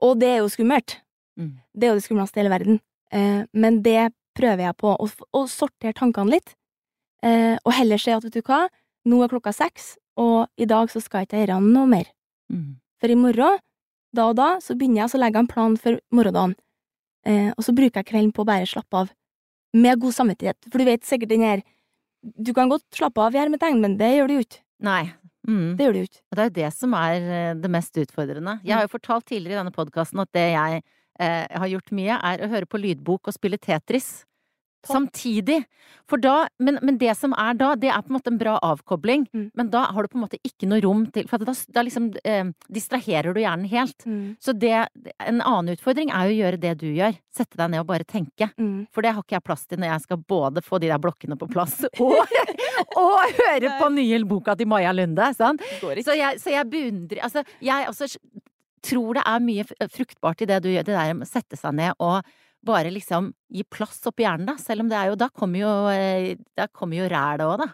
Og 0.01 0.15
det 0.17 0.31
er 0.31 0.39
jo 0.39 0.47
skummelt. 0.49 0.95
Mm. 1.37 1.59
Det 1.77 1.85
er 1.85 1.91
jo 1.91 1.99
det 1.99 2.05
skumleste 2.07 2.39
i 2.39 2.41
hele 2.41 2.49
verden. 2.49 2.79
Eh, 3.13 3.43
men 3.53 3.75
det 3.85 4.07
prøver 4.33 4.63
jeg 4.65 4.77
på, 4.81 4.95
å, 4.97 5.09
å 5.37 5.41
sortere 5.45 5.93
tankene 5.93 6.39
litt. 6.39 6.55
Eh, 7.21 7.53
og 7.61 7.75
heller 7.77 8.01
si 8.01 8.09
at 8.15 8.25
vet 8.25 8.33
du 8.33 8.41
hva, 8.41 8.63
nå 9.07 9.21
er 9.23 9.31
klokka 9.31 9.53
seks, 9.55 9.95
og 10.19 10.47
i 10.61 10.67
dag 10.69 10.91
så 10.91 11.01
skal 11.01 11.23
jeg 11.23 11.31
ikke 11.31 11.43
gjøre 11.43 11.59
noe 11.65 11.89
mer. 11.89 12.09
Mm. 12.51 12.75
For 13.01 13.11
i 13.11 13.17
morgen, 13.17 13.61
da 14.15 14.27
og 14.29 14.37
da, 14.37 14.49
så 14.61 14.75
begynner 14.77 15.05
jeg, 15.05 15.15
å 15.15 15.21
legge 15.21 15.41
en 15.41 15.49
plan 15.49 15.77
for 15.79 16.01
morgendagen. 16.13 16.57
Eh, 17.25 17.49
og 17.55 17.63
så 17.65 17.73
bruker 17.75 18.01
jeg 18.01 18.09
kvelden 18.11 18.33
på 18.35 18.43
å 18.43 18.49
bare 18.49 18.67
slappe 18.69 19.05
av. 19.05 19.13
Med 19.77 20.01
god 20.01 20.15
samvittighet. 20.17 20.67
For 20.67 20.81
du 20.81 20.87
vet 20.89 21.07
sikkert 21.07 21.31
den 21.31 21.45
her 21.47 21.61
Du 22.21 22.51
kan 22.53 22.69
godt 22.69 22.83
slappe 22.93 23.21
av 23.23 23.33
i 23.33 23.39
hermetegn, 23.39 23.79
men 23.81 23.95
det 23.97 24.11
gjør 24.13 24.27
du 24.27 24.33
jo 24.35 24.41
ikke. 24.43 24.59
Nei. 24.85 25.03
Mm. 25.47 25.77
Det 25.77 25.85
gjør 25.87 25.95
du 25.95 26.01
ikke. 26.03 26.19
Og 26.21 26.35
det 26.37 26.41
er 26.41 26.49
jo 26.49 26.55
det 26.57 26.71
som 26.75 26.91
er 26.93 27.29
eh, 27.37 27.53
det 27.57 27.71
mest 27.73 27.97
utfordrende. 27.97 28.59
Jeg 28.67 28.75
har 28.77 28.85
jo 28.85 28.91
fortalt 28.91 29.25
tidligere 29.25 29.55
i 29.55 29.61
denne 29.61 29.73
podkasten 29.73 30.21
at 30.21 30.29
det 30.37 30.43
jeg 30.51 30.83
eh, 30.83 31.47
har 31.63 31.71
gjort 31.71 31.95
mye, 31.97 32.19
er 32.19 32.43
å 32.45 32.51
høre 32.51 32.69
på 32.69 32.81
lydbok 32.83 33.31
og 33.31 33.33
spille 33.33 33.57
Tetris. 33.57 34.11
Samtidig. 34.87 35.61
For 36.09 36.19
da, 36.19 36.47
men, 36.59 36.79
men 36.81 36.97
det 36.99 37.13
som 37.19 37.33
er 37.39 37.55
da, 37.59 37.71
det 37.79 37.91
er 37.91 38.01
på 38.03 38.11
en 38.11 38.17
måte 38.17 38.31
en 38.33 38.39
bra 38.39 38.57
avkobling. 38.65 39.27
Mm. 39.31 39.45
Men 39.57 39.69
da 39.71 39.85
har 39.93 40.03
du 40.03 40.11
på 40.11 40.19
en 40.19 40.25
måte 40.25 40.39
ikke 40.47 40.67
noe 40.69 40.81
rom 40.83 41.05
til 41.13 41.27
For 41.29 41.41
da, 41.45 41.53
da 41.71 41.83
liksom 41.85 42.09
eh, 42.27 42.49
distraherer 42.73 43.35
du 43.35 43.41
hjernen 43.43 43.69
helt. 43.71 44.07
Så 44.43 44.55
det, 44.57 44.73
en 45.19 45.39
annen 45.39 45.75
utfordring 45.75 46.11
er 46.11 46.27
jo 46.27 46.35
å 46.35 46.39
gjøre 46.41 46.61
det 46.65 46.75
du 46.81 46.87
gjør. 46.89 47.15
Sette 47.31 47.59
deg 47.59 47.73
ned 47.73 47.83
og 47.83 47.89
bare 47.93 48.07
tenke. 48.07 48.49
Mm. 48.57 48.87
For 48.91 49.05
det 49.05 49.15
har 49.15 49.23
ikke 49.23 49.37
jeg 49.37 49.47
plass 49.47 49.65
til 49.67 49.81
når 49.81 49.93
jeg 49.93 50.05
skal 50.07 50.23
både 50.35 50.65
få 50.65 50.81
de 50.81 50.91
der 50.91 51.01
blokkene 51.01 51.39
på 51.39 51.49
plass 51.51 51.79
og, 52.03 52.37
og 52.99 53.35
høre 53.39 53.75
på 53.79 53.91
nye 53.95 54.21
boka 54.27 54.57
til 54.59 54.69
Maja 54.71 54.93
Lunde. 54.95 55.31
Sant? 55.37 55.63
Så 55.79 56.17
jeg, 56.17 56.41
så 56.41 56.55
jeg 56.55 56.69
beundrer 56.71 57.21
Altså, 57.21 57.43
jeg 57.61 57.87
også 57.89 58.07
tror 58.81 59.17
det 59.17 59.23
er 59.29 59.43
mye 59.45 59.89
fruktbart 59.93 60.41
i 60.41 60.47
det 60.49 60.61
du 60.63 60.71
gjør, 60.71 60.85
det 60.87 60.95
der 60.95 61.13
med 61.13 61.27
å 61.27 61.29
sette 61.29 61.59
seg 61.59 61.75
ned 61.77 61.99
og 62.01 62.25
bare 62.65 62.91
liksom 62.93 63.31
gi 63.51 63.63
plass 63.65 63.99
oppi 64.09 64.25
hjernen, 64.25 64.49
da. 64.51 64.55
Selv 64.61 64.83
om 64.83 64.89
det 64.91 64.97
er 64.97 65.11
jo 65.11 65.19
Da 65.19 65.29
kommer 65.29 65.61
jo, 65.61 65.71
eh, 65.91 66.37
da 66.57 66.67
kommer 66.67 67.01
jo 67.01 67.09
rælet 67.09 67.45
òg, 67.45 67.57
da. 67.63 67.69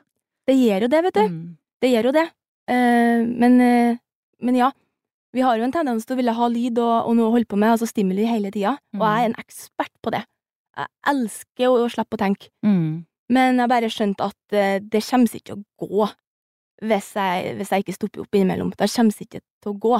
Det 0.48 0.56
gjør 0.56 0.86
jo 0.86 0.92
det, 0.94 1.02
vet 1.08 1.18
du. 1.18 1.24
Mm. 1.28 1.58
Det 1.84 1.90
gjør 1.92 2.10
jo 2.10 2.14
det. 2.16 2.28
Uh, 2.68 3.24
men, 3.28 3.58
uh, 3.62 3.98
men 4.44 4.60
ja. 4.60 4.72
Vi 5.36 5.44
har 5.44 5.58
jo 5.60 5.66
en 5.68 5.76
tendens 5.76 6.08
til 6.08 6.16
å 6.16 6.20
ville 6.22 6.34
ha 6.34 6.48
lyd 6.50 6.80
og, 6.82 7.10
og 7.10 7.18
noe 7.18 7.28
å 7.28 7.34
holde 7.36 7.50
på 7.52 7.60
med, 7.60 7.76
altså 7.76 7.88
stimuli 7.90 8.26
hele 8.26 8.50
tida. 8.54 8.78
Og 8.96 9.04
jeg 9.04 9.26
er 9.26 9.30
en 9.30 9.38
ekspert 9.38 9.94
på 10.02 10.14
det. 10.16 10.24
Jeg 10.78 10.90
elsker 11.12 11.68
å, 11.68 11.84
å 11.84 11.92
slippe 11.92 12.18
å 12.18 12.22
tenke. 12.22 12.50
Mm. 12.66 13.04
Men 13.36 13.60
jeg 13.60 13.72
bare 13.74 13.92
skjønte 13.92 14.32
at 14.32 14.56
uh, 14.56 14.80
det 14.80 15.04
kommer 15.04 15.38
ikke 15.38 15.52
til 15.52 15.60
å 15.60 15.88
gå 15.88 16.10
hvis 16.88 17.10
jeg, 17.18 17.54
hvis 17.58 17.72
jeg 17.74 17.84
ikke 17.84 17.96
stopper 17.96 18.24
opp 18.24 18.38
innimellom. 18.38 18.72
Det 18.78 18.90
kommer 18.94 19.24
ikke 19.26 19.42
til 19.42 19.72
å 19.72 19.78
gå. 19.82 19.96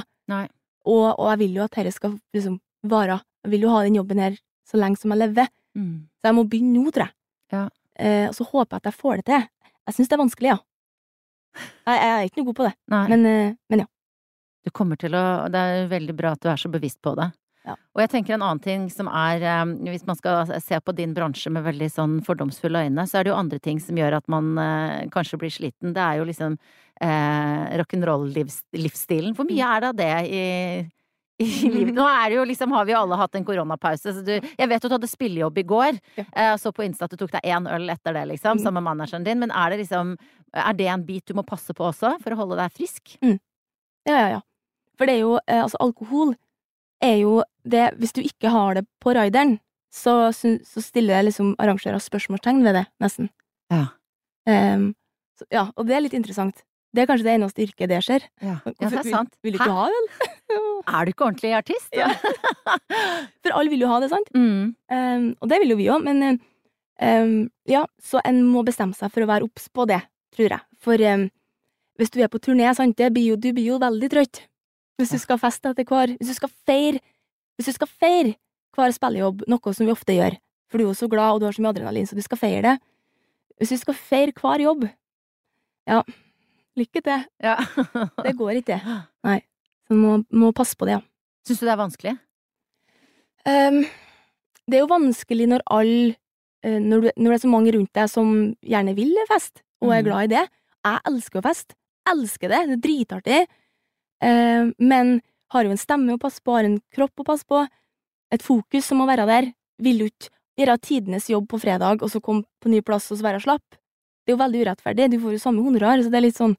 Og, 0.88 1.06
og 1.10 1.24
jeg 1.32 1.40
vil 1.40 1.56
jo 1.58 1.64
at 1.64 1.74
dette 1.74 1.92
skal 1.92 2.14
liksom 2.34 2.60
vare. 2.86 3.18
Jeg 3.44 3.52
vil 3.52 3.66
jo 3.66 3.72
ha 3.74 3.82
den 3.84 3.98
jobben 3.98 4.22
her 4.22 4.38
så 4.68 4.80
lenge 4.80 5.00
som 5.00 5.14
jeg 5.14 5.22
lever. 5.24 5.50
Mm. 5.78 5.94
Så 6.18 6.30
jeg 6.30 6.36
må 6.36 6.44
begynne 6.48 6.74
nå, 6.76 6.92
tror 6.92 7.08
jeg. 7.08 7.16
Ja. 7.54 7.66
Eh, 7.98 8.26
og 8.28 8.36
så 8.36 8.46
håper 8.46 8.76
jeg 8.76 8.82
at 8.82 8.90
jeg 8.90 9.00
får 9.00 9.20
det 9.20 9.26
til. 9.30 9.46
Jeg 9.88 9.96
syns 9.96 10.10
det 10.10 10.16
er 10.16 10.24
vanskelig, 10.24 10.54
ja. 10.54 10.58
Jeg, 11.58 11.96
jeg 11.96 12.10
er 12.12 12.28
ikke 12.28 12.40
noe 12.40 12.48
god 12.50 12.58
på 12.58 12.66
det, 12.68 12.74
men, 12.92 13.26
eh, 13.26 13.54
men 13.72 13.84
ja. 13.84 13.88
Du 14.66 14.72
kommer 14.74 14.98
til 15.00 15.14
å 15.16 15.48
Det 15.48 15.58
er 15.58 15.86
veldig 15.90 16.14
bra 16.14 16.34
at 16.36 16.42
du 16.44 16.50
er 16.52 16.60
så 16.60 16.68
bevisst 16.70 17.00
på 17.02 17.14
det. 17.18 17.30
Ja. 17.68 17.74
Og 17.96 18.00
jeg 18.00 18.10
tenker 18.12 18.36
en 18.36 18.44
annen 18.44 18.62
ting 18.64 18.86
som 18.92 19.10
er 19.12 19.42
eh, 19.44 19.72
Hvis 19.90 20.06
man 20.08 20.16
skal 20.18 20.52
se 20.64 20.78
på 20.80 20.94
din 20.96 21.14
bransje 21.16 21.52
med 21.52 21.66
veldig 21.66 21.88
sånn 21.92 22.18
fordomsfulle 22.26 22.86
øyne, 22.86 23.06
så 23.08 23.18
er 23.18 23.26
det 23.26 23.32
jo 23.32 23.40
andre 23.40 23.60
ting 23.64 23.80
som 23.82 23.98
gjør 23.98 24.20
at 24.20 24.28
man 24.32 24.52
eh, 24.62 25.08
kanskje 25.14 25.40
blir 25.40 25.52
sliten. 25.52 25.94
Det 25.96 26.04
er 26.04 26.20
jo 26.20 26.28
liksom 26.28 26.56
eh, 26.56 27.74
rock'n'roll-livsstilen. 27.80 29.34
Hvor 29.36 29.48
mye 29.48 29.72
er 29.74 29.84
det 29.84 29.90
av 29.92 29.98
det 29.98 30.14
i, 30.28 30.44
i 31.38 31.68
livet? 31.70 31.94
Nå 31.94 32.04
er 32.08 32.30
det 32.30 32.36
jo 32.38 32.44
liksom, 32.50 32.72
har 32.74 32.84
vi 32.88 32.92
jo 32.94 32.98
alle 33.02 33.16
hatt 33.20 33.34
en 33.38 33.44
koronapause, 33.46 34.12
så 34.16 34.24
du 34.26 34.32
Jeg 34.40 34.68
vet 34.68 34.82
jo 34.82 34.86
at 34.86 34.90
du 34.90 34.96
hadde 34.96 35.10
spillejobb 35.10 35.58
i 35.58 35.64
går. 35.70 36.00
Ja. 36.18 36.24
Eh, 36.32 36.54
så 36.58 36.72
på 36.74 36.82
Insta 36.86 37.04
at 37.06 37.14
du 37.14 37.16
tok 37.20 37.30
deg 37.36 37.46
én 37.46 37.68
øl 37.70 37.88
etter 37.94 38.12
det, 38.16 38.24
liksom, 38.34 38.58
Mm. 38.58 38.62
sammen 38.64 38.82
med 38.82 38.88
manageren 38.98 39.24
din. 39.24 39.38
Men 39.38 39.50
er 39.50 39.70
det 39.70 39.78
liksom 39.86 40.16
Er 40.54 40.72
det 40.72 40.86
en 40.88 41.04
bit 41.04 41.26
du 41.26 41.34
må 41.34 41.44
passe 41.46 41.74
på 41.76 41.84
også, 41.92 42.16
for 42.22 42.32
å 42.32 42.36
holde 42.36 42.56
deg 42.56 42.72
frisk? 42.72 43.16
Ja, 43.22 43.36
ja, 44.06 44.28
ja. 44.28 44.40
For 44.96 45.06
det 45.06 45.14
er 45.16 45.20
jo 45.20 45.38
eh, 45.46 45.62
Altså, 45.62 45.76
alkohol 45.80 46.34
er 47.02 47.16
jo 47.22 47.42
det 47.64 47.94
Hvis 47.98 48.12
du 48.12 48.22
ikke 48.22 48.50
har 48.50 48.74
det 48.74 48.86
på 49.00 49.14
rideren, 49.14 49.58
så, 49.92 50.32
så 50.32 50.80
stiller 50.82 51.22
liksom 51.24 51.54
arrangører 51.58 52.00
spørsmålstegn 52.02 52.62
ved 52.64 52.74
det, 52.74 52.86
nesten. 53.00 53.30
Ja. 53.70 53.86
Um, 54.48 54.94
så, 55.38 55.44
ja, 55.52 55.62
og 55.76 55.86
det 55.86 55.94
er 55.96 56.00
litt 56.04 56.14
interessant. 56.16 56.62
Det 56.94 57.02
er 57.02 57.08
kanskje 57.10 57.26
det 57.26 57.34
eneste 57.36 57.64
yrket 57.66 57.90
det 57.90 58.00
skjer. 58.04 58.26
Ja, 58.40 58.56
ja 58.64 58.90
det 58.90 59.00
er 59.02 59.08
sant. 59.10 59.34
Vil, 59.42 59.52
vil 59.52 59.58
du 59.58 59.60
ikke 59.60 59.76
ha 59.76 59.88
den? 59.92 60.10
Er 60.88 61.04
du 61.04 61.10
ikke 61.12 61.26
ordentlig 61.26 61.50
artist? 61.52 61.90
Ja. 61.92 62.08
For 63.44 63.52
alle 63.52 63.68
vil 63.68 63.82
jo 63.84 63.90
ha 63.90 63.98
det, 64.00 64.08
sant? 64.08 64.30
Mm. 64.32 64.70
Um, 64.88 65.26
og 65.42 65.50
det 65.50 65.58
vil 65.60 65.74
jo 65.74 65.76
vi 65.76 65.88
òg, 65.92 66.06
men 66.06 66.22
ehm, 67.04 67.34
ja, 67.68 67.82
så 68.00 68.22
en 68.24 68.40
må 68.48 68.62
bestemme 68.64 68.96
seg 68.96 69.12
for 69.12 69.26
å 69.26 69.28
være 69.28 69.44
obs 69.44 69.68
på 69.68 69.84
det, 69.90 70.00
tror 70.32 70.54
jeg. 70.54 70.64
For 70.80 71.04
um, 71.12 71.26
hvis 72.00 72.14
du 72.14 72.22
er 72.24 72.30
på 72.32 72.40
turné, 72.40 72.70
sant, 72.78 72.96
det 72.96 73.10
blir 73.12 73.34
jo, 73.34 73.36
du 73.36 73.50
blir 73.52 73.74
jo 73.74 73.80
veldig 73.82 74.08
trøtt. 74.14 74.40
Hvis 74.98 75.12
du 75.12 75.20
skal 75.20 75.38
feste 75.38 75.70
etter 75.70 75.86
hver 75.86 76.16
Hvis 76.16 76.32
du 76.32 76.34
skal 76.34 76.50
feire 76.66 76.98
Hvis 77.54 77.68
du 77.68 77.76
skal 77.76 77.90
feire 77.90 78.32
hver 78.74 78.94
spillejobb, 78.94 79.44
noe 79.50 79.74
som 79.74 79.86
vi 79.86 79.92
ofte 79.94 80.14
gjør, 80.14 80.36
for 80.70 80.78
du 80.78 80.84
er 80.84 80.88
jo 80.88 80.96
så 80.98 81.08
glad 81.10 81.34
og 81.34 81.40
du 81.42 81.46
har 81.48 81.54
så 81.56 81.62
mye 81.64 81.72
adrenalin, 81.72 82.06
så 82.06 82.14
du 82.14 82.22
skal 82.22 82.38
feire 82.38 82.60
det. 82.62 82.74
Hvis 83.58 83.72
du 83.74 83.80
skal 83.80 83.96
feire 83.98 84.34
hver 84.38 84.62
jobb, 84.62 84.84
ja, 85.90 86.02
lykke 86.78 87.02
til. 87.04 87.24
Ja. 87.44 87.56
Det 88.26 88.34
går 88.38 88.60
ikke, 88.62 88.78
det. 89.28 89.42
Så 89.88 89.96
må, 89.96 90.18
må 90.36 90.50
passe 90.56 90.76
på 90.76 90.84
det, 90.88 90.98
ja. 90.98 91.02
Syns 91.48 91.60
du 91.62 91.66
det 91.66 91.72
er 91.72 91.80
vanskelig? 91.80 92.14
Um, 93.48 93.78
det 94.68 94.76
er 94.76 94.82
jo 94.82 94.90
vanskelig 94.90 95.46
når 95.48 95.62
alle 95.72 96.10
eh, 96.66 96.76
når, 96.82 97.00
du, 97.06 97.08
når 97.16 97.30
det 97.32 97.36
er 97.38 97.42
så 97.46 97.50
mange 97.52 97.72
rundt 97.72 97.94
deg 97.96 98.10
som 98.12 98.32
gjerne 98.60 98.92
vil 98.98 99.14
fest, 99.30 99.62
og 99.80 99.92
er 99.94 100.02
Mhm. 100.02 100.08
glad 100.10 100.24
i 100.26 100.32
det. 100.34 100.44
Jeg 100.84 101.00
elsker 101.08 101.40
å 101.40 101.46
feste. 101.46 101.74
Elsker 102.08 102.48
det. 102.52 102.60
Det 102.68 102.74
er 102.76 102.82
dritartig. 102.84 103.38
Ehm, 104.24 104.74
men 104.78 105.20
har 105.54 105.64
jo 105.64 105.70
en 105.72 105.80
stemme 105.80 106.12
å 106.16 106.20
passe 106.20 106.40
på, 106.44 106.52
har 106.56 106.64
en 106.68 106.80
kropp 106.92 107.22
å 107.22 107.24
passe 107.24 107.46
på, 107.48 107.62
et 108.32 108.42
fokus 108.44 108.84
som 108.84 108.98
må 109.00 109.06
være 109.08 109.24
der. 109.28 109.48
Vil 109.80 110.02
jo 110.04 110.08
ikke 110.10 110.28
gjøre 110.58 110.78
tidenes 110.82 111.28
jobb 111.30 111.46
på 111.48 111.60
fredag, 111.62 112.02
og 112.02 112.10
så 112.10 112.20
komme 112.20 112.44
på 112.60 112.68
ny 112.68 112.80
plass 112.82 113.10
og 113.12 113.18
så 113.20 113.24
være 113.28 113.40
slapp? 113.40 113.64
Det 114.26 114.34
er 114.34 114.36
jo 114.36 114.42
veldig 114.44 114.64
urettferdig. 114.66 115.10
Du 115.14 115.18
får 115.22 115.32
jo 115.36 115.38
samme 115.46 115.62
honorar, 115.64 116.02
så 116.02 116.10
det 116.10 116.18
er 116.20 116.26
litt 116.26 116.36
sånn 116.36 116.56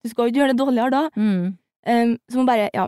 Du 0.00 0.10
skal 0.10 0.24
jo 0.24 0.32
ikke 0.32 0.40
gjøre 0.40 0.52
det 0.54 0.60
dårligere 0.60 0.94
da. 0.94 1.02
Mm. 1.16 1.58
Um, 1.90 2.14
så 2.28 2.40
må 2.40 2.46
bare, 2.48 2.70
ja, 2.74 2.86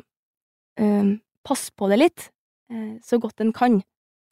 um, 0.80 1.12
passe 1.44 1.72
på 1.76 1.88
det 1.92 1.98
litt, 2.00 2.28
uh, 2.72 2.96
så 3.04 3.18
godt 3.20 3.40
en 3.44 3.52
kan. 3.56 3.80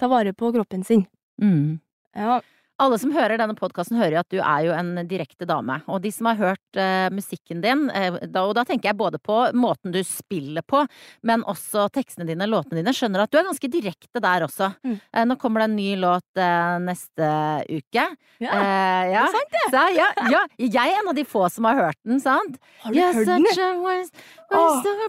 Ta 0.00 0.08
vare 0.08 0.32
på 0.32 0.52
kroppen 0.54 0.84
sin. 0.86 1.04
Mm. 1.42 1.80
Ja, 2.16 2.40
Alle 2.80 2.96
som 3.00 3.12
hører 3.12 3.36
denne 3.40 3.56
podkasten, 3.58 3.98
hører 4.00 4.16
jo 4.16 4.22
at 4.22 4.32
du 4.32 4.38
er 4.40 4.64
jo 4.64 4.72
en 4.72 4.92
direkte 5.08 5.46
dame. 5.48 5.80
Og 5.90 6.00
de 6.04 6.12
som 6.14 6.30
har 6.30 6.38
hørt 6.38 6.78
uh, 6.80 7.08
musikken 7.12 7.60
din, 7.64 7.86
uh, 7.92 8.16
da, 8.24 8.46
og 8.48 8.54
da 8.56 8.64
tenker 8.68 8.90
jeg 8.90 8.98
både 9.00 9.20
på 9.20 9.36
måten 9.52 9.92
du 9.92 10.00
spiller 10.06 10.64
på, 10.64 10.82
men 11.26 11.44
også 11.50 11.88
tekstene 11.92 12.28
dine, 12.28 12.48
låtene 12.48 12.80
dine, 12.80 12.94
skjønner 12.96 13.26
at 13.26 13.32
du 13.32 13.40
er 13.40 13.48
ganske 13.50 13.70
direkte 13.72 14.22
der 14.24 14.46
også. 14.48 14.72
Mm. 14.86 14.96
Uh, 15.12 15.22
nå 15.28 15.36
kommer 15.40 15.64
det 15.64 15.70
en 15.70 15.76
ny 15.76 15.90
låt 16.00 16.42
neste 16.86 17.30
uke. 17.68 18.06
ja. 18.40 18.50
Ja. 18.50 18.60
Det 19.10 19.20
er 19.20 19.34
sant, 19.34 19.54
det! 19.54 19.64
Så, 19.72 19.82
ja, 19.96 20.08
ja. 20.32 20.40
Jeg 20.60 20.94
er 20.94 21.00
en 21.00 21.10
av 21.12 21.16
de 21.16 21.24
få 21.28 21.44
som 21.52 21.66
har 21.68 21.78
hørt 21.78 21.98
den, 22.06 22.20
sant? 22.22 22.56
Har 22.84 22.94
du 22.94 22.98
yes, 22.98 23.18
hørt 23.18 23.28
den? 23.28 23.46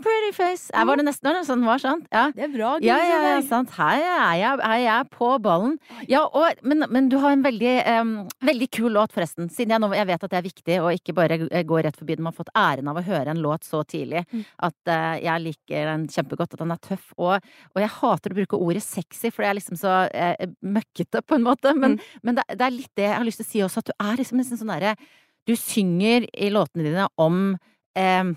pretty 0.06 0.32
face. 0.36 0.70
Jeg 0.74 0.88
var 0.88 1.00
det 1.00 1.06
nesten 1.08 1.40
sånn 1.48 1.64
var, 1.66 1.82
sant? 1.82 2.06
Ja. 2.14 2.28
Det 2.36 2.46
er 2.48 2.52
bra, 2.54 2.76
Ja, 2.86 2.98
ja, 3.02 3.20
ja, 3.26 3.40
sant. 3.46 3.74
Her 3.78 4.02
er 4.02 4.36
jeg, 4.40 4.60
er 4.68 4.82
jeg 4.84 5.10
på 5.16 5.32
ballen. 5.44 5.78
Ja, 6.10 6.26
og, 6.28 6.62
men, 6.62 6.86
men 6.94 7.10
du 7.12 7.18
har 7.24 7.34
en 7.34 7.46
veldig, 7.46 7.61
em, 7.86 8.12
veldig 8.42 8.68
kul 8.74 8.94
låt, 8.96 9.14
forresten. 9.16 9.50
Siden 9.54 9.74
jeg, 9.76 9.82
nå, 9.84 9.90
jeg 9.96 10.08
vet 10.10 10.24
at 10.26 10.32
det 10.34 10.38
er 10.40 10.46
viktig, 10.46 10.78
å 10.82 10.92
ikke 10.96 11.16
bare 11.18 11.38
eh, 11.48 11.64
gå 11.68 11.80
rett 11.86 11.98
forbi 12.00 12.16
den. 12.18 12.24
Man 12.26 12.34
har 12.34 12.40
fått 12.40 12.52
æren 12.58 12.90
av 12.92 13.00
å 13.00 13.04
høre 13.06 13.34
en 13.34 13.42
låt 13.44 13.64
så 13.68 13.84
tidlig. 13.88 14.24
Mm. 14.32 14.44
At 14.68 14.92
uh, 14.92 15.16
jeg 15.22 15.44
liker 15.46 15.90
den 15.92 16.06
kjempegodt. 16.12 16.54
At 16.56 16.64
den 16.64 16.76
er 16.76 16.82
tøff. 16.88 17.10
Og, 17.18 17.50
og 17.76 17.82
jeg 17.84 17.94
hater 17.98 18.34
å 18.36 18.40
bruke 18.42 18.60
ordet 18.60 18.84
sexy, 18.86 19.32
for 19.32 19.44
det 19.46 19.50
er 19.52 19.58
liksom 19.60 19.80
så 19.80 19.96
uh, 20.10 20.46
møkkete, 20.62 21.24
på 21.26 21.40
en 21.40 21.48
måte. 21.50 21.76
Men, 21.78 21.98
Mm. 22.02 22.22
men 22.24 22.38
det, 22.38 22.44
det 22.56 22.64
er 22.66 22.72
litt 22.74 22.92
det 22.96 23.04
jeg 23.10 23.18
har 23.18 23.26
lyst 23.28 23.42
til 23.42 23.46
å 23.48 23.52
si 23.52 23.62
også, 23.66 23.82
at 23.82 23.90
du 23.92 23.94
er 24.00 24.20
liksom 24.20 24.40
nesten 24.40 24.60
sånn 24.60 24.72
derre 24.72 24.94
Du 25.50 25.56
synger 25.58 26.28
i 26.32 26.48
låtene 26.54 26.86
dine 26.86 27.08
om 27.20 27.58
em, 27.98 28.32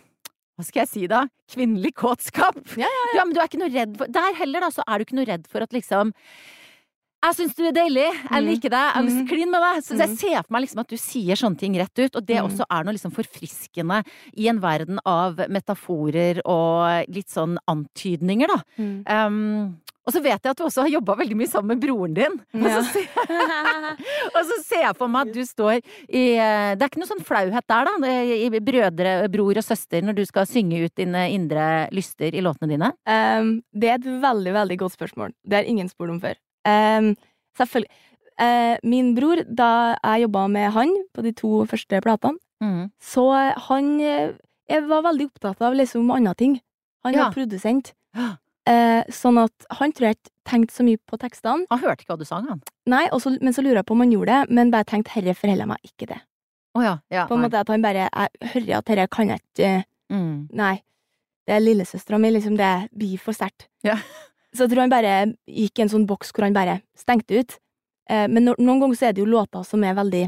hva 0.57 0.65
skal 0.67 0.81
jeg 0.85 0.91
si 0.91 1.07
da? 1.11 1.25
Kvinnelig 1.51 1.93
kåtskap. 1.99 2.59
Ja, 2.79 2.87
ja, 2.89 3.05
Ja, 3.13 3.19
ja, 3.19 3.25
men 3.27 3.35
du 3.35 3.41
er 3.43 3.49
ikke 3.51 3.61
noe 3.61 3.71
redd 3.75 3.97
for 3.99 4.11
Der 4.15 4.37
heller, 4.39 4.65
da, 4.65 4.71
så 4.75 4.83
er 4.87 4.99
du 4.99 5.05
ikke 5.07 5.19
noe 5.19 5.29
redd 5.29 5.47
for 5.51 5.67
at 5.67 5.75
liksom 5.77 6.13
jeg 7.25 7.37
syns 7.39 7.55
du 7.57 7.63
er 7.67 7.73
deilig, 7.77 8.07
jeg 8.13 8.31
Mhm. 8.31 8.49
liker 8.51 8.71
deg, 8.71 8.85
jeg 8.85 8.95
har 8.95 9.03
lyst 9.07 9.17
til 9.17 9.25
å 9.27 9.29
kline 9.33 9.51
med 9.51 9.63
deg. 9.65 9.83
Så 9.85 9.97
jeg 9.99 10.09
Mhm. 10.09 10.17
ser 10.19 10.43
for 10.43 10.53
meg 10.53 10.63
liksom 10.63 10.81
at 10.81 10.89
du 10.89 10.97
sier 10.97 11.37
sånne 11.37 11.59
ting 11.59 11.75
rett 11.75 11.99
ut, 11.99 12.17
og 12.17 12.27
det 12.27 12.37
også 12.43 12.65
er 12.71 12.85
noe 12.85 12.93
liksom 12.95 13.13
forfriskende 13.13 14.05
i 14.37 14.49
en 14.49 14.61
verden 14.61 14.99
av 15.07 15.37
metaforer 15.49 16.41
og 16.45 17.09
litt 17.09 17.29
sånn 17.29 17.57
antydninger, 17.69 18.47
da. 18.49 18.63
Mm. 18.79 19.03
Um, 19.09 19.81
og 20.07 20.13
så 20.13 20.21
vet 20.23 20.43
jeg 20.43 20.51
at 20.51 20.57
du 20.59 20.65
også 20.65 20.83
har 20.83 20.91
jobba 21.01 21.17
veldig 21.17 21.35
mye 21.35 21.49
sammen 21.49 21.79
med 21.79 21.81
broren 21.81 22.13
din. 22.15 22.35
Og 22.55 22.69
så 22.69 22.83
ser, 22.93 23.09
og 24.37 24.43
så 24.45 24.57
ser 24.63 24.83
jeg 24.83 24.97
for 24.99 25.09
meg 25.09 25.29
at 25.29 25.33
du 25.33 25.41
står 25.49 25.81
i 26.13 26.25
eh, 26.37 26.75
Det 26.77 26.83
er 26.85 26.89
ikke 26.91 27.01
noe 27.01 27.09
sånn 27.09 27.25
flauhet 27.25 27.67
der, 27.67 27.85
da, 27.89 27.95
i 28.07 28.51
brødre, 28.61 29.15
bror 29.33 29.57
og 29.57 29.65
søster, 29.65 30.03
når 30.05 30.15
du 30.15 30.25
skal 30.27 30.45
synge 30.45 30.85
ut 30.85 30.95
dine 30.95 31.25
indre 31.33 31.89
lyster 31.91 32.35
i 32.37 32.43
låtene 32.45 32.69
dine? 32.75 32.93
Um, 33.09 33.63
det 33.73 33.89
er 33.89 33.95
et 33.95 34.11
veldig, 34.27 34.53
veldig 34.53 34.79
godt 34.85 34.93
spørsmål. 34.99 35.33
Det 35.47 35.57
har 35.63 35.65
ingen 35.65 35.89
spurt 35.89 36.11
om 36.11 36.21
før. 36.21 36.35
Um, 36.65 37.17
selvfølgelig. 37.59 37.91
Uh, 38.41 38.77
min 38.83 39.13
bror, 39.15 39.45
da 39.47 39.95
jeg 40.03 40.25
jobba 40.25 40.47
med 40.51 40.71
han 40.75 40.91
på 41.15 41.23
de 41.23 41.33
to 41.33 41.65
første 41.71 42.01
platene, 42.03 42.39
Mm. 42.63 42.91
så 43.03 43.23
han 43.69 44.01
eh, 44.01 44.31
jeg 44.71 44.85
var 44.89 45.03
veldig 45.03 45.27
opptatt 45.27 45.61
av 45.61 45.75
liksom 45.75 46.09
andre 46.15 46.35
ting. 46.35 46.61
Han 47.05 47.13
Ja. 47.15 47.25
var 47.29 47.33
produsent. 47.35 47.93
Eh, 48.67 49.05
sånn 49.13 49.37
at 49.37 49.67
han 49.77 49.93
tror 49.93 50.07
jeg 50.09 50.17
ikke 50.17 50.31
tenkte 50.49 50.73
så 50.73 50.83
mye 50.87 50.97
på 51.07 51.19
tekstene. 51.21 51.67
Han 51.69 51.79
hørte 51.83 52.01
ikke 52.01 52.15
hva 52.15 52.19
du 52.19 52.25
sang, 52.25 52.47
han. 52.49 52.63
Nei, 52.89 53.03
også, 53.13 53.35
men 53.43 53.53
så 53.53 53.61
lurer 53.61 53.83
jeg 53.83 53.85
på 53.85 53.93
om 53.93 54.01
han 54.01 54.11
gjorde 54.15 54.33
det, 54.33 54.51
men 54.57 54.71
bare 54.73 54.85
tenkte 54.89 55.11
herre 55.13 55.35
forholder 55.37 55.67
meg 55.69 55.77
ikke 55.85 56.07
det. 56.09 56.17
Oh, 56.75 56.81
ja. 56.83 56.95
ja 57.13 57.27
På 57.29 57.35
en 57.37 57.43
nei. 57.43 57.51
måte 57.51 57.61
at 57.61 57.69
han 57.69 57.83
bare 57.85 58.09
Jeg 58.09 58.29
hører 58.55 58.79
at 58.79 58.89
herre 58.89 59.07
kan 59.13 59.29
jeg 59.29 59.41
ikke 59.53 59.85
Mm. 60.11 60.49
Nei. 60.57 60.83
Det 61.47 61.55
er 61.57 61.61
lillesøstera 61.61 62.19
mi, 62.19 62.31
liksom. 62.31 62.57
Det 62.57 62.89
blir 62.97 63.19
for 63.21 63.33
sterkt. 63.37 63.67
Ja. 63.85 63.99
Så 64.55 64.65
jeg 64.65 64.73
tror 64.73 64.85
han 64.85 64.93
bare 64.93 65.15
gikk 65.51 65.79
i 65.79 65.85
en 65.85 65.93
sånn 65.93 66.07
boks 66.09 66.31
hvor 66.33 66.47
han 66.47 66.57
bare 66.57 66.79
stengte 66.99 67.41
ut. 67.41 67.57
Eh, 68.11 68.27
men 68.31 68.47
noen 68.53 68.81
ganger 68.83 68.99
så 68.99 69.09
er 69.09 69.17
det 69.17 69.25
jo 69.25 69.31
låter 69.31 69.67
som 69.67 69.85
er 69.85 69.97
veldig 69.99 70.25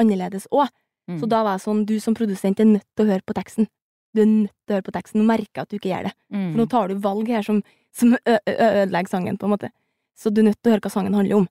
annerledes 0.00 0.48
òg. 0.50 0.68
Mm. 1.06 1.20
Så 1.20 1.28
da 1.30 1.42
var 1.46 1.56
jeg 1.56 1.66
sånn, 1.66 1.84
du 1.86 1.96
som 2.02 2.16
produsent 2.18 2.60
er 2.60 2.68
nødt 2.68 2.86
til 2.96 3.06
å 3.06 3.10
høre 3.12 3.26
på 3.26 3.36
teksten. 3.36 3.68
Du 4.16 4.24
er 4.24 4.30
nødt 4.30 4.54
til 4.66 4.74
å 4.74 4.78
høre 4.78 4.88
på 4.88 4.94
teksten. 4.96 5.22
Nå 5.22 5.28
merker 5.28 5.60
jeg 5.60 5.66
at 5.66 5.72
du 5.72 5.78
ikke 5.78 5.92
gjør 5.92 6.08
det. 6.08 6.14
mm. 6.34 6.46
For 6.50 6.60
nå 6.60 6.68
tar 6.72 6.90
du 6.90 7.02
valg 7.04 7.30
her 7.30 7.46
som, 7.46 7.60
som 7.94 8.16
ødelegger 8.26 9.12
sangen, 9.12 9.38
på 9.38 9.46
en 9.46 9.54
måte. 9.54 9.70
Så 10.18 10.32
du 10.32 10.40
er 10.42 10.50
nødt 10.50 10.58
til 10.62 10.72
å 10.72 10.74
høre 10.74 10.86
hva 10.86 10.92
sangen 10.92 11.14
handler 11.14 11.42
om. 11.42 11.50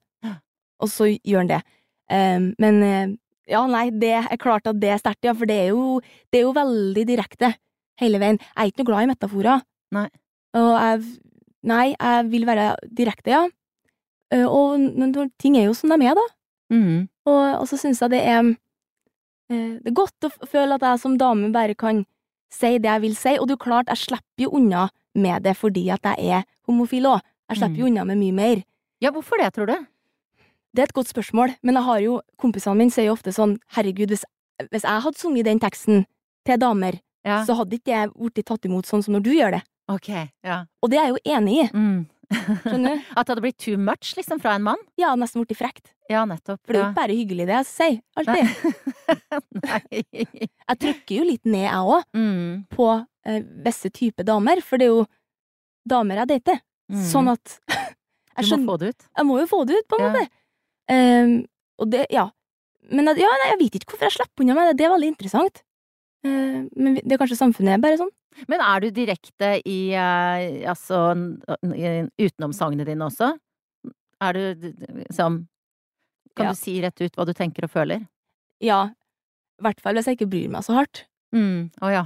Og 0.83 0.91
så 0.91 1.07
gjør 1.13 1.45
han 1.45 1.51
det. 1.53 1.61
Um, 2.11 2.49
men 2.61 2.81
eh, 2.83 3.13
ja, 3.49 3.61
nei, 3.69 3.85
det 3.93 4.11
er 4.19 4.41
klart 4.41 4.67
at 4.67 4.79
det 4.81 4.89
er 4.91 4.99
sterkt, 5.01 5.23
ja, 5.25 5.33
for 5.37 5.49
det 5.49 5.55
er 5.63 5.69
jo, 5.71 6.01
det 6.33 6.41
er 6.41 6.47
jo 6.47 6.55
veldig 6.57 7.05
direkte 7.07 7.53
hele 8.01 8.19
veien. 8.21 8.39
Jeg 8.41 8.57
er 8.59 8.71
ikke 8.71 8.83
noe 8.83 8.89
glad 8.89 9.05
i 9.05 9.11
metaforer. 9.13 9.63
Nei. 9.95 10.07
Og 10.59 10.71
jeg 10.73 11.05
Nei, 11.65 11.93
jeg 11.95 12.25
vil 12.31 12.45
være 12.47 12.73
direkte, 12.97 13.31
ja. 13.33 13.43
Eh, 14.33 14.45
og 14.45 14.79
men 14.79 15.13
ting 15.41 15.57
er 15.57 15.69
jo 15.69 15.75
som 15.77 15.91
de 15.93 16.05
er, 16.05 16.17
da. 16.17 16.25
Mm. 16.73 17.07
Og, 17.29 17.41
og 17.61 17.65
så 17.69 17.77
syns 17.77 18.01
jeg 18.01 18.09
det 18.15 18.21
er 18.25 18.41
eh, 18.41 19.77
Det 19.77 19.91
er 19.91 19.97
godt 19.97 20.25
å 20.25 20.31
føle 20.49 20.77
at 20.77 20.85
jeg 20.85 21.01
som 21.03 21.17
dame 21.21 21.51
bare 21.53 21.77
kan 21.77 22.03
si 22.53 22.77
det 22.81 22.89
jeg 22.89 23.03
vil 23.03 23.17
si, 23.17 23.35
og 23.37 23.47
det 23.47 23.55
er 23.55 23.59
jo 23.59 23.65
klart, 23.65 23.91
jeg 23.91 24.03
slipper 24.05 24.45
jo 24.45 24.53
unna 24.57 24.87
med 25.15 25.45
det 25.45 25.55
fordi 25.57 25.87
at 25.93 26.05
jeg 26.05 26.37
er 26.37 26.45
homofil 26.67 27.09
òg. 27.11 27.25
Jeg 27.49 27.61
slipper 27.61 27.83
jo 27.83 27.89
unna 27.89 28.05
med 28.07 28.19
mye 28.21 28.35
mer. 28.35 28.63
Ja, 29.03 29.11
hvorfor 29.13 29.41
det, 29.41 29.51
tror 29.53 29.69
du? 29.69 29.75
Det 30.75 30.83
er 30.83 30.89
et 30.89 30.97
godt 30.97 31.11
spørsmål, 31.11 31.53
men 31.63 31.77
jeg 31.77 31.87
har 31.87 31.99
jo 32.03 32.19
kompisene 32.41 32.75
mine 32.79 32.91
sier 32.91 33.09
jo 33.09 33.15
ofte 33.15 33.31
sånn 33.31 33.57
herregud, 33.77 34.11
hvis, 34.11 34.25
hvis 34.71 34.83
jeg 34.83 35.03
hadde 35.05 35.19
sunget 35.19 35.47
den 35.47 35.61
teksten 35.63 36.03
til 36.47 36.59
damer, 36.59 36.97
Ja. 37.25 37.39
så 37.45 37.55
hadde 37.57 37.79
ikke 37.79 37.89
jeg 37.95 38.11
blitt 38.13 38.45
tatt 38.45 38.65
imot 38.69 38.85
sånn 38.85 39.01
som 39.03 39.15
når 39.17 39.23
du 39.25 39.31
gjør 39.33 39.55
det. 39.57 39.63
Ok, 39.89 40.09
ja. 40.45 40.65
Og 40.83 40.89
det 40.91 40.99
er 40.99 41.07
jeg 41.09 41.15
jo 41.15 41.33
enig 41.37 41.55
i, 41.63 41.65
Mm. 41.73 42.05
skjønner 42.63 42.95
du? 42.95 43.01
At 43.17 43.25
det 43.25 43.31
hadde 43.35 43.41
blitt 43.45 43.57
too 43.61 43.77
much, 43.77 44.13
liksom, 44.17 44.39
fra 44.41 44.55
en 44.55 44.63
mann? 44.65 44.77
Ja, 44.97 45.15
nesten 45.15 45.43
blitt 45.45 45.57
frekt. 45.57 45.91
Ja, 46.09 46.23
nettopp. 46.25 46.59
For 46.65 46.73
det 46.73 46.81
er 46.81 46.87
jo 46.89 46.95
bare 46.97 47.17
hyggelig 47.17 47.45
det 47.49 47.55
jeg 47.55 47.65
sier, 47.65 47.99
alltid. 48.17 48.45
Nei. 49.65 50.03
Jeg 50.13 50.77
trykker 50.81 51.15
jo 51.19 51.25
litt 51.27 51.45
ned, 51.45 51.65
jeg 51.65 51.81
òg. 51.95 52.03
Mm. 52.17 52.65
på 52.73 52.87
eh, 53.25 53.41
visse 53.65 53.89
typer 53.93 54.25
damer, 54.27 54.61
for 54.61 54.77
det 54.81 54.85
er 54.89 54.93
jo 54.93 55.05
damer 55.89 56.21
jeg 56.23 56.31
dater. 56.35 56.61
Mm. 56.93 57.03
Sånn 57.09 57.29
at 57.33 57.57
Du 58.35 58.57
må 58.59 58.73
få 58.75 58.79
det 58.81 58.89
ut. 58.93 59.05
jeg 59.17 59.25
må 59.25 59.37
jo 59.39 59.45
få 59.47 59.61
det 59.65 59.77
ut, 59.79 59.87
på 59.89 59.97
en 59.99 60.03
Ja. 60.05 60.09
måte. 60.11 60.29
Ehm, 60.91 61.35
og 61.79 61.89
det, 61.89 62.05
ja. 62.11 62.25
Men 62.91 63.05
ja, 63.07 63.13
nei, 63.31 63.47
jeg 63.53 63.59
vet 63.61 63.77
ikke 63.79 63.93
hvorfor 63.95 64.05
jeg 64.09 64.17
slipper 64.17 64.43
unna 64.43 64.53
med 64.57 64.67
det. 64.69 64.77
Det 64.81 64.85
er 64.85 64.91
veldig 64.93 65.07
interessant. 65.13 65.63
Eh, 66.25 66.61
men 66.75 66.95
det 67.01 67.15
er 67.15 67.21
kanskje 67.21 67.37
samfunnet 67.39 67.75
er 67.77 67.83
bare 67.83 67.99
sånn. 68.01 68.11
Men 68.51 68.63
er 68.65 68.81
du 68.83 68.89
direkte 68.91 69.53
i 69.63 69.77
eh, 69.95 70.65
altså 70.67 71.03
utenom 72.19 72.55
sangene 72.55 72.87
dine 72.87 73.05
også? 73.07 73.29
Er 74.25 74.33
du 74.35 74.73
liksom 75.05 75.45
Kan 76.35 76.49
Ja. 76.49 76.51
du 76.51 76.59
si 76.59 76.73
rett 76.83 76.99
ut 76.99 77.15
hva 77.15 77.25
du 77.25 77.31
tenker 77.33 77.63
og 77.63 77.71
føler? 77.71 78.01
Ja. 78.59 78.89
I 79.55 79.63
hvert 79.63 79.79
fall 79.79 79.95
hvis 79.95 80.09
jeg 80.09 80.17
ikke 80.17 80.27
bryr 80.33 80.49
meg 80.51 80.65
så 80.67 80.73
hardt. 80.75 81.05
Mm. 81.31 81.69
Å 81.79 81.91
ja. 81.93 82.03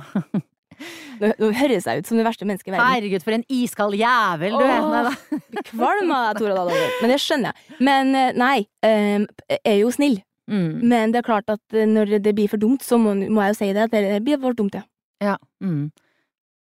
Nå, 1.20 1.32
nå 1.42 1.50
høres 1.58 1.88
jeg 1.90 2.00
ut 2.00 2.08
som 2.08 2.16
det 2.20 2.24
verste 2.28 2.46
mennesket 2.46 2.70
i 2.70 2.76
verden. 2.76 2.92
Herregud, 2.94 3.24
for 3.26 3.36
en 3.36 3.44
iskald 3.52 3.98
jævel 4.00 4.54
du 4.54 4.62
er! 4.64 4.86
Nei 4.86 5.02
da. 5.10 5.64
Kvalm 5.72 6.14
av 6.16 6.28
deg, 6.30 6.44
Tora 6.44 6.54
Dahl. 6.62 6.86
Men 7.02 7.12
det 7.12 7.18
skjønner 7.24 7.52
jeg. 7.58 7.80
Men 7.90 8.14
eh, 8.16 8.30
nei, 8.38 8.58
jeg 8.86 9.60
er 9.66 9.80
jo 9.82 9.90
snill. 9.92 10.20
Mm. 10.50 10.82
Men 10.90 11.12
det 11.14 11.20
er 11.22 11.28
klart 11.30 11.50
at 11.54 11.62
eh, 11.78 11.86
når 11.86 12.18
det 12.26 12.34
blir 12.36 12.50
for 12.50 12.58
dumt, 12.62 12.82
så 12.86 12.98
må, 12.98 13.14
må 13.30 13.44
jeg 13.46 13.54
jo 13.54 13.58
si 13.60 13.70
det. 13.76 13.84
At 13.88 13.92
det 13.94 14.24
blir 14.26 14.40
for 14.42 14.58
dumt, 14.58 14.74
ja. 14.74 14.84
Ja. 15.22 15.36
Mm. 15.62 15.92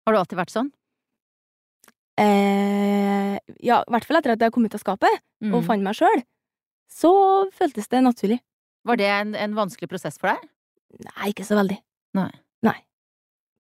Har 0.06 0.14
du 0.16 0.20
alltid 0.20 0.40
vært 0.40 0.54
sånn? 0.54 0.72
Eh, 2.20 3.38
ja, 3.66 3.80
i 3.82 3.92
hvert 3.94 4.06
fall 4.06 4.20
etter 4.20 4.36
at 4.36 4.44
jeg 4.46 4.54
kom 4.54 4.66
ut 4.68 4.76
av 4.78 4.82
skapet 4.84 5.22
Mm. 5.44 5.56
og 5.58 5.64
fant 5.68 5.84
meg 5.84 5.96
sjøl. 5.98 6.22
Så 6.88 7.10
føltes 7.52 7.90
det 7.92 8.00
naturlig. 8.06 8.38
Var 8.86 8.96
det 9.00 9.08
en, 9.12 9.34
en 9.36 9.56
vanskelig 9.58 9.90
prosess 9.92 10.16
for 10.22 10.30
deg? 10.32 10.46
Nei, 11.04 11.32
ikke 11.34 11.44
så 11.44 11.58
veldig. 11.58 11.76
Nei. 12.16 12.30
Nei. 12.64 12.78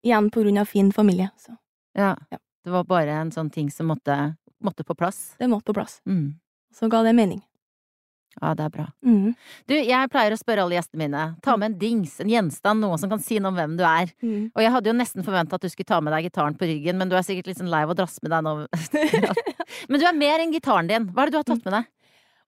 Igjen 0.05 0.29
på 0.31 0.43
grunn 0.45 0.59
av 0.61 0.69
fin 0.69 0.91
familie. 0.95 1.29
Så 1.37 1.57
Ja. 1.97 2.15
Ja. 2.31 2.37
Det 2.63 2.71
var 2.71 2.85
bare 2.87 3.11
en 3.19 3.31
sånn 3.35 3.49
ting 3.51 3.69
som 3.69 3.87
måtte, 3.91 4.37
måtte 4.63 4.85
på 4.87 4.95
plass? 4.95 5.35
det 5.39 5.49
måtte 5.51 5.65
på 5.65 5.73
plass. 5.75 5.99
Mm. 6.07 6.39
Så 6.71 6.87
ga 6.89 7.01
det 7.03 7.11
mening. 7.15 7.41
Ja, 8.41 8.53
det 8.57 8.65
er 8.65 8.71
bra. 8.73 8.85
Mm. 9.05 9.33
Du, 9.69 9.73
jeg 9.77 10.09
pleier 10.11 10.33
å 10.33 10.39
spørre 10.39 10.63
alle 10.65 10.77
gjestene 10.79 11.03
mine. 11.03 11.23
Ta 11.45 11.53
med 11.59 11.71
en 11.71 11.77
dings, 11.79 12.15
en 12.23 12.31
gjenstand, 12.31 12.81
noe 12.81 12.97
som 12.99 13.11
kan 13.11 13.21
si 13.21 13.37
noe 13.39 13.53
om 13.53 13.59
hvem 13.59 13.75
du 13.77 13.83
er. 13.85 14.09
Mm. 14.25 14.47
Og 14.55 14.63
jeg 14.63 14.73
hadde 14.73 14.89
jo 14.89 14.95
nesten 14.97 15.25
forventa 15.27 15.59
at 15.59 15.65
du 15.65 15.69
skulle 15.69 15.89
ta 15.91 15.99
med 16.01 16.15
deg 16.15 16.29
gitaren 16.29 16.57
på 16.57 16.67
ryggen, 16.69 16.97
men 16.99 17.11
du 17.11 17.17
er 17.19 17.25
sikkert 17.27 17.51
litt 17.51 17.61
sånn 17.61 17.71
lei 17.71 17.83
av 17.85 17.93
å 17.93 17.97
drasse 17.97 18.23
med 18.25 18.33
deg 18.33 18.47
nå. 18.47 18.55
men 19.89 20.01
du 20.01 20.07
er 20.09 20.17
mer 20.17 20.43
enn 20.43 20.55
gitaren 20.55 20.89
din. 20.89 21.05
Hva 21.13 21.23
er 21.23 21.29
det 21.31 21.35
du 21.35 21.39
har 21.43 21.47
tatt 21.51 21.67
med 21.69 21.77
deg? 21.77 21.91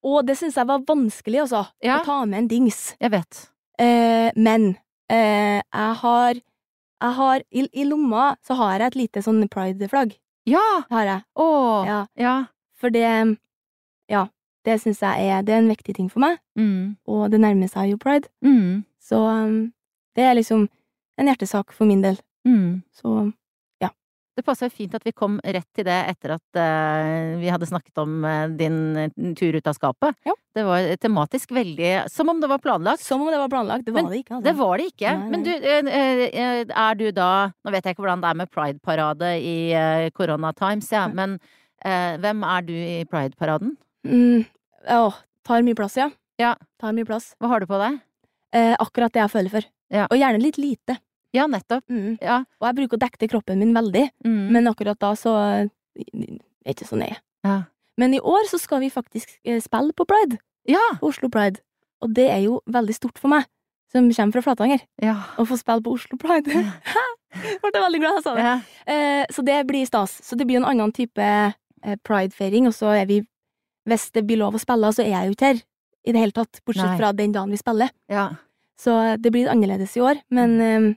Og 0.05 0.25
det 0.27 0.35
syns 0.37 0.57
jeg 0.59 0.69
var 0.69 0.83
vanskelig, 0.85 1.39
altså. 1.45 1.63
Ja. 1.85 1.99
Å 2.01 2.05
ta 2.05 2.17
med 2.29 2.43
en 2.43 2.49
dings. 2.49 2.81
Jeg 3.01 3.13
vet. 3.13 3.45
Eh, 3.81 4.29
men 4.37 4.75
eh, 5.11 5.61
jeg 5.61 5.95
har 6.01 6.37
Jeg 7.03 7.11
har 7.17 7.41
i, 7.51 7.65
I 7.75 7.83
lomma 7.83 8.35
så 8.45 8.55
har 8.55 8.79
jeg 8.79 8.87
et 8.87 8.95
lite 8.95 9.21
sånn 9.25 9.41
pride-flagg. 9.51 10.13
Ja! 10.47 10.61
Har 10.89 11.05
jeg. 11.09 11.25
Åh, 11.35 11.85
Ja. 11.89 11.97
Ja. 12.17 12.35
For 12.79 12.89
det 12.93 13.37
Ja. 14.11 14.27
Det 14.65 14.79
syns 14.81 15.01
jeg 15.03 15.29
er 15.29 15.45
Det 15.45 15.53
er 15.53 15.63
en 15.63 15.71
viktig 15.71 15.95
ting 15.95 16.09
for 16.11 16.23
meg. 16.25 16.39
Mm. 16.57 16.97
Og 17.07 17.29
det 17.31 17.41
nærmer 17.41 17.69
seg 17.71 17.93
jo 17.93 18.01
pride. 18.01 18.31
Mm. 18.45 18.83
Så 19.01 19.21
um, 19.21 19.71
det 20.17 20.25
er 20.25 20.37
liksom 20.37 20.67
en 21.19 21.29
hjertesak 21.29 21.73
for 21.75 21.87
min 21.89 22.01
del. 22.03 22.17
Mm. 22.47 22.83
Så 22.93 23.31
Det 24.35 24.43
passer 24.43 24.71
fint 24.71 24.91
at 24.97 25.03
vi 25.07 25.13
kom 25.15 25.37
rett 25.39 25.67
til 25.75 25.85
det 25.87 25.95
etter 26.11 26.33
at 26.35 26.59
uh, 26.59 27.35
vi 27.39 27.47
hadde 27.47 27.69
snakket 27.69 28.01
om 28.03 28.17
uh, 28.27 28.49
din 28.51 28.79
eh, 28.99 29.13
tur 29.39 29.55
ut 29.55 29.69
av 29.71 29.77
skapet. 29.77 30.17
Ja. 30.27 30.33
Det 30.55 30.65
var 30.67 30.87
tematisk 30.99 31.53
veldig 31.55 31.93
Som 32.11 32.31
om 32.33 32.41
det 32.43 32.49
var 32.51 32.59
planlagt. 32.63 33.03
som 33.03 33.23
om 33.23 33.31
det 33.31 33.39
var 33.39 33.51
planlagt. 33.51 33.85
Det 33.85 33.93
var 33.95 34.03
Men 34.03 34.11
det 34.11 34.19
ikke. 34.25 34.35
Altså. 34.35 34.45
Det 34.49 34.55
var 34.59 34.77
det 34.77 34.89
ikke. 34.91 35.13
Nei, 35.21 35.29
Men 35.31 35.45
du, 35.45 35.51
nei. 35.51 35.95
eh, 36.27 36.65
er 36.67 36.99
du 36.99 37.05
da 37.15 37.29
Nå 37.63 37.71
vet 37.71 37.87
jeg 37.87 37.95
ikke 37.95 38.03
hvordan 38.03 38.25
det 38.25 38.33
er 38.33 38.39
med 38.41 38.51
Pride-parade 38.51 39.31
i 39.39 39.57
Corona 40.15 40.51
Times, 40.55 40.91
ja, 40.91 41.07
men 41.07 41.39
hvem 41.85 42.43
er 42.47 42.63
du 42.65 42.73
i 42.73 43.03
Pride-paraden? 43.05 43.75
Mm, 44.05 44.45
Åh, 44.95 45.15
tar 45.43 45.61
mye 45.65 45.75
plass, 45.77 45.95
ja. 45.97 46.09
Ja. 46.39 46.55
Tar 46.81 46.93
mye 46.93 47.05
plass. 47.07 47.33
Hva 47.41 47.47
har 47.49 47.59
du 47.63 47.65
på 47.69 47.77
deg? 47.81 47.99
Eh, 48.53 48.75
akkurat 48.79 49.11
det 49.13 49.21
jeg 49.23 49.31
føler 49.33 49.49
for. 49.49 49.65
Ja. 49.93 50.05
Og 50.11 50.17
gjerne 50.19 50.41
litt 50.41 50.57
lite. 50.61 50.97
Ja, 51.35 51.47
nettopp. 51.51 51.83
Mm. 51.91 52.17
Ja. 52.21 52.43
Og 52.61 52.67
jeg 52.69 52.75
bruker 52.77 52.97
å 52.97 53.01
dekke 53.01 53.17
til 53.19 53.29
kroppen 53.33 53.59
min 53.59 53.73
veldig, 53.75 54.09
Mm. 54.25 54.51
men 54.51 54.67
akkurat 54.67 54.99
da 54.99 55.13
så 55.15 55.33
er 55.35 55.69
jeg 55.95 56.75
ikke 56.75 56.87
så 56.87 56.97
nøye. 57.01 57.17
ja. 57.43 57.63
Men 57.97 58.13
i 58.13 58.19
år 58.19 58.43
så 58.51 58.59
skal 58.59 58.81
vi 58.81 58.89
faktisk 58.91 59.37
eh, 59.45 59.61
spille 59.63 59.93
på 59.95 60.03
Pride. 60.05 60.37
Ja! 60.67 60.81
Oslo 61.01 61.29
Pride. 61.29 61.61
Og 62.03 62.13
det 62.13 62.25
er 62.29 62.41
jo 62.43 62.61
veldig 62.67 62.93
stort 62.93 63.17
for 63.17 63.29
meg, 63.31 63.45
som 63.91 64.09
kommer 64.11 64.33
fra 64.33 64.41
Flatanger, 64.41 64.81
Ja. 65.01 65.13
å 65.39 65.45
få 65.47 65.55
spille 65.57 65.81
på 65.81 65.93
Oslo 65.95 66.17
Pride. 66.17 66.51
Ble 67.63 67.71
veldig 67.79 67.99
glad 68.01 68.17
jeg 68.19 68.23
sa 68.23 68.33
det. 68.35 68.43
ja. 68.43 68.59
Eh, 68.87 69.25
så 69.31 69.43
det 69.45 69.65
blir 69.67 69.85
stas. 69.87 70.19
Så 70.23 70.35
det 70.37 70.45
blir 70.47 70.57
en 70.57 70.65
annen 70.65 70.91
type 70.91 71.15
pridefeiring, 71.15 72.01
pride-feiring, 72.03 72.67
og 72.67 72.73
så 72.73 72.91
er 72.99 73.05
vi 73.05 73.21
Hvis 73.85 74.09
det 74.15 74.25
blir 74.25 74.41
lov 74.41 74.57
å 74.57 74.61
spille, 74.61 74.91
så 74.95 75.03
er 75.03 75.11
jeg 75.13 75.29
jo 75.29 75.35
ikke 75.37 75.51
her 75.53 75.61
i 76.05 76.13
det 76.13 76.21
hele 76.21 76.35
tatt, 76.35 76.61
bortsett 76.65 76.91
Nei. 76.93 76.97
fra 76.99 77.11
den 77.17 77.33
dagen 77.35 77.53
vi 77.53 77.61
spiller. 77.61 77.93
ja. 78.11 78.31
Så 78.75 78.91
det 79.23 79.31
blir 79.31 79.47
annerledes 79.47 79.93
i 79.95 80.01
år, 80.03 80.17
men 80.35 80.55
eh, 80.59 80.87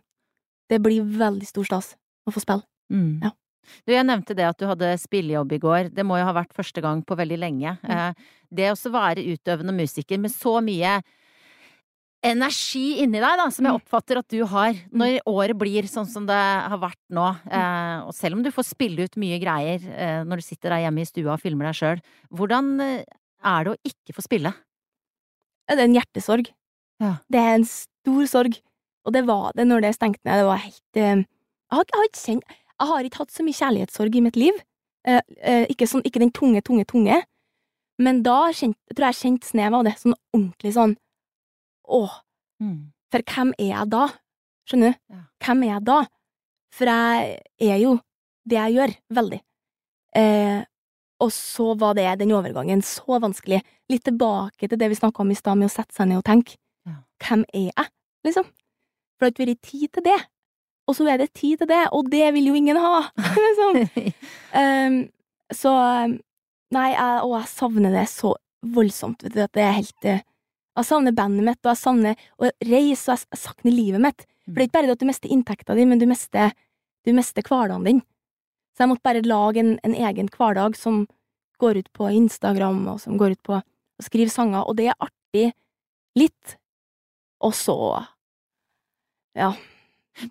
det 0.66 0.80
blir 0.82 1.04
veldig 1.06 1.46
stor 1.46 1.68
stas 1.68 1.92
å 2.26 2.32
få 2.34 2.42
spille. 2.42 2.66
Mm. 2.90 3.20
Ja. 3.22 3.30
Du, 3.84 3.92
jeg 3.92 4.06
nevnte 4.08 4.34
det 4.34 4.48
at 4.48 4.58
du 4.58 4.66
hadde 4.66 4.96
spillejobb 4.98 5.52
i 5.54 5.60
går. 5.62 5.90
Det 5.94 6.04
må 6.06 6.18
jo 6.18 6.26
ha 6.26 6.34
vært 6.36 6.56
første 6.56 6.82
gang 6.84 7.04
på 7.06 7.16
veldig 7.18 7.38
lenge. 7.38 7.76
Mm. 7.84 7.92
Eh, 7.94 8.34
det 8.58 8.72
å 8.72 8.92
være 8.94 9.24
utøvende 9.28 9.74
musiker 9.76 10.18
med 10.18 10.34
så 10.34 10.56
mye 10.64 10.98
energi 12.24 12.98
inni 13.02 13.20
deg, 13.22 13.36
da, 13.38 13.44
som 13.54 13.64
jeg 13.64 13.72
Mm. 13.74 13.80
oppfatter 13.80 14.18
at 14.18 14.28
du 14.28 14.44
har, 14.44 14.74
når 14.90 15.20
året 15.26 15.56
blir 15.58 15.82
sånn 15.86 16.06
som 16.06 16.26
det 16.26 16.34
har 16.34 16.78
vært 16.78 16.98
nå, 17.10 17.26
eh, 17.50 18.06
og 18.06 18.12
selv 18.14 18.34
om 18.36 18.42
du 18.42 18.50
får 18.50 18.64
spille 18.74 19.04
ut 19.06 19.16
mye 19.16 19.38
greier 19.38 19.78
eh, 19.86 20.24
når 20.24 20.36
du 20.42 20.42
sitter 20.42 20.70
der 20.70 20.82
hjemme 20.88 21.00
i 21.00 21.06
stua 21.06 21.34
og 21.36 21.40
filmer 21.40 21.66
deg 21.70 21.74
sjøl, 21.78 22.00
hvordan 22.34 22.80
eh, 22.80 23.04
er 23.44 23.64
det 23.64 23.72
å 23.72 23.78
ikke 23.86 24.14
få 24.16 24.24
spille? 24.26 24.52
Det 25.68 25.78
er 25.78 25.84
en 25.84 25.94
hjertesorg. 25.94 26.50
Ja. 27.00 27.12
Det 27.30 27.38
er 27.38 27.54
en 27.54 27.64
stor 27.64 28.26
sorg. 28.26 28.58
Og 29.06 29.12
det 29.14 29.24
var 29.28 29.52
det 29.54 29.66
når 29.68 29.82
det 29.86 29.94
stengte 29.94 30.24
ned. 30.26 30.40
Det 30.42 30.46
var 30.48 30.58
helt 30.64 30.96
eh, 30.96 31.16
jeg, 31.22 31.26
har, 31.70 31.84
jeg, 31.84 31.98
har 32.00 32.08
kjent, 32.18 32.44
jeg 32.80 32.88
har 32.88 33.04
ikke 33.04 33.18
hatt 33.22 33.30
så 33.36 33.44
mye 33.46 33.58
kjærlighetssorg 33.60 34.16
i 34.16 34.20
mitt 34.24 34.36
liv. 34.36 34.58
Eh, 35.06 35.20
eh, 35.40 35.66
ikke, 35.70 35.86
sånn, 35.86 36.02
ikke 36.04 36.18
den 36.20 36.32
tunge, 36.34 36.62
tunge, 36.66 36.84
tunge. 36.88 37.22
Men 38.02 38.22
da 38.26 38.48
kjent, 38.50 38.76
jeg 38.90 38.96
tror 38.98 39.06
jeg 39.12 39.20
kjente 39.22 39.46
snev 39.52 39.74
av 39.78 39.84
det. 39.86 39.94
Sånn 40.00 40.16
ordentlig 40.34 40.74
sånn 40.74 40.96
Åh, 41.88 42.20
Mm. 42.60 42.90
for 43.12 43.22
hvem 43.22 43.52
er 43.58 43.68
jeg 43.68 43.90
da? 43.92 44.08
Skjønner 44.68 44.92
du? 44.92 44.98
Ja. 45.14 45.18
Hvem 45.44 45.60
er 45.62 45.68
jeg 45.76 45.84
da? 45.86 45.98
For 46.74 46.84
jeg 46.90 47.38
er 47.70 47.76
jo 47.78 47.92
det 48.48 48.56
jeg 48.58 48.74
gjør, 48.74 48.94
veldig. 49.14 49.38
Eh, 50.16 50.64
og 51.20 51.30
så 51.34 51.74
var 51.78 51.94
det 51.94 52.18
den 52.18 52.32
overgangen 52.34 52.82
så 52.82 53.20
vanskelig. 53.22 53.62
Litt 53.90 54.04
tilbake 54.04 54.68
til 54.68 54.78
det 54.78 54.88
vi 54.90 54.98
snakka 54.98 55.20
om 55.22 55.30
i 55.30 55.34
stad, 55.38 55.56
med 55.58 55.68
å 55.70 55.72
sette 55.72 55.94
seg 55.94 56.08
ned 56.10 56.18
og 56.18 56.24
tenke. 56.26 56.56
Ja. 56.86 56.96
Hvem 57.22 57.44
er 57.54 57.68
jeg, 57.70 57.86
liksom? 58.26 58.44
For 59.18 59.26
det 59.26 59.28
har 59.28 59.30
ikke 59.34 59.46
vært 59.52 59.70
tid 59.70 59.92
til 59.92 60.02
det. 60.08 60.18
Og 60.88 60.96
så 60.96 61.06
er 61.12 61.18
det 61.22 61.32
tid 61.34 61.58
til 61.62 61.68
det, 61.68 61.82
og 61.92 62.10
det 62.10 62.32
vil 62.34 62.46
jo 62.50 62.54
ingen 62.58 62.76
ha! 62.80 63.10
liksom. 63.38 63.78
um, 64.54 64.98
så 65.62 65.72
um, 66.04 66.18
Nei, 66.74 66.90
jeg, 66.92 67.20
og 67.24 67.30
jeg 67.38 67.48
savner 67.48 67.94
det 67.94 68.08
så 68.12 68.34
voldsomt, 68.74 69.22
vet 69.24 69.32
du, 69.32 69.40
at 69.40 69.52
det 69.56 69.62
er 69.64 69.76
helt 69.78 70.04
eh, 70.04 70.18
Jeg 70.78 70.86
savner 70.86 71.14
bandet 71.16 71.46
mitt, 71.46 71.60
og 71.64 71.72
jeg 71.72 71.80
savner 71.80 72.26
å 72.38 72.50
reise, 72.68 73.10
og 73.10 73.16
jeg, 73.16 73.40
savner 73.40 73.74
livet 73.74 74.04
mitt. 74.04 74.26
For 74.46 74.54
det 74.54 74.64
er 74.64 74.68
ikke 74.68 74.78
bare 74.78 74.88
det 74.88 74.96
at 74.96 75.02
du 75.02 75.08
mister 75.08 75.32
inntekta 75.34 75.76
di, 75.76 75.86
men 75.88 76.00
du 76.00 76.06
mister, 76.08 76.52
du 77.04 77.12
mister 77.16 77.44
hverdagen 77.44 77.88
din. 77.88 78.02
Så 78.76 78.84
jeg 78.84 78.92
måtte 78.92 79.06
bare 79.08 79.24
lage 79.26 79.62
en, 79.64 79.72
en 79.82 79.96
egen 80.08 80.30
hverdag 80.30 80.78
som 80.78 81.02
går 81.58 81.80
ut 81.82 81.90
på 81.98 82.12
Instagram, 82.14 82.84
og 82.94 83.00
som 83.02 83.18
går 83.18 83.34
ut 83.34 83.42
på 83.42 83.56
å 83.58 83.64
skrive 84.04 84.30
sanger, 84.30 84.62
og 84.62 84.78
det 84.78 84.92
er 84.92 85.02
artig 85.02 85.50
litt. 86.18 86.54
Og 87.42 87.56
så 87.58 87.78
Ja. 89.38 89.52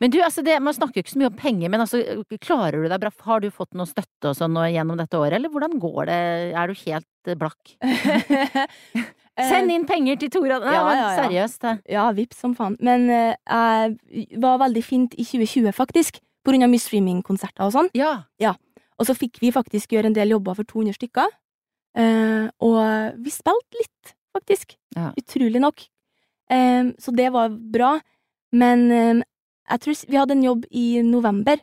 Men 0.02 0.12
du, 0.12 0.18
altså 0.20 0.41
det, 0.43 0.58
man 0.60 0.76
snakker 0.76 1.00
jo 1.00 1.06
ikke 1.06 1.14
så 1.14 1.20
mye 1.22 1.30
om 1.30 1.38
penger, 1.39 1.70
men 1.72 1.80
altså, 1.80 2.02
klarer 2.43 2.84
du 2.84 2.89
deg 2.91 3.00
bra? 3.00 3.12
Har 3.24 3.39
du 3.39 3.48
fått 3.56 3.78
noe 3.78 3.88
støtte 3.88 4.34
og 4.34 4.36
sånn 4.36 4.58
gjennom 4.68 5.00
dette 5.00 5.16
året, 5.16 5.38
eller 5.38 5.52
hvordan 5.54 5.78
går 5.80 6.10
det? 6.10 6.18
Er 6.60 6.68
du 6.68 6.82
helt 6.82 7.32
eh, 7.32 7.38
blakk? 7.39 7.78
Send 9.38 9.70
inn 9.72 9.86
penger 9.86 10.18
til 10.18 10.30
Tora! 10.34 10.58
Nei, 10.64 10.74
Ja, 10.74 10.84
men 10.88 10.98
ja, 10.98 11.10
ja. 11.10 11.24
seriøst. 11.24 11.60
det. 11.62 11.74
Ja, 11.94 12.06
vips 12.18 12.40
som 12.42 12.56
faen. 12.58 12.78
Men 12.82 13.10
eh, 13.10 13.36
jeg 13.46 14.40
var 14.42 14.58
veldig 14.64 14.84
fint 14.84 15.14
i 15.14 15.24
2020, 15.24 15.72
faktisk, 15.78 16.20
på 16.44 16.52
grunn 16.54 16.64
av 16.66 16.72
mye 16.72 16.82
streamingkonserter 16.82 17.66
og 17.68 17.74
sånn. 17.76 17.90
Ja. 17.94 18.56
Og 18.98 19.06
så 19.06 19.14
fikk 19.14 19.38
vi 19.44 19.52
faktisk 19.54 19.92
gjøre 19.94 20.10
en 20.10 20.16
del 20.18 20.32
jobber 20.34 20.56
for 20.58 20.64
200 20.66 20.96
stykker. 20.98 21.30
Eh, 21.98 22.48
og 22.66 23.20
vi 23.22 23.30
spilte 23.34 23.78
litt, 23.78 24.16
faktisk. 24.34 24.74
Ja. 24.96 25.12
Utrolig 25.18 25.62
nok. 25.62 25.86
Eh, 26.50 26.90
så 26.98 27.14
det 27.14 27.30
var 27.36 27.50
bra. 27.54 28.00
Men 28.52 28.88
eh, 28.92 29.22
jeg 29.70 29.80
tror 29.84 30.02
vi 30.10 30.18
hadde 30.18 30.34
en 30.38 30.44
jobb 30.48 30.66
i 30.72 31.02
november 31.06 31.62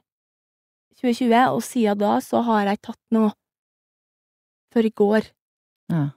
2020, 1.01 1.35
og 1.57 1.63
siden 1.67 1.99
da 1.99 2.19
så 2.23 2.43
har 2.47 2.69
jeg 2.71 2.83
tatt 2.87 3.01
noe 3.11 3.33
for 4.73 4.83
i 4.87 4.91
går, 4.91 5.27
Ja. 5.91 6.09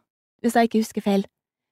hvis 0.41 0.53
jeg 0.53 0.69
ikke 0.69 0.79
husker 0.81 1.01
feil. 1.05 1.25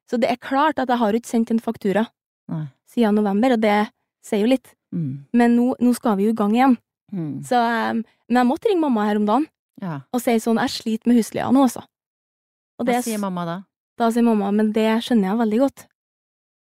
Så 0.09 0.19
det 0.21 0.29
er 0.29 0.41
klart 0.41 0.79
at 0.79 0.89
jeg 0.91 1.01
har 1.01 1.17
ikke 1.17 1.29
sendt 1.31 1.51
en 1.51 1.59
faktura 1.59 2.05
Nei. 2.51 2.65
siden 2.85 3.17
november, 3.17 3.55
og 3.55 3.61
det 3.63 3.77
sier 4.25 4.43
jo 4.43 4.51
litt. 4.51 4.75
Mm. 4.93 5.25
Men 5.33 5.55
nå, 5.57 5.73
nå 5.81 5.93
skal 5.97 6.17
vi 6.19 6.27
jo 6.27 6.33
i 6.35 6.37
gang 6.37 6.53
igjen. 6.55 6.77
Mm. 7.11 7.43
Så, 7.45 7.57
um, 7.57 8.03
men 8.29 8.41
jeg 8.41 8.49
måtte 8.49 8.69
ringe 8.69 8.83
mamma 8.85 9.05
her 9.09 9.21
om 9.21 9.25
dagen. 9.29 9.47
Ja. 9.83 9.99
og 10.15 10.21
si 10.23 10.31
sånn 10.39 10.55
'jeg 10.55 10.71
sliter 10.71 11.07
med 11.09 11.17
husleia 11.17 11.51
nå', 11.51 11.65
altså. 11.67 11.81
Og 12.79 12.85
Hva 12.87 12.93
det, 12.93 13.03
sier 13.03 13.19
mamma 13.19 13.43
da? 13.45 13.55
da 13.99 14.07
sier 14.09 14.23
mamma 14.23 14.51
'men 14.51 14.71
det 14.71 15.03
skjønner 15.03 15.27
jeg 15.27 15.37
veldig 15.37 15.59
godt'. 15.59 15.87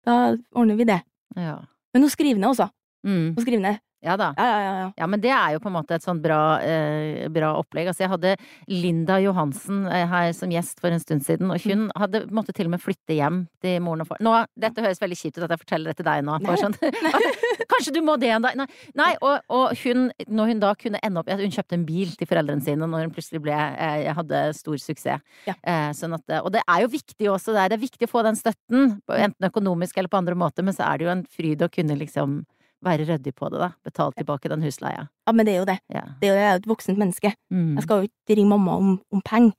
Da 0.07 0.37
ordner 0.55 0.77
vi 0.77 0.85
det. 0.85 1.03
Ja. 1.37 1.59
Men 1.93 2.03
hun 2.03 2.11
skriver 2.11 2.41
ned 2.41 2.49
også. 2.49 2.71
Mm. 3.05 3.35
Hun 3.37 3.45
skriver 3.45 3.61
ned. 3.61 3.79
Ja 4.07 4.15
da. 4.21 4.31
Ja, 4.39 4.47
ja, 4.47 4.73
ja. 4.81 4.89
ja. 5.01 5.07
Men 5.11 5.23
det 5.23 5.33
er 5.35 5.57
jo 5.57 5.63
på 5.63 5.71
en 5.71 5.77
måte 5.77 5.97
et 5.97 6.05
sånn 6.05 6.21
bra, 6.23 6.41
eh, 6.63 7.27
bra 7.33 7.53
opplegg. 7.59 7.91
Altså, 7.91 8.05
jeg 8.05 8.13
hadde 8.13 8.35
Linda 8.71 9.19
Johansen 9.23 9.85
eh, 9.91 10.07
her 10.11 10.31
som 10.37 10.53
gjest 10.53 10.81
for 10.83 10.95
en 10.95 11.03
stund 11.03 11.27
siden, 11.27 11.51
og 11.51 11.63
hun 11.67 11.89
hadde 11.99 12.23
måtte 12.35 12.55
til 12.57 12.71
og 12.71 12.77
med 12.77 12.85
flytte 12.85 13.17
hjem 13.17 13.45
til 13.65 13.81
moren 13.85 14.05
og 14.05 14.11
far. 14.13 14.23
Nå, 14.23 14.35
dette 14.67 14.85
høres 14.85 15.03
veldig 15.03 15.19
kjipt 15.19 15.41
ut 15.41 15.47
at 15.49 15.57
jeg 15.57 15.65
forteller 15.65 15.93
det 15.93 16.01
til 16.01 16.09
deg 16.09 16.23
nå. 16.27 16.39
Sånn. 16.57 16.77
Kanskje 17.73 17.97
du 17.97 18.01
må 18.07 18.17
det 18.21 18.31
en 18.33 18.47
dag? 18.47 18.57
Nei, 18.59 18.69
nei 18.97 19.11
og, 19.19 19.43
og 19.53 19.75
hun, 19.83 20.09
når 20.31 20.53
hun 20.53 20.63
da 20.63 20.73
kunne 20.79 21.01
ende 21.05 21.21
opp 21.21 21.29
Hun 21.29 21.53
kjøpte 21.53 21.77
en 21.77 21.87
bil 21.89 22.13
til 22.17 22.29
foreldrene 22.31 22.65
sine 22.65 22.87
når 22.87 23.07
hun 23.07 23.15
plutselig 23.15 23.43
ble 23.45 23.57
eh, 23.57 24.07
hadde 24.17 24.43
stor 24.57 24.79
suksess. 24.81 25.25
Eh, 25.47 25.89
sånn 25.97 26.15
at, 26.17 26.39
og 26.41 26.53
det 26.55 26.63
er 26.63 26.85
jo 26.85 26.93
viktig 26.93 27.29
også, 27.33 27.55
det 27.55 27.65
er, 27.65 27.73
det 27.73 27.79
er 27.79 27.85
viktig 27.85 28.09
å 28.09 28.13
få 28.13 28.23
den 28.27 28.39
støtten, 28.39 28.99
enten 29.11 29.49
økonomisk 29.49 29.99
eller 29.99 30.13
på 30.13 30.21
andre 30.21 30.37
måter, 30.39 30.67
men 30.67 30.77
så 30.77 30.87
er 30.87 30.99
det 30.99 31.07
jo 31.07 31.13
en 31.13 31.25
fryd 31.37 31.65
å 31.67 31.73
kunne 31.73 31.99
liksom 31.99 32.41
være 32.85 33.07
ryddig 33.09 33.35
på 33.35 33.49
det, 33.51 33.59
da. 33.61 33.71
Betale 33.85 34.13
tilbake 34.13 34.49
den 34.53 34.63
husleia. 34.63 35.09
ja, 35.27 35.33
men 35.33 35.47
det 35.47 35.55
er 35.55 35.59
jo 35.59 35.65
det. 35.65 35.79
Ja. 35.93 36.03
Det 36.21 36.29
er 36.29 36.33
jo 36.35 36.41
jeg 36.41 36.51
er 36.53 36.57
et 36.61 36.67
voksent 36.69 36.99
menneske. 36.99 37.35
Mm. 37.53 37.75
Jeg 37.77 37.83
skal 37.87 38.03
jo 38.03 38.09
ikke 38.11 38.37
ringe 38.37 38.49
mamma 38.53 38.77
om, 38.77 39.01
om 39.13 39.23
penger, 39.25 39.53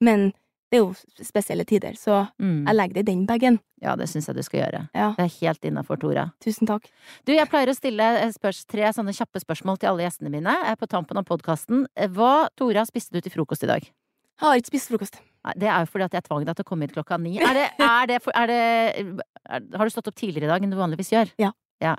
men 0.00 0.32
det 0.72 0.78
er 0.80 0.84
jo 0.86 0.94
spesielle 1.22 1.64
tider, 1.68 1.92
så 2.00 2.28
Mm. 2.40 2.64
jeg 2.66 2.74
legger 2.74 2.94
det 2.94 3.02
i 3.08 3.12
den 3.12 3.26
bagen. 3.26 3.58
Ja, 3.82 3.94
det 3.96 4.08
syns 4.08 4.26
jeg 4.26 4.36
du 4.36 4.42
skal 4.42 4.60
gjøre. 4.62 4.88
Ja, 4.94 5.12
Det 5.18 5.24
er 5.26 5.46
helt 5.46 5.64
innafor, 5.64 5.98
Tora. 6.00 6.32
tusen 6.40 6.66
takk. 6.66 6.86
Du, 7.26 7.32
jeg 7.34 7.46
pleier 7.50 7.68
å 7.68 7.74
stille 7.76 8.00
eh, 8.22 8.30
spørs, 8.32 8.64
tre 8.64 8.80
sånne 8.94 9.12
kjappe 9.12 9.38
spørsmål 9.42 9.76
til 9.78 9.88
alle 9.90 10.06
gjestene 10.06 10.30
mine 10.30 10.54
eh, 10.64 10.74
på 10.76 10.86
tampen 10.88 11.18
av 11.18 11.24
podkasten. 11.28 11.86
Hva, 12.14 12.48
Tora, 12.56 12.86
spiste 12.88 13.12
du 13.12 13.20
til 13.20 13.32
frokost 13.32 13.64
i 13.64 13.66
dag? 13.68 13.82
Jeg 13.84 14.48
har 14.48 14.56
ikke 14.56 14.72
spist 14.72 14.88
frokost. 14.88 15.20
Nei, 15.44 15.52
Det 15.56 15.68
er 15.68 15.80
jo 15.84 15.86
fordi 15.92 16.04
at 16.04 16.12
jeg 16.14 16.24
tvang 16.24 16.44
deg 16.46 16.56
til 16.56 16.64
å 16.64 16.68
komme 16.70 16.86
hit 16.88 16.94
klokka 16.96 17.18
ni. 17.20 17.36
Er 17.38 17.52
det, 17.52 17.68
er 17.78 18.06
det, 18.06 18.20
er 18.34 18.46
det 18.46 19.76
Har 19.76 19.84
du 19.84 19.90
stått 19.92 20.08
opp 20.08 20.14
tidligere 20.16 20.44
i 20.48 20.52
dag 20.54 20.62
enn 20.64 20.70
du 20.72 20.76
vanligvis 20.78 21.10
gjør? 21.12 21.30
Ja. 21.38 21.52
ja. 21.82 21.96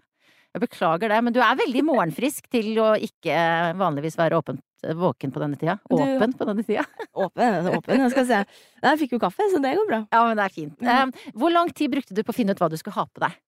Jeg 0.53 0.61
beklager 0.61 1.09
det, 1.09 1.17
men 1.25 1.33
du 1.33 1.39
er 1.41 1.55
veldig 1.57 1.81
morgenfrisk 1.87 2.45
til 2.53 2.75
å 2.77 2.91
ikke 3.01 3.33
vanligvis 3.79 4.15
være 4.19 4.37
åpent, 4.37 4.61
våken 4.99 5.31
på 5.33 5.41
denne 5.41 5.57
tida. 5.57 5.79
Åpen 5.89 6.35
på 6.37 6.45
denne 6.45 6.63
tida. 6.67 6.83
Åpen, 7.23 7.69
åpen, 7.73 8.03
jeg 8.03 8.11
skal 8.13 8.27
se. 8.29 8.41
Jeg 8.83 8.99
fikk 9.01 9.15
jo 9.15 9.19
kaffe, 9.23 9.47
så 9.49 9.61
det 9.63 9.71
går 9.79 9.87
bra. 9.89 9.99
Ja, 10.13 10.21
men 10.27 10.37
det 10.37 10.45
er 10.45 10.53
fint. 10.53 10.77
Eh, 10.83 11.31
hvor 11.33 11.49
lang 11.55 11.71
tid 11.73 11.89
brukte 11.95 12.13
du 12.13 12.21
på 12.23 12.29
å 12.35 12.37
finne 12.37 12.53
ut 12.53 12.61
hva 12.61 12.69
du 12.69 12.77
skulle 12.77 12.93
ha 12.99 13.05
på 13.09 13.23
deg? 13.25 13.39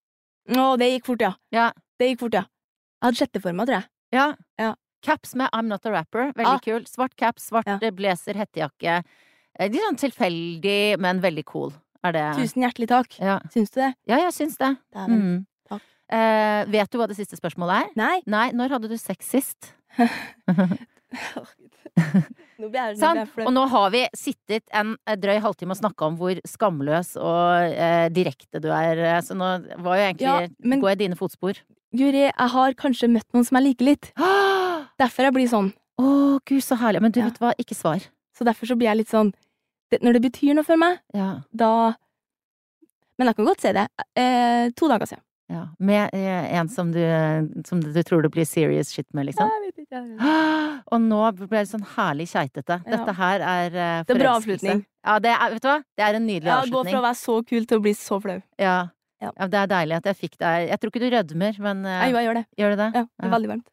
Å, 0.58 0.66
det 0.82 0.90
gikk 0.96 1.06
fort, 1.12 1.22
ja. 1.22 1.34
Ja. 1.54 1.68
Det 2.02 2.10
gikk 2.12 2.24
fort, 2.26 2.40
ja. 2.40 2.46
Jeg 3.02 3.06
hadde 3.12 3.22
sjetteforma, 3.22 3.66
tror 3.70 3.78
jeg. 3.80 3.90
Ja. 4.18 4.28
Ja. 4.62 4.72
Caps 5.06 5.36
med 5.38 5.50
I'm 5.54 5.70
not 5.70 5.86
a 5.86 5.92
rapper. 5.94 6.32
Veldig 6.34 6.58
Ah. 6.58 6.62
kul. 6.66 6.86
Svart 6.90 7.14
caps, 7.16 7.50
svart 7.52 7.68
Ja. 7.70 7.92
blazer, 7.94 8.34
hettejakke. 8.34 9.04
Eh, 9.60 9.70
Litt 9.70 9.82
sånn 9.86 10.00
tilfeldig, 10.10 10.98
men 11.00 11.22
veldig 11.22 11.46
cool. 11.46 11.74
Er 12.04 12.12
det 12.14 12.24
Tusen 12.38 12.64
hjertelig 12.66 12.88
takk. 12.90 13.20
Ja, 13.22 13.40
Syns 13.54 13.70
du 13.74 13.82
det? 13.82 13.92
ja 14.10 14.18
jeg 14.26 14.34
syns 14.34 14.58
det. 14.58 14.78
det 14.94 15.06
Mm. 15.10 15.46
Eh, 16.12 16.66
vet 16.70 16.92
du 16.92 16.98
hva 17.00 17.08
det 17.10 17.18
siste 17.18 17.38
spørsmålet 17.40 17.76
er? 17.82 17.88
Nei. 17.98 18.18
Nei, 18.30 18.52
når 18.54 18.70
hadde 18.76 18.90
du 18.92 18.98
sex 18.98 19.26
sist? 19.34 19.72
Nå 22.56 22.70
blir 22.72 22.80
jeg, 22.80 22.98
sånn. 23.00 23.22
Og 23.46 23.52
nå 23.56 23.64
har 23.72 23.90
vi 23.94 24.02
sittet 24.18 24.64
en 24.76 24.94
eh, 25.08 25.16
drøy 25.20 25.40
halvtime 25.44 25.76
og 25.76 25.80
snakka 25.80 26.08
om 26.10 26.18
hvor 26.20 26.40
skamløs 26.48 27.14
og 27.20 27.72
eh, 27.76 28.08
direkte 28.16 28.62
du 28.64 28.70
er, 28.72 29.00
eh, 29.04 29.20
så 29.26 29.36
nå 29.38 29.50
var 29.84 29.98
jo 30.00 30.06
egentlig 30.10 30.28
Ja, 30.28 30.36
men- 30.64 30.82
Går 30.84 30.94
jeg 30.94 31.02
dine 31.06 31.18
fotspor? 31.20 31.60
Guri, 31.96 32.26
jeg 32.28 32.50
har 32.56 32.74
kanskje 32.80 33.08
møtt 33.12 33.28
noen 33.34 33.46
som 33.48 33.58
jeg 33.60 33.68
liker 33.70 33.86
litt. 33.90 34.10
Derfor 35.02 35.28
jeg 35.30 35.34
blir 35.36 35.48
sånn. 35.52 35.74
gud, 36.46 36.62
så 36.64 36.76
herlig. 36.80 37.02
Men 37.02 37.12
du, 37.16 37.20
Ja. 37.22 37.26
vet 37.30 37.40
hva, 37.40 37.54
ikke 37.60 37.76
svar. 37.76 38.04
Så 38.36 38.44
derfor 38.44 38.68
så 38.68 38.76
blir 38.76 38.90
jeg 38.92 38.98
litt 38.98 39.12
sånn 39.12 39.32
det, 39.92 40.02
Når 40.04 40.14
det 40.18 40.22
betyr 40.28 40.54
noe 40.56 40.64
for 40.68 40.76
meg, 40.78 41.00
Ja. 41.14 41.42
da 41.56 41.96
Men 43.18 43.28
jeg 43.28 43.36
kan 43.38 43.46
godt 43.48 43.62
si 43.64 43.72
det. 43.72 43.88
Eh, 44.20 44.70
to 44.76 44.88
dager 44.92 45.08
siden. 45.08 45.24
Ja. 45.52 45.68
Med 45.78 46.10
eh, 46.18 46.48
en 46.58 46.70
som 46.70 46.90
du, 46.92 47.02
som 47.68 47.82
du 47.84 48.02
tror 48.04 48.26
du 48.26 48.30
blir 48.34 48.48
serious 48.50 48.90
shit 48.90 49.06
med, 49.14 49.28
liksom? 49.30 49.52
Jeg 49.52 49.68
vet 49.68 49.84
ikke, 49.84 50.00
jeg 50.00 50.08
vet. 50.16 50.82
Og 50.96 51.02
nå 51.04 51.22
ble 51.38 51.62
det 51.62 51.70
sånn 51.70 51.86
herlig 51.96 52.28
keitete. 52.32 52.80
Ja. 52.90 53.04
Her 53.20 53.46
er 53.46 53.70
forelskelse. 53.70 54.08
Det 54.10 54.16
er 54.16 54.22
bra 54.24 54.34
avslutning. 54.40 54.84
Ja, 55.06 55.20
det 55.22 55.32
er, 55.36 55.54
vet 55.54 55.66
du 55.66 55.70
hva? 55.70 55.78
Det 55.98 56.06
er 56.08 56.18
en 56.18 56.26
nydelig 56.26 56.50
Ja, 56.50 56.60
Gå 56.66 56.82
fra 56.88 56.98
å 56.98 57.06
være 57.06 57.20
så 57.20 57.38
kul 57.46 57.70
til 57.70 57.78
å 57.78 57.86
bli 57.86 57.94
så 57.98 58.20
flau. 58.24 58.40
Ja. 58.62 58.78
Ja. 59.24 59.32
det 59.48 59.62
er 59.62 59.70
deilig 59.72 59.96
at 59.96 60.08
jeg 60.10 60.18
fikk 60.20 60.34
deg 60.42 60.66
Jeg 60.68 60.80
tror 60.82 60.92
ikke 60.92 61.02
du 61.02 61.08
rødmer, 61.14 61.60
men 61.64 61.86
eh, 61.88 62.02
jeg 62.12 62.26
gjør 62.28 62.40
det. 62.42 62.46
gjør 62.60 62.74
du 62.74 62.82
det? 62.82 62.90
Ja, 63.00 63.04
det 63.06 63.28
er 63.30 63.34
veldig 63.36 63.52
varmt. 63.54 63.70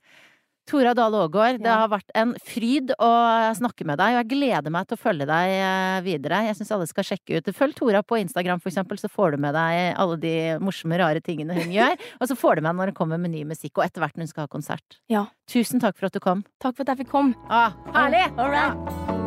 Tora 0.68 0.92
Dahl 0.94 1.14
Aagaard, 1.18 1.60
det 1.62 1.70
har 1.70 1.88
vært 1.90 2.12
en 2.18 2.34
fryd 2.46 2.92
å 3.02 3.10
snakke 3.58 3.86
med 3.88 3.98
deg, 4.00 4.14
og 4.14 4.20
jeg 4.20 4.30
gleder 4.30 4.74
meg 4.74 4.86
til 4.88 4.98
å 4.98 5.02
følge 5.02 5.26
deg 5.28 5.54
eh, 5.56 5.98
videre. 6.06 6.42
Jeg 6.46 6.58
syns 6.58 6.72
alle 6.76 6.88
skal 6.90 7.06
sjekke 7.08 7.40
ut 7.40 7.50
Følg 7.56 7.76
Tora 7.78 8.02
på 8.06 8.20
Instagram, 8.22 8.62
for 8.62 8.72
eksempel, 8.72 9.00
så 9.00 9.10
får 9.12 9.34
du 9.34 9.42
med 9.42 9.56
deg 9.58 9.98
alle 10.00 10.18
de 10.22 10.34
morsomme, 10.62 11.00
rare 11.02 11.24
tingene 11.24 11.56
hun 11.58 11.74
gjør. 11.74 11.96
Og 12.20 12.30
så 12.30 12.38
får 12.38 12.60
du 12.60 12.66
med 12.68 12.78
når 12.78 12.92
hun 12.92 13.00
kommer 13.02 13.20
med 13.22 13.34
ny 13.34 13.42
musikk, 13.48 13.74
og 13.78 13.86
etter 13.86 14.04
hvert 14.04 14.16
når 14.16 14.28
hun 14.28 14.34
skal 14.34 14.46
ha 14.46 14.52
konsert. 14.52 15.00
Ja. 15.12 15.26
Tusen 15.50 15.82
takk 15.82 15.98
for 15.98 16.08
at 16.08 16.16
du 16.16 16.22
kom. 16.22 16.46
Takk 16.62 16.78
for 16.78 16.86
at 16.86 16.94
jeg 16.94 17.04
fikk 17.04 17.12
komme. 17.16 17.34
Ah, 17.50 17.74
herlig! 17.96 18.28
All 18.38 18.52
right. 18.52 18.78
Ja. 19.10 19.21